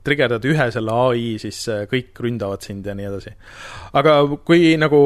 [0.05, 3.33] trigerdad ühe selle ai, siis äh, kõik ründavad sind ja nii edasi.
[3.97, 5.01] aga kui nagu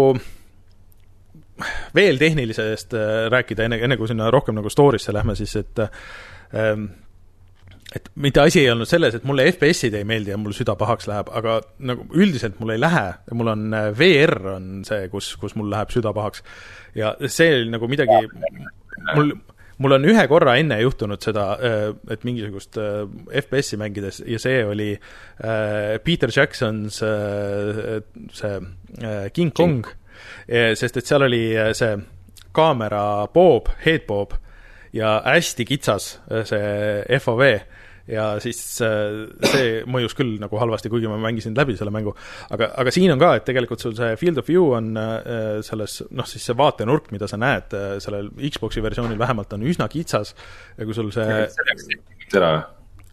[1.96, 6.90] veel tehnilisest äh, rääkida, enne, enne kui sinna rohkem nagu story'sse lähme, siis et ähm,
[7.94, 11.08] et mitte asi ei olnud selles, et mulle FPS-id ei meeldi ja mul süda pahaks
[11.10, 13.06] läheb, aga nagu üldiselt mul ei lähe.
[13.38, 16.44] Mul on äh, VR on see, kus, kus mul läheb süda pahaks.
[16.98, 18.18] ja see oli nagu midagi,
[19.14, 19.34] mul,
[19.84, 23.04] mul on ühe korra enne juhtunud seda, äh, et mingisugust äh,
[23.44, 24.90] FPS-i mängides ja see oli
[26.04, 27.02] Peter Jacksons
[28.34, 28.58] see
[29.36, 29.86] King Kong,
[30.48, 31.44] sest et seal oli
[31.78, 31.94] see
[32.56, 34.34] kaamera boob, head boob
[34.96, 36.16] ja hästi kitsas
[36.48, 37.44] see FOV
[38.10, 42.14] ja siis äh, see mõjus küll nagu halvasti, kuigi ma mängisin läbi selle mängu.
[42.54, 46.02] aga, aga siin on ka, et tegelikult sul see field of view on äh, selles
[46.12, 50.36] noh, siis see vaatenurk, mida sa näed äh, sellel Xbox'i versioonil vähemalt, on üsna kitsas.
[50.78, 51.28] Ja kui sul see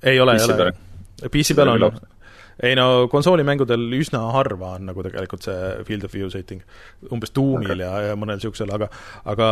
[0.02, 0.72] ei ole, ei ole,
[1.30, 1.92] PC peal on
[2.62, 6.60] ei no konsoolimängudel üsna harva on nagu tegelikult see field of view setting,
[7.10, 7.84] umbes Doomil okay.
[7.84, 8.90] ja, ja mõnel niisugusel, aga
[9.32, 9.48] aga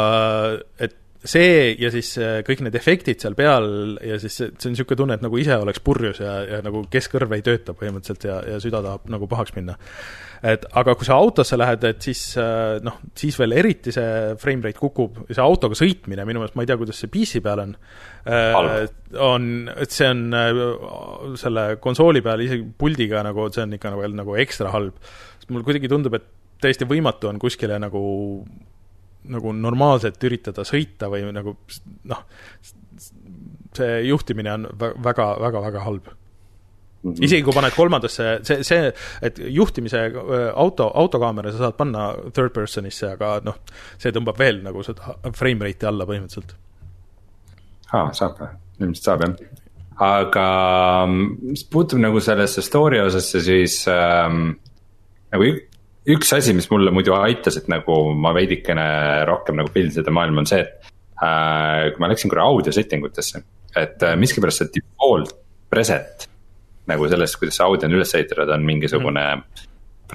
[0.83, 4.75] et see ja siis äh, kõik need efektid seal peal ja siis see, see on
[4.75, 8.39] niisugune tunne, et nagu ise oleks purjus ja, ja nagu keskkõrv ei tööta põhimõtteliselt ja,
[8.55, 9.77] ja süda tahab nagu pahaks minna.
[10.41, 14.65] et aga kui sa autosse lähed, et siis äh, noh, siis veel eriti see frame
[14.65, 17.67] rate kukub ja see autoga sõitmine minu meelest, ma ei tea, kuidas see PC peal
[17.67, 17.77] on,
[18.25, 18.81] äh,
[19.21, 24.41] on, et see on selle konsooli peal isegi puldiga nagu, see on ikka veel nagu
[24.41, 24.97] ekstra halb.
[25.37, 26.33] sest mulle kuidagi tundub, et
[26.65, 28.01] täiesti võimatu on kuskile nagu
[29.29, 31.57] nagu normaalselt üritada sõita või nagu
[32.09, 32.23] noh,
[33.77, 37.13] see juhtimine on väga, väga, väga halb mm.
[37.13, 37.25] -hmm.
[37.25, 38.93] isegi kui paned kolmandasse, see, see,
[39.23, 40.03] et juhtimise
[40.55, 43.61] auto, autokaamera sa saad panna third person'isse, aga noh,
[43.99, 46.57] see tõmbab veel nagu seda frame rate'i alla põhimõtteliselt.
[47.93, 48.53] aa, saab või?
[48.81, 49.35] ilmselt saab jah.
[50.01, 50.47] aga
[51.11, 54.57] mis puutub nagu sellesse story osasse, siis ähm,
[55.31, 55.53] nagu
[56.09, 58.87] üks asi, mis mulle muidu aitas, et nagu ma veidikene
[59.29, 60.91] rohkem nagu pildin seda maailma, on see, et
[61.21, 61.91] äh,.
[61.93, 63.43] kui ma läksin korra audio setting utesse,
[63.77, 65.35] et äh, miskipärast see default
[65.71, 66.29] preset.
[66.91, 69.67] nagu sellest, kuidas see audio on üles ehitatud, on mingisugune mm.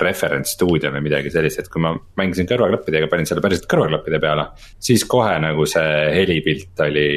[0.02, 4.48] Reference stuudio või midagi sellist, et kui ma mängisin kõrvaklappidega, panin selle päriselt kõrvaklappide peale.
[4.80, 7.08] siis kohe nagu see helipilt oli,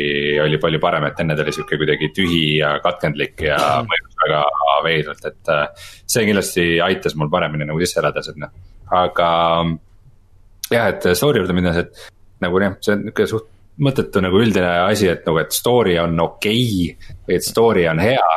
[0.43, 3.91] oli palju parem, et enne ta oli sihuke kuidagi tühi ja katkendlik ja mm.
[3.91, 4.45] mõjus väga
[4.87, 8.51] veidralt, et äh, see kindlasti aitas mul paremini nagu sisse elada sinna,
[9.03, 9.31] aga.
[10.71, 12.11] jah, et story juurde minnes, et
[12.45, 16.19] nagu jah, see on nihuke suht mõttetu nagu üldine asi, et nagu, et story on
[16.21, 18.31] okei okay, või et story on hea.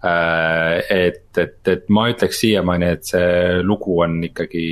[0.00, 4.64] Äh, et, et, et ma ütleks siiamaani, et see lugu on ikkagi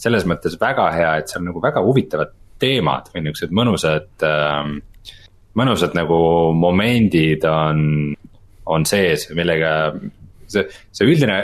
[0.00, 4.78] selles mõttes väga hea, et seal nagu väga huvitavad teemad või niuksed mõnusad ähm,
[5.56, 6.18] mõnusad nagu
[6.56, 7.80] momendid on,
[8.68, 9.72] on sees, millega
[10.48, 11.40] see, see üldine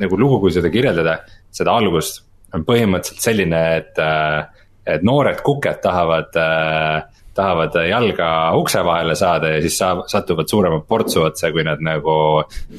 [0.00, 1.18] nagu lugu, kui seda kirjeldada,
[1.54, 2.22] seda algust
[2.54, 4.64] on põhimõtteliselt selline, et, äh,
[4.96, 8.28] et noored kuked tahavad äh, tahavad jalga
[8.58, 12.16] ukse vahele saada ja siis saab, satuvad suurema portsu otsa, kui nad nagu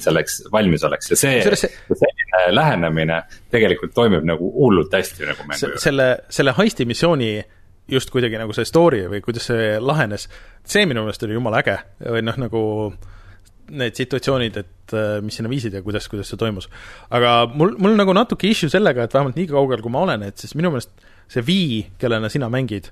[0.02, 3.22] selleks valmis oleks ja see, selline lähenemine
[3.52, 5.84] tegelikult toimib nagu hullult hästi nagu mängu juures.
[5.84, 7.32] selle, selle heisti missiooni
[7.92, 10.30] just kuidagi nagu see story või kuidas see lahenes,
[10.66, 12.64] see minu meelest oli jumala äge või noh, nagu
[13.76, 16.68] need situatsioonid, et äh, mis sinna viisid ja kuidas, kuidas see toimus.
[17.14, 20.42] aga mul, mul nagu natuke issue sellega, et vähemalt nii kaugel, kui ma olen, et
[20.42, 20.94] siis minu meelest
[21.32, 22.92] see Vii, kellena sina mängid,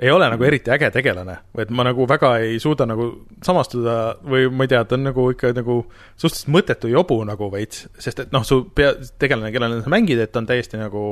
[0.00, 3.10] ei ole nagu eriti äge tegelane, et ma nagu väga ei suuda nagu
[3.44, 5.76] samastuda või ma ei tea, ta on nagu ikka nagu
[6.14, 10.32] suhteliselt mõttetu jobu nagu veits, sest et noh, su pea, tegelane, kellena sa mängid, et
[10.32, 11.04] ta on täiesti nagu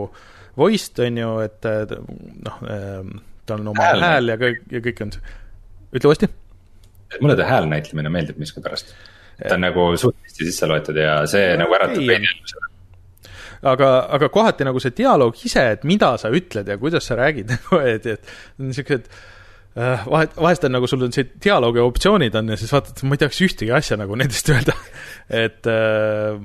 [0.58, 1.68] voiced, on ju, et
[2.46, 3.12] noh, ehm,
[3.48, 5.14] tal on oma hääl, hääl ja kõik, ja kõik on
[5.98, 6.30] ütle uuesti.
[7.20, 8.96] mulle ta hääl näitlemine meeldib miskipärast.
[9.44, 12.32] ta on nagu suht hästi sisse loetud ja see ja, nagu äratab veidi
[13.62, 17.50] aga, aga kohati nagu see dialoog ise, et mida sa ütled ja kuidas sa räägid
[17.54, 18.32] nagu, et, et
[18.62, 23.02] niisugused äh, vahet, vahest on nagu sul on see dialoogi optsioonid on ja siis vaatad,
[23.08, 24.76] ma ei teaks ühtegi asja nagu nendest öelda.
[25.28, 26.38] et äh,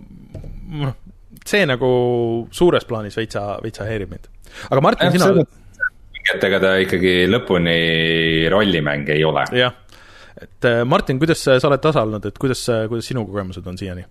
[0.84, 0.96] noh,
[1.44, 1.92] see nagu
[2.54, 4.32] suures plaanis veitsa, veitsa häirib mind.
[4.70, 5.46] aga Martin, sina
[6.34, 9.46] et ega ta ikkagi lõpuni rollimäng ei ole.
[9.60, 9.78] jah,
[10.42, 14.08] et äh, Martin, kuidas sa oled tasa olnud, et kuidas, kuidas sinu kogemused on siiani?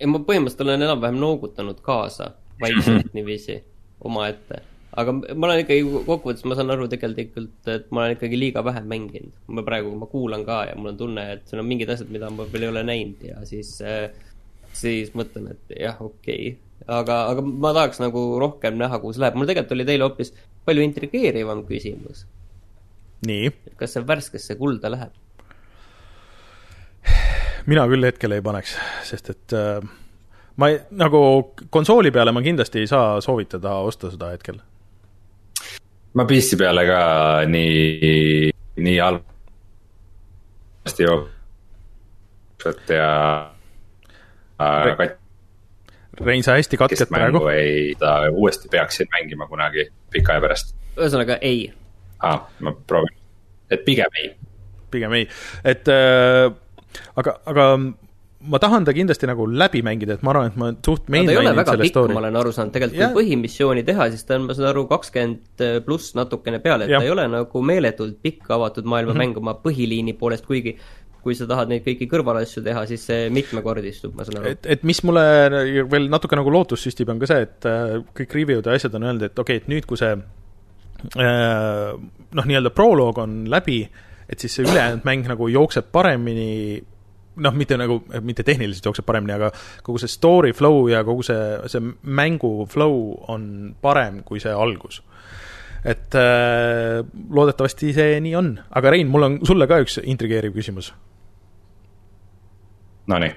[0.00, 3.58] Ja ma põhimõtteliselt olen enam-vähem noogutanud kaasa, vaikselt niiviisi,
[4.04, 4.62] omaette.
[5.00, 8.82] aga ma olen ikkagi, kokkuvõttes ma saan aru tegelikult, et ma olen ikkagi liiga vähe
[8.92, 9.36] mänginud.
[9.56, 12.32] ma praegu, ma kuulan ka ja mul on tunne, et seal on mingid asjad, mida
[12.32, 13.76] ma veel ei ole näinud ja siis,
[14.80, 16.90] siis mõtlen, et jah, okei okay.
[17.00, 19.38] aga, aga ma tahaks nagu rohkem näha, kuhu see läheb.
[19.38, 22.24] mul tegelikult oli teile hoopis palju intrigeerivam küsimus.
[23.28, 23.52] nii?
[23.76, 25.14] kas see värskesse kulda läheb?
[27.66, 28.76] Mina küll hetkel ei paneks,
[29.08, 29.80] sest et äh,
[30.60, 31.20] ma ei, nagu
[31.72, 34.56] konsooli peale ma kindlasti ei saa soovitada osta seda hetkel.
[36.14, 37.00] ma PC peale ka
[37.46, 38.50] nii,
[38.86, 43.10] nii halvasti jooksvat ja
[44.60, 45.16] Re.
[46.20, 47.46] Rein, sa hästi katked praegu.
[47.48, 50.74] ei, ta uuesti peaksin mängima kunagi pika aja pärast.
[50.98, 51.72] ühesõnaga ei.
[52.20, 53.16] aa, ma proovin,
[53.70, 54.34] et pigem ei.
[54.90, 55.28] pigem ei,
[55.64, 56.52] et äh,
[57.20, 57.66] aga, aga
[58.40, 61.32] ma tahan ta kindlasti nagu läbi mängida, et ma arvan, et ma suht main no,
[61.32, 63.12] ta ei ole väga pikk, ma olen aru saanud, tegelikult yeah.
[63.12, 67.04] kui põhimissiooni teha, siis ta on, ma saan aru, kakskümmend pluss natukene peale, et yeah.
[67.04, 69.36] ta ei ole nagu meeletult pikk avatud maailma mm -hmm.
[69.36, 70.78] mäng oma põhiliini poolest, kuigi
[71.20, 74.54] kui sa tahad neid kõiki kõrvalasju teha, siis see mitmekordistub, ma saan aru.
[74.54, 75.24] et, et mis mulle
[75.90, 79.08] veel natuke nagu lootust süstib, on ka see, et äh, kõik review'd ja asjad on
[79.08, 81.90] öelnud, et okei okay,, et nüüd, kui see äh,
[82.32, 83.82] noh, nii-öelda proloog on läbi,
[84.30, 86.80] et siis see ülejäänud mäng nagu jookseb paremini
[87.40, 89.50] noh, mitte nagu, mitte tehniliselt jookseb paremini, aga
[89.86, 92.96] kogu see story flow ja kogu see, see mängu flow
[93.32, 93.44] on
[93.82, 95.02] parem kui see algus.
[95.84, 97.00] et äh,
[97.30, 100.92] loodetavasti see nii on, aga Rein, mul on sulle ka üks intrigeeriv küsimus.
[103.08, 103.32] Nonii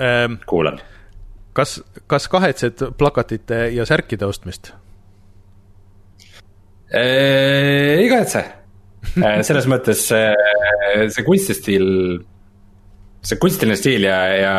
[0.00, 0.78] ähm,, kuulan.
[1.52, 4.72] kas, kas kahetsed plakatite ja särkide ostmist?
[6.94, 8.65] ei kahetse Äh,
[9.14, 10.30] selles mõttes see,
[11.14, 11.86] see kunstistiil,
[13.26, 14.56] see kunstiline stiil ja, ja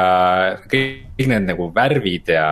[0.69, 2.47] kõik need nagu värvid ja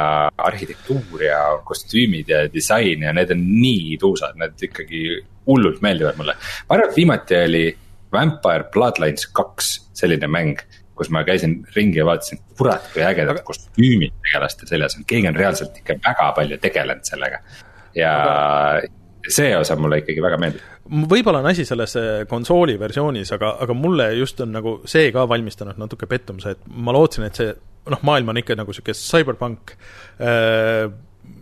[0.49, 5.07] arhitektuur ja kostüümid ja disain ja need on nii tuusad, need ikkagi
[5.45, 6.37] hullult meeldivad mulle.
[6.37, 7.65] ma arvan, et viimati oli
[8.15, 10.61] Vampire Bloodlines kaks selline mäng
[10.95, 13.43] kus ma käisin ringi ja vaatasin, kurat, kui ägedad aga...
[13.47, 17.41] kostüümid tegelaste seljas on, keegi on reaalselt ikka väga palju tegelenud sellega.
[17.95, 18.93] ja aga
[19.29, 20.67] see osa mulle ikkagi väga meeldib.
[21.11, 25.25] võib-olla on asi selles eh, konsooli versioonis, aga, aga mulle just on nagu see ka
[25.29, 27.49] valmistanud natuke pettumuse, et ma lootsin, et see
[27.91, 29.75] noh, maailm on ikka nagu niisugune cyberpunk
[30.19, 30.85] äh,,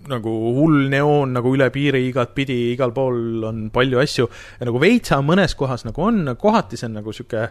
[0.07, 4.27] nagu hull neoon nagu üle piiri igatpidi, igal pool on palju asju
[4.59, 7.47] ja nagu veitsa mõnes kohas nagu on, kohati see on nagu niisugune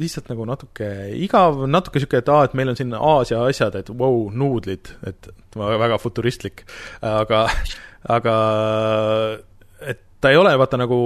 [0.00, 0.86] lihtsalt nagu natuke
[1.18, 4.92] igav, natuke niisugune, et aa, et meil on siin Aasia asjad, et vau wow,, nuudlid,
[5.08, 6.64] et väga futuristlik,
[7.04, 7.46] aga,
[8.16, 8.34] aga
[10.20, 11.00] ta ei ole vaata nagu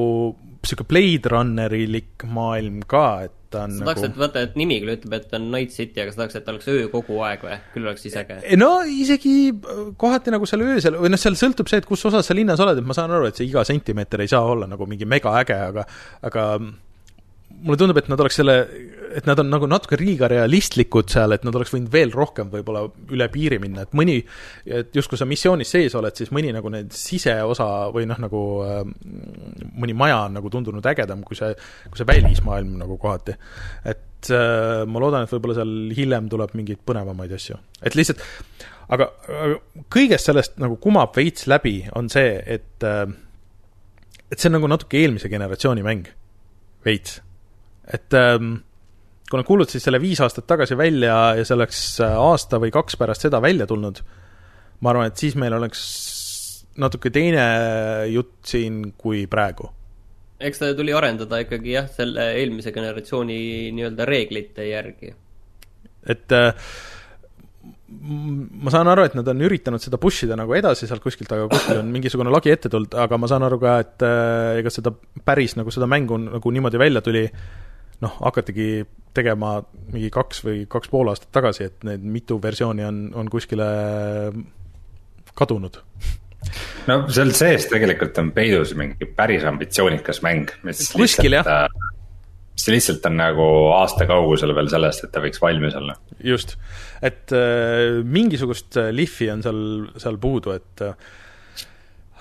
[0.65, 4.79] niisugune Blade Runnerilik maailm ka, et ta on sa tahaks nagu..., et vaata, et nimi
[4.83, 7.19] küll ütleb, et ta on Night City, aga sa tahaks, et ta oleks öö kogu
[7.27, 7.59] aeg või?
[7.75, 8.41] küll oleks siis äge.
[8.61, 9.35] no isegi
[10.01, 12.81] kohati nagu seal öösel, või noh, seal sõltub see, et kus osas sa linnas oled,
[12.81, 15.61] et ma saan aru, et see iga sentimeeter ei saa olla nagu mingi mega äge,
[15.71, 15.87] aga
[16.31, 16.49] aga
[17.65, 18.55] mulle tundub, et nad oleks selle,
[19.17, 22.85] et nad on nagu natuke liiga realistlikud seal, et nad oleks võinud veel rohkem võib-olla
[23.15, 24.19] üle piiri minna, et mõni,
[24.67, 28.43] et just kui sa missioonis sees oled, siis mõni nagu need siseosa või noh, nagu
[28.67, 28.83] äh,
[29.81, 31.55] mõni maja on nagu tundunud ägedam kui see,
[31.89, 33.37] kui see välismaailm nagu kohati.
[33.85, 38.25] et äh, ma loodan, et võib-olla seal hiljem tuleb mingeid põnevamaid asju, et lihtsalt
[38.93, 43.07] aga, aga kõigest sellest nagu kumab veits läbi, on see, et äh,
[44.33, 46.11] et see on nagu natuke eelmise generatsiooni mäng,
[46.85, 47.21] veits
[47.93, 48.57] et ähm,
[49.29, 52.99] kui nad kuulutasid selle viis aastat tagasi välja ja see oleks äh, aasta või kaks
[53.01, 54.01] pärast seda välja tulnud,
[54.81, 55.85] ma arvan, et siis meil oleks
[56.81, 57.45] natuke teine
[58.11, 59.71] jutt siin kui praegu.
[60.45, 63.39] eks ta tuli arendada ikkagi jah, selle eelmise generatsiooni
[63.77, 65.15] nii-öelda reeglite järgi.
[66.09, 66.53] et äh,
[67.89, 71.49] ma saan aru, et nad on üritanud seda push ida nagu edasi sealt kuskilt, aga
[71.53, 74.95] kuskil on mingisugune lagi ette tulnud, aga ma saan aru ka, et äh, ega seda
[75.25, 77.27] päris nagu seda mängu nagu niimoodi välja tuli,
[78.05, 78.69] noh, hakatigi
[79.15, 79.59] tegema
[79.93, 83.69] mingi kaks või kaks pool aastat tagasi, et need mitu versiooni on, on kuskile
[85.37, 85.83] kadunud.
[86.89, 91.69] No seal sees tegelikult on peidus mingi päris ambitsioonikas mäng, mis kuskil jah
[92.55, 95.97] äh, mis lihtsalt on nagu aasta kaugusel veel sellest, et ta võiks valmis olla.
[96.23, 96.57] just,
[97.03, 99.63] et äh, mingisugust lihvi on seal,
[99.99, 100.95] seal puudu, et äh,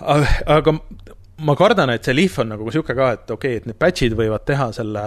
[0.01, 0.73] aga
[1.43, 4.17] ma kardan, et see lihv on nagu niisugune ka, et okei okay,, et need patch'id
[4.17, 5.05] võivad teha selle,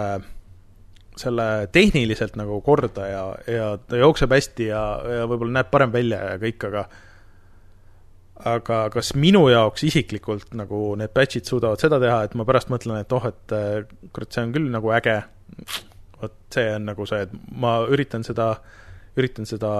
[1.19, 4.83] selle tehniliselt nagu korda ja, ja ta jookseb hästi ja,
[5.19, 6.87] ja võib-olla näeb parem välja ja kõik, aga
[8.45, 13.01] aga kas minu jaoks isiklikult nagu need batch'id suudavad seda teha, et ma pärast mõtlen,
[13.01, 15.15] et oh, et äh, kurat, see on küll nagu äge,
[16.21, 17.33] vot see on nagu see, et
[17.63, 18.51] ma üritan seda,
[19.17, 19.71] üritan seda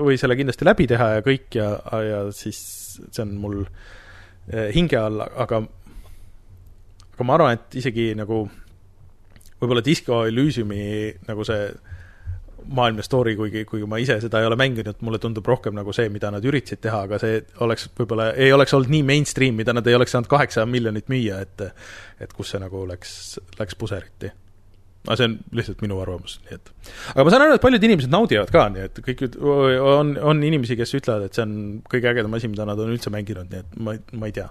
[0.00, 1.70] või selle kindlasti läbi teha ja kõik ja,
[2.06, 2.60] ja siis
[3.04, 5.64] see on mul äh, hinge all, aga
[7.16, 8.44] aga ma arvan, et isegi nagu
[9.60, 10.86] võib-olla Disco Elysiumi
[11.28, 11.68] nagu see
[12.68, 16.08] maailmne story, kuigi, kuigi ma ise seda ei ole mänginud, mulle tundub rohkem nagu see,
[16.12, 19.86] mida nad üritasid teha, aga see oleks võib-olla, ei oleks olnud nii mainstream, mida nad
[19.86, 21.68] ei oleks saanud kaheksa miljonit müüa, et
[22.22, 23.12] et kus see nagu läks,
[23.60, 24.32] läks puseriti.
[25.06, 26.72] aga see on lihtsalt minu arvamus, nii et
[27.14, 30.78] aga ma saan aru, et paljud inimesed naudivad ka, nii et kõik on, on inimesi,
[30.80, 31.54] kes ütlevad, et see on
[31.92, 34.50] kõige ägedam asi, mida nad on üldse mänginud, nii et ma, ma ei tea.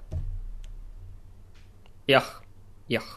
[2.15, 2.33] jah,
[2.91, 3.13] jah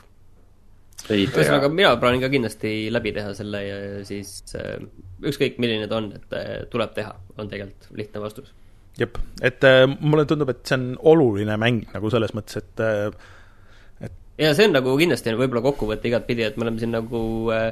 [1.07, 3.77] ühesõnaga, mina plaanin ka kindlasti läbi teha selle ja
[4.09, 4.77] siis äh,
[5.25, 8.53] ükskõik, milline ta on, et äh, tuleb teha, on tegelikult lihtne vastus.
[8.99, 12.85] jep, et äh, mulle tundub, et see on oluline mäng nagu selles mõttes, et
[14.05, 17.23] et ja see on nagu kindlasti võib-olla kokkuvõte igatpidi, et me oleme siin nagu
[17.55, 17.71] äh,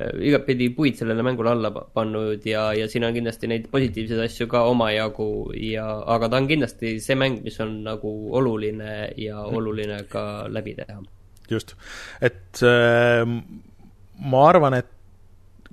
[0.00, 4.64] igatpidi puid sellele mängule alla pannud ja, ja siin on kindlasti neid positiivseid asju ka
[4.72, 5.86] omajagu ja,
[6.16, 11.02] aga ta on kindlasti see mäng, mis on nagu oluline ja oluline ka läbi teha
[11.52, 11.76] just,
[12.20, 13.22] et äh,
[14.22, 14.90] ma arvan, et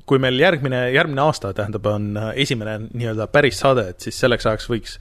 [0.09, 4.69] kui meil järgmine, järgmine aasta, tähendab, on esimene nii-öelda päris saade, et siis selleks ajaks
[4.71, 4.95] võiks,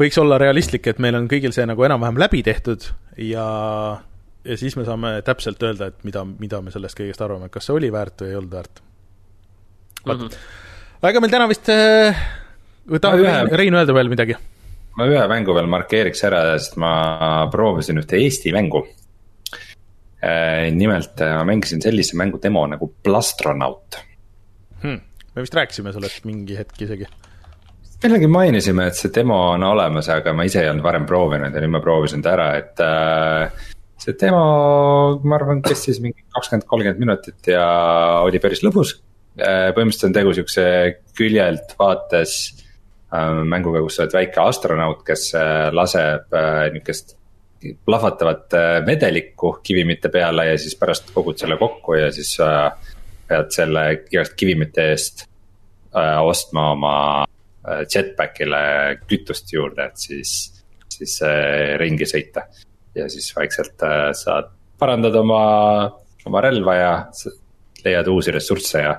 [0.00, 2.90] võiks olla realistlik, et meil on kõigil see nagu enam-vähem läbi tehtud
[3.24, 3.46] ja,
[4.44, 7.78] ja siis me saame täpselt öelda, et mida, mida me sellest kõigest arvame, kas see
[7.78, 8.84] oli väärt või ei olnud väärt.
[10.04, 12.28] vot mm -hmm., aga meil täna vist äh,
[13.00, 13.34] tahab ühe...
[13.56, 14.36] Rein öelda veel midagi?
[14.98, 19.07] ma ühe mängu veel markeeriks ära, sest ma proovisin ühte Eesti mängu Äh,
[20.74, 24.00] nimelt äh, ma mängisin sellise mängu demo nagu Plastronaut
[24.82, 25.00] hmm..
[25.34, 27.06] me vist rääkisime sellest mingi hetk isegi.
[28.02, 31.62] millalgi mainisime, et see demo on olemas, aga ma ise ei olnud varem proovinud ja
[31.62, 33.66] nüüd ma proovisin ta ära, et äh,
[33.98, 37.66] see demo, ma arvan, kestis mingi kakskümmend, kolmkümmend minutit ja
[38.24, 38.96] oli päris lõbus
[39.38, 39.70] äh,.
[39.74, 40.64] põhimõtteliselt on tegu siukse
[41.18, 42.38] küljelt vaates
[43.14, 47.17] äh, mänguga, kus sa oled väike astronaut, kes äh, laseb äh, niukest
[47.84, 52.70] plahvatavat äh, vedelikku kivimite peale ja siis pärast kogud selle kokku ja siis äh,
[53.28, 55.24] pead selle igast kivimite eest
[55.96, 56.94] äh, ostma oma
[57.68, 58.60] jetpack'ile
[59.04, 60.30] kütust juurde, et siis,
[60.88, 61.18] siis
[61.76, 62.46] ringi sõita.
[62.96, 63.82] ja siis vaikselt
[64.16, 64.48] saad
[64.78, 65.42] parandada oma,
[66.24, 66.92] oma relva ja
[67.84, 68.94] leiad uusi ressursse ja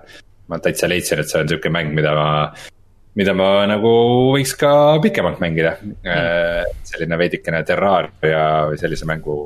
[0.51, 2.29] ma täitsa leidsin, et see on sihuke mäng, mida ma
[3.17, 3.91] mida ma nagu
[4.35, 4.71] võiks ka
[5.03, 6.83] pikemalt mängida mm..
[6.87, 9.37] selline veidikene Terraria või sellise mängu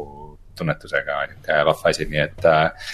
[0.58, 2.90] tunnetusega nihuke vahva asi, nii et äh,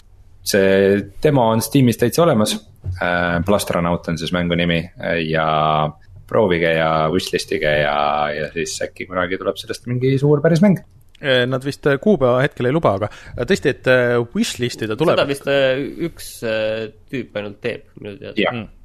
[0.46, 2.56] see demo on Steamis täitsa olemas.
[3.02, 4.80] Äh, Plastronaut on siis mängu nimi
[5.28, 5.50] ja
[6.30, 7.98] proovige ja wishlist'ige ja,
[8.32, 10.82] ja siis äkki kunagi tuleb sellest mingi suur päris mäng
[11.20, 13.10] Nad vist kuupäeva hetkel ei luba, aga
[13.44, 13.90] tõesti, et
[14.32, 15.18] wishlist ida tuleb.
[15.18, 15.50] seda vist
[16.08, 16.30] üks
[17.12, 18.54] tüüp ainult teeb minu teada.
[18.54, 18.79] Mm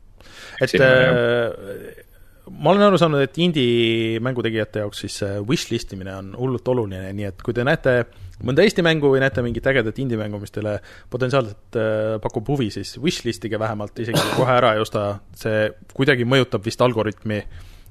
[0.62, 2.04] et äh,
[2.50, 7.30] ma olen aru saanud, et indie mängutegijate jaoks siis wishlist imine on hullult oluline, nii
[7.30, 8.02] et kui te näete
[8.42, 10.78] mõnda Eesti mängu või näete mingit ägedat indie mängu, mis teile
[11.12, 15.06] potentsiaalselt äh, pakub huvi, siis wishlist ige vähemalt, isegi kohe ära ei osta,
[15.38, 17.40] see kuidagi mõjutab vist algoritmi,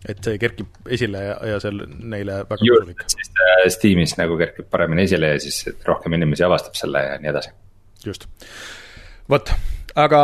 [0.09, 3.05] et see kerkib esile ja, ja on neile väga kasulik.
[3.15, 7.31] siis äh, Steamis nagu kerkib paremini esile ja siis rohkem inimesi avastab selle ja nii
[7.31, 7.55] edasi.
[8.05, 8.27] just,
[9.31, 9.53] vot
[9.99, 10.21] aga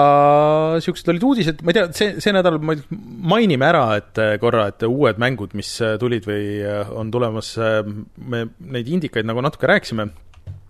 [0.82, 4.86] siuksed olid uudised, ma ei tea, see, see nädal mainime ära, et äh, korra, et
[4.88, 10.10] uued mängud, mis äh, tulid või äh, on tulemas, me neid indikaid nagu natuke rääkisime,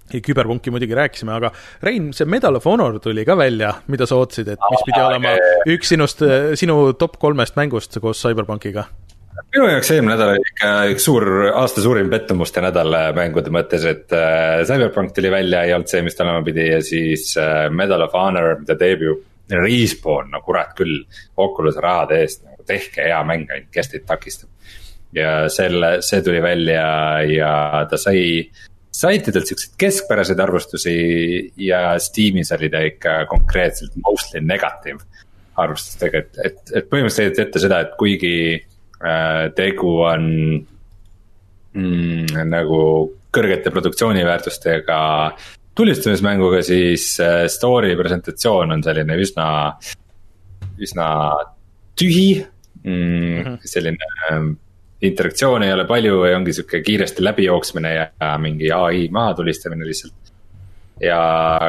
[0.10, 1.52] küberpunki muidugi rääkisime, aga
[1.86, 5.36] Rein, see Medal of Honor tuli ka välja, mida sa ootasid, et mis pidi olema
[5.70, 6.26] üks sinust,
[6.60, 8.88] sinu top kolmest mängust koos CyberPunkiga?
[9.54, 13.86] Minu jaoks eelmine nädal oli ikka üks suur, aasta suurim pettumuste nädal äh, mängude mõttes,
[13.90, 17.68] et äh, Cyberpunk tuli välja, ei olnud see, mis ta olema pidi ja siis äh,
[17.74, 19.18] Medal of Honor, mida teeb ju
[19.50, 21.00] Respawn, no kurat küll.
[21.42, 24.50] Oculus'e rahade eest nagu tehke hea mäng, ainult kes teid takistab.
[25.16, 26.84] ja selle, see tuli välja
[27.26, 27.54] ja
[27.90, 28.44] ta sai
[28.94, 30.94] saitidelt siukseid keskpäraseid arvustusi
[31.58, 35.02] ja Steamis oli ta ikka konkreetselt mostly negative
[35.58, 38.36] arvustustega, et, et, et põhimõtteliselt ette seda, et kuigi
[39.56, 40.26] tegu on
[41.74, 42.80] mm, nagu
[43.32, 45.00] kõrgete produktsiooniväärtustega
[45.80, 49.50] tulistamismänguga, siis äh, story presentatsioon on selline üsna,
[50.80, 51.10] üsna
[52.00, 52.42] tühi
[52.84, 52.90] mm,.
[52.94, 53.58] Mm -hmm.
[53.66, 54.52] selline ähm,
[55.02, 60.14] interaktsiooni ei ole palju ja ongi sihuke kiiresti läbijooksmine ja mingi ai maha tulistamine lihtsalt.
[61.02, 61.20] ja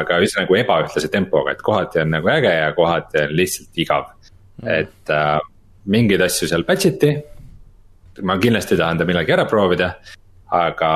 [0.07, 4.03] ka üsna nagu ebaühtlase tempoga, et kohati on nagu äge ja kohati on lihtsalt igav
[4.61, 4.67] mm.
[4.67, 5.39] et äh,
[5.89, 7.11] mingeid asju seal patch iti.
[8.27, 9.93] ma kindlasti tahan ta millalgi ära proovida.
[10.51, 10.89] aga,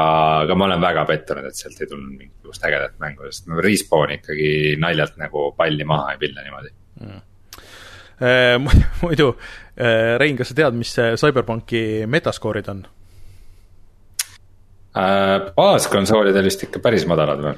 [0.44, 4.12] aga ma olen väga pettunud, et sealt ei tulnud mingisugust ägedat mängu, sest no Respawn
[4.18, 4.49] ikkagi
[4.84, 7.22] naljalt nagu palli maha ei pilla niimoodi mm.
[9.03, 9.30] muidu,
[9.80, 12.84] äh, Rein, kas sa tead, mis CyberPunki metaskoorid on?
[14.99, 17.56] Äh, baaskonsoolidel vist ikka päris madalad või?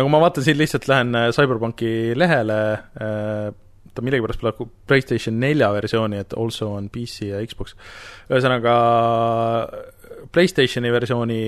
[0.00, 3.52] nagu ma vaatan siin lihtsalt lähen CyberPunki lehele äh,
[3.98, 7.74] ta millegipärast pole Playstation nelja versiooni, et also on PC ja Xbox.
[8.30, 8.74] ühesõnaga,
[10.32, 11.42] Playstationi versiooni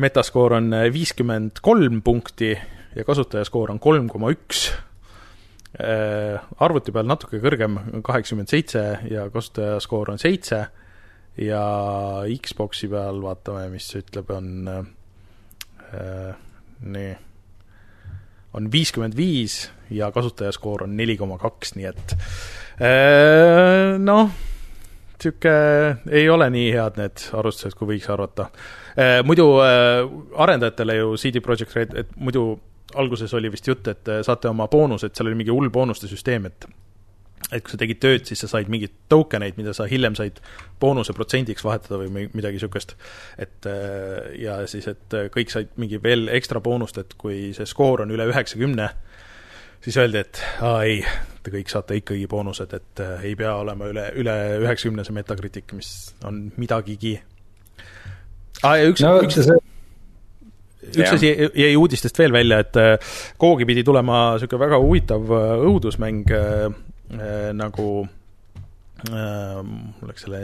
[0.00, 2.54] metaskoor on viiskümmend kolm punkti
[2.96, 4.70] ja kasutajaskoor on kolm koma üks.
[5.80, 10.64] Äh, arvuti peal natuke kõrgem, kaheksakümmend seitse ja kasutajaskoor on seitse
[11.40, 11.64] ja
[12.42, 16.32] Xboxi peal vaatame, mis ütleb, on äh,
[16.80, 17.10] nii
[18.54, 22.14] on viiskümmend viis ja kasutajaskoor on neli koma kaks, nii et
[22.82, 24.30] äh, noh,
[25.20, 25.54] sihuke,
[26.10, 28.50] ei ole nii head need arvustused, kui võiks arvata.
[28.96, 30.02] Äh, muidu äh,
[30.42, 32.52] arendajatele ju CD Projekt Red, et muidu
[32.98, 36.66] alguses oli vist jutt, et saate oma boonused, seal oli mingi hull boonuste süsteem, et
[37.50, 40.38] et kui sa tegid tööd, siis sa said mingeid token eid, mida sa hiljem said
[40.80, 42.94] boonuse protsendiks vahetada või midagi niisugust.
[43.38, 43.66] et
[44.38, 48.28] ja siis, et kõik said mingi veel ekstra boonust, et kui see skoor on üle
[48.30, 48.90] üheksakümne,
[49.84, 51.00] siis öeldi, et aa ei,
[51.44, 55.72] te kõik saate ikkagi boonused, et äh, ei pea olema üle, üle üheksakümne see Metacritic,
[55.76, 55.90] mis
[56.28, 57.16] on midagigi.
[58.62, 59.58] aa ja üks no,, üks see
[60.90, 65.66] üks asi jäi uudistest veel välja, et äh, Koogi pidi tulema niisugune väga huvitav äh,
[65.70, 66.36] õudusmäng
[67.10, 68.08] äh, äh, nagu
[69.10, 70.42] äh,, mul läks selle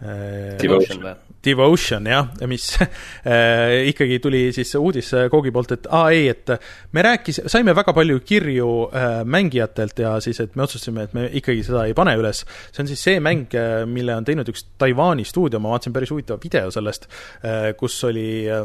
[0.00, 1.14] äh, Devotion või?
[1.46, 6.50] Devotion jah, mis äh, ikkagi tuli siis uudis Koogi poolt, et aa ei, et
[6.96, 11.28] me rääkis, saime väga palju kirju äh, mängijatelt ja siis, et me otsustasime, et me
[11.40, 12.42] ikkagi seda ei pane üles.
[12.72, 16.14] see on siis see mäng, äh, mille on teinud üks Taiwan'i stuudio, ma vaatasin päris
[16.14, 17.08] huvitava video sellest
[17.44, 18.64] äh,, kus oli äh,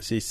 [0.00, 0.30] siis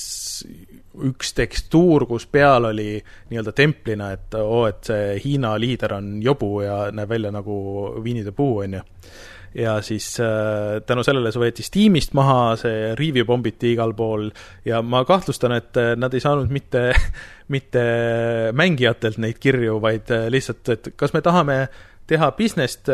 [1.07, 2.99] üks tekstuur, kus peal oli
[3.30, 7.59] nii-öelda templina, et oo oh,, et see Hiina liider on jobu ja näeb välja nagu
[8.03, 8.85] Winnie the Pooh, on ju
[9.55, 14.30] ja siis äh, tänu sellele see võeti Steamist maha, see review bombiti igal pool
[14.65, 16.89] ja ma kahtlustan, et äh, nad ei saanud mitte,
[17.53, 17.84] mitte
[18.57, 21.63] mängijatelt neid kirju, vaid äh, lihtsalt, et kas me tahame
[22.09, 22.89] teha business't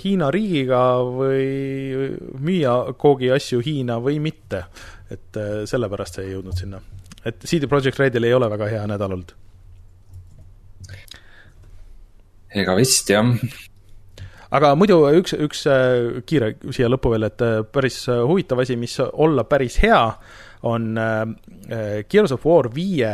[0.00, 2.06] Hiina riigiga või
[2.40, 4.64] müüa koogi asju Hiina või mitte.
[5.12, 5.36] et
[5.68, 6.80] sellepärast see ei jõudnud sinna.
[7.26, 9.34] Et CD Projekt Redil ei ole väga hea nädal olnud.
[12.56, 13.34] ega vist jah
[14.54, 18.76] aga muidu üks, üks äh, kiire siia lõppu veel, et äh, päris äh, huvitav asi,
[18.78, 20.00] mis olla päris hea,
[20.66, 20.96] on
[22.10, 23.10] Gears of War viie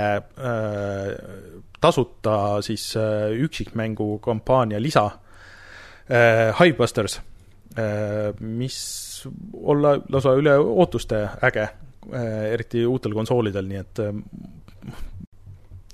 [1.83, 5.03] tasuta siis üksikmängu kampaania lisa,
[6.09, 7.19] Hivebusters,
[8.47, 8.79] mis
[9.59, 11.67] olla lausa üle ootuste äge,
[12.11, 14.01] eriti uutel konsoolidel, nii et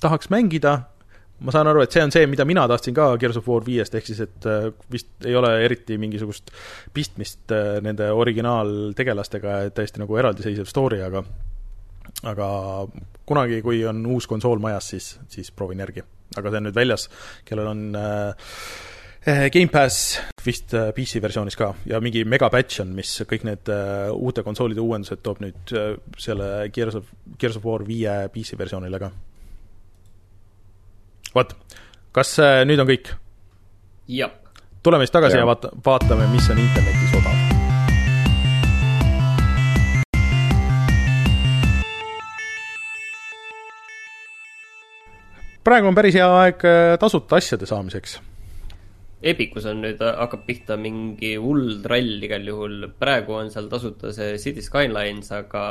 [0.01, 0.79] tahaks mängida,
[1.45, 3.95] ma saan aru, et see on see, mida mina tahtsin ka Gears of War viiest,
[3.99, 6.51] ehk siis et äh, vist ei ole eriti mingisugust
[6.95, 11.25] pistmist äh, nende originaaltegelastega, täiesti nagu eraldiseisev story, aga
[12.27, 12.49] aga
[13.29, 16.03] kunagi, kui on uus konsool majas, siis, siis proovin järgi.
[16.37, 17.09] aga see on nüüd väljas,
[17.49, 18.97] kellel on äh, äh
[19.29, 24.81] Gamepass vist PC versioonis ka ja mingi megapatch on, mis kõik need uh, uute konsoolide
[24.81, 25.73] uuendused toob nüüd
[26.17, 29.11] selle Gears of, Gears of War viie PC versioonile ka
[31.35, 31.53] vot,
[32.17, 33.13] kas nüüd on kõik?
[34.09, 34.33] jah.
[34.83, 37.37] tuleme siis tagasi ja, ja vaata, vaatame, mis on internetis odav.
[45.69, 46.65] praegu on päris hea aeg
[47.01, 48.17] tasuta asjade saamiseks.
[49.19, 54.37] Epicus on nüüd, hakkab pihta mingi hull trall igal juhul, praegu on seal tasuta see
[54.39, 55.65] City Skylines, aga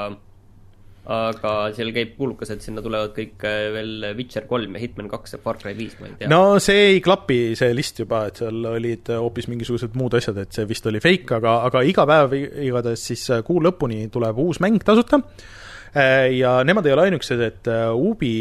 [1.07, 5.38] aga seal käib kuulukas, et sinna tulevad kõik äh, veel Witcher kolm ja Hitman kaks
[5.38, 6.32] ja Far Cry viis, ma ei tea.
[6.32, 10.57] no see ei klapi, see list juba, et seal olid hoopis mingisugused muud asjad, et
[10.57, 14.84] see vist oli fake, aga, aga iga päev igatahes siis kuu lõpuni tuleb uus mäng
[14.84, 18.36] tasuta äh, ja nemad ei ole ainukesed, et Ubi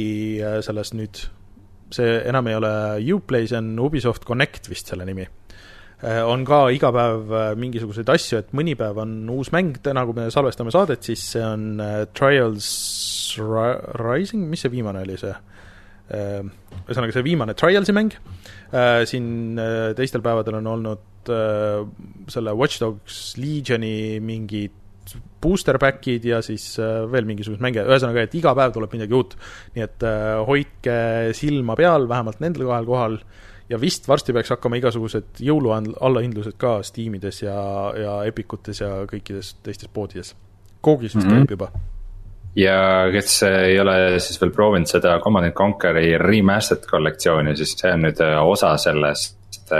[0.66, 1.23] selles nüüd
[1.95, 2.73] see enam ei ole
[3.15, 5.27] Uplay, see on Ubisoft Connect vist selle nimi.
[6.05, 10.03] Äh, on ka iga päev äh, mingisuguseid asju, et mõni päev on uus mäng, täna
[10.05, 12.69] kui me salvestame saadet, siis see on äh, Trials
[13.97, 15.35] Rising, mis see viimane oli, see
[16.07, 18.13] ühesõnaga, see viimane Trialsi mäng,
[19.11, 19.59] siin
[19.99, 21.31] teistel päevadel on olnud
[22.31, 24.86] selle Watch Dogs Legioni mingid
[25.43, 29.36] booster back'id ja siis äh, veel mingisugused mänge, ühesõnaga, et iga päev tuleb midagi uut.
[29.76, 30.97] nii et äh, hoidke
[31.36, 33.18] silma peal vähemalt nendel kahel kohal
[33.70, 37.59] ja vist varsti peaks hakkama igasugused jõuluallahindlused ka Steamides ja,
[37.98, 40.34] ja Epicutes ja kõikides teistes poodides.
[40.80, 41.47] Koogis vist mm -hmm.
[41.47, 41.70] käib juba
[42.56, 47.93] ja kes ei ole siis veel proovinud seda Command and Conquer'i remastered kollektsiooni, siis see
[47.93, 49.72] on nüüd äh, osa sellest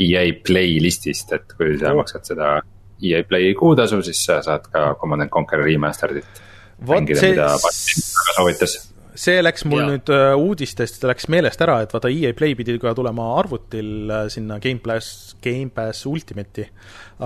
[0.00, 2.00] EA playlist'ist, et kui sa oh.
[2.00, 2.60] maksad seda
[3.02, 6.46] EA Play kuutasu, siis sa saad ka Command and Conquer Remastered'it
[6.80, 8.80] mängida, mida Martin väga soovitas
[9.20, 9.86] see läks mul ja.
[9.90, 14.26] nüüd uh, uudistest, läks meelest ära, et vaata EA Play pidi ka tulema arvutil uh,
[14.32, 16.68] sinna Gamepass, Gamepass Ultimate'i.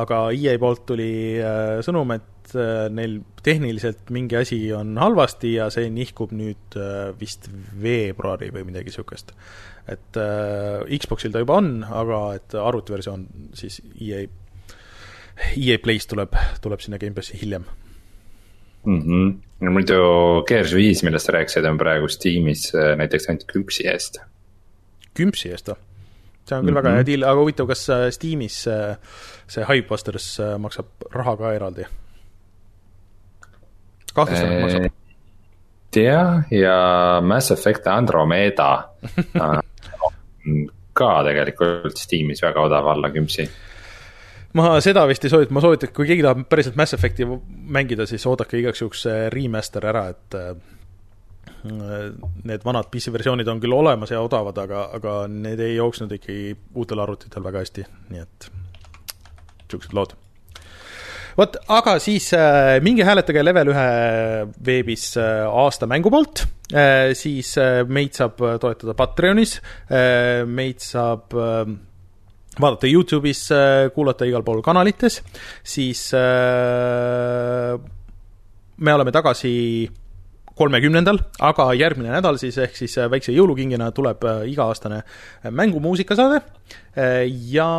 [0.01, 1.11] aga EA poolt tuli
[1.41, 2.31] uh, sõnum, et
[2.95, 6.77] neil tehniliselt mingi asi on halvasti ja see nihkub nüüd
[7.19, 7.49] vist
[7.83, 9.33] veebruari või midagi sihukest.
[9.91, 13.25] et uh, Xboxil ta juba on, aga et arvutiversioon
[13.59, 14.27] siis EA
[15.57, 17.65] EA Play's tuleb, tuleb sinna Gamepassi hiljem
[18.85, 19.01] mm.
[19.01, 19.35] -hmm.
[19.61, 19.99] no muidu
[20.49, 24.21] Gears viis, millest sa rääkisid, on praegu Steamis äh, näiteks ainult küpsi eest.
[25.15, 25.77] küpsi eest või?
[26.45, 26.83] see on küll mm -hmm.
[26.83, 27.07] väga hea mhm.
[27.07, 28.97] deal, aga huvitav, kas äh, Steamis äh,
[29.49, 31.87] see Hypebusters maksab raha ka eraldi?
[34.15, 34.93] kahtlustan, et maksab.
[35.91, 38.89] tea ja Mass Effect Andromeda
[40.99, 43.49] ka tegelikult Steamis väga odav alla küpsi
[44.59, 48.25] ma seda vist ei soovita, ma soovitan, kui keegi tahab päriselt Mass Effect'i mängida, siis
[48.31, 50.53] oodake igaks juhuks remaster ära, et äh,
[51.65, 56.53] need vanad PC versioonid on küll olemas ja odavad, aga, aga need ei jooksnud ikkagi
[56.77, 58.51] uutel arvutitel väga hästi, nii et
[59.65, 60.15] niisugused lood.
[61.39, 63.89] vot, aga siis äh, minge hääletage Level ühe
[64.67, 69.57] veebis äh, aasta mängu poolt äh,, siis äh, meid saab toetada Patreonis
[69.89, 71.75] äh,, meid saab äh,
[72.61, 75.21] vaadata Youtube'is, äh, kuulata igal pool kanalites,
[75.67, 77.75] siis äh,
[78.77, 79.53] me oleme tagasi
[80.55, 85.01] kolmekümnendal, aga järgmine nädal siis, ehk siis äh, väikse jõulukingina tuleb iga-aastane
[85.51, 86.43] mängumuusikasaade.
[87.51, 87.71] Ja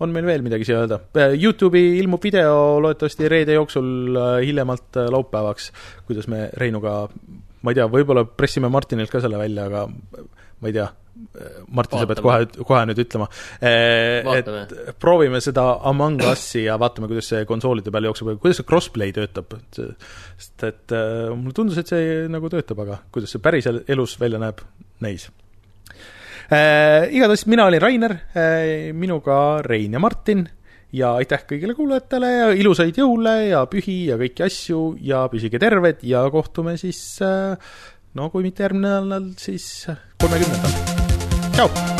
[0.00, 0.98] on meil veel midagi siia öelda?
[1.36, 5.70] Youtube'i ilmub video loodetavasti reede jooksul hiljemalt laupäevaks,
[6.08, 7.04] kuidas me Reinuga,
[7.62, 10.88] ma ei tea, võib-olla pressime Martinilt ka selle välja, aga ma ei tea,
[11.70, 13.26] Martin, sa pead kohe, kohe nüüd ütlema.
[13.62, 18.68] Eh, et proovime seda Among Us'i ja vaatame, kuidas see konsoolide peal jookseb, kuidas see
[18.68, 19.58] crossplay töötab.
[19.70, 24.40] sest et äh, mulle tundus, et see nagu töötab, aga kuidas see päris elus välja
[24.42, 24.62] näeb,
[25.04, 25.28] näis
[26.50, 27.10] äh,.
[27.12, 30.46] igatahes mina olin Rainer äh,, minuga Rein ja Martin
[30.96, 36.02] ja aitäh kõigile kuulajatele ja ilusaid jõule ja pühi ja kõiki asju ja püsige terved
[36.06, 37.54] ja kohtume siis äh,
[38.18, 39.86] no kui mitte järgmine nädal, siis
[40.22, 40.89] kolmekümnendal.
[41.60, 41.99] Ciao.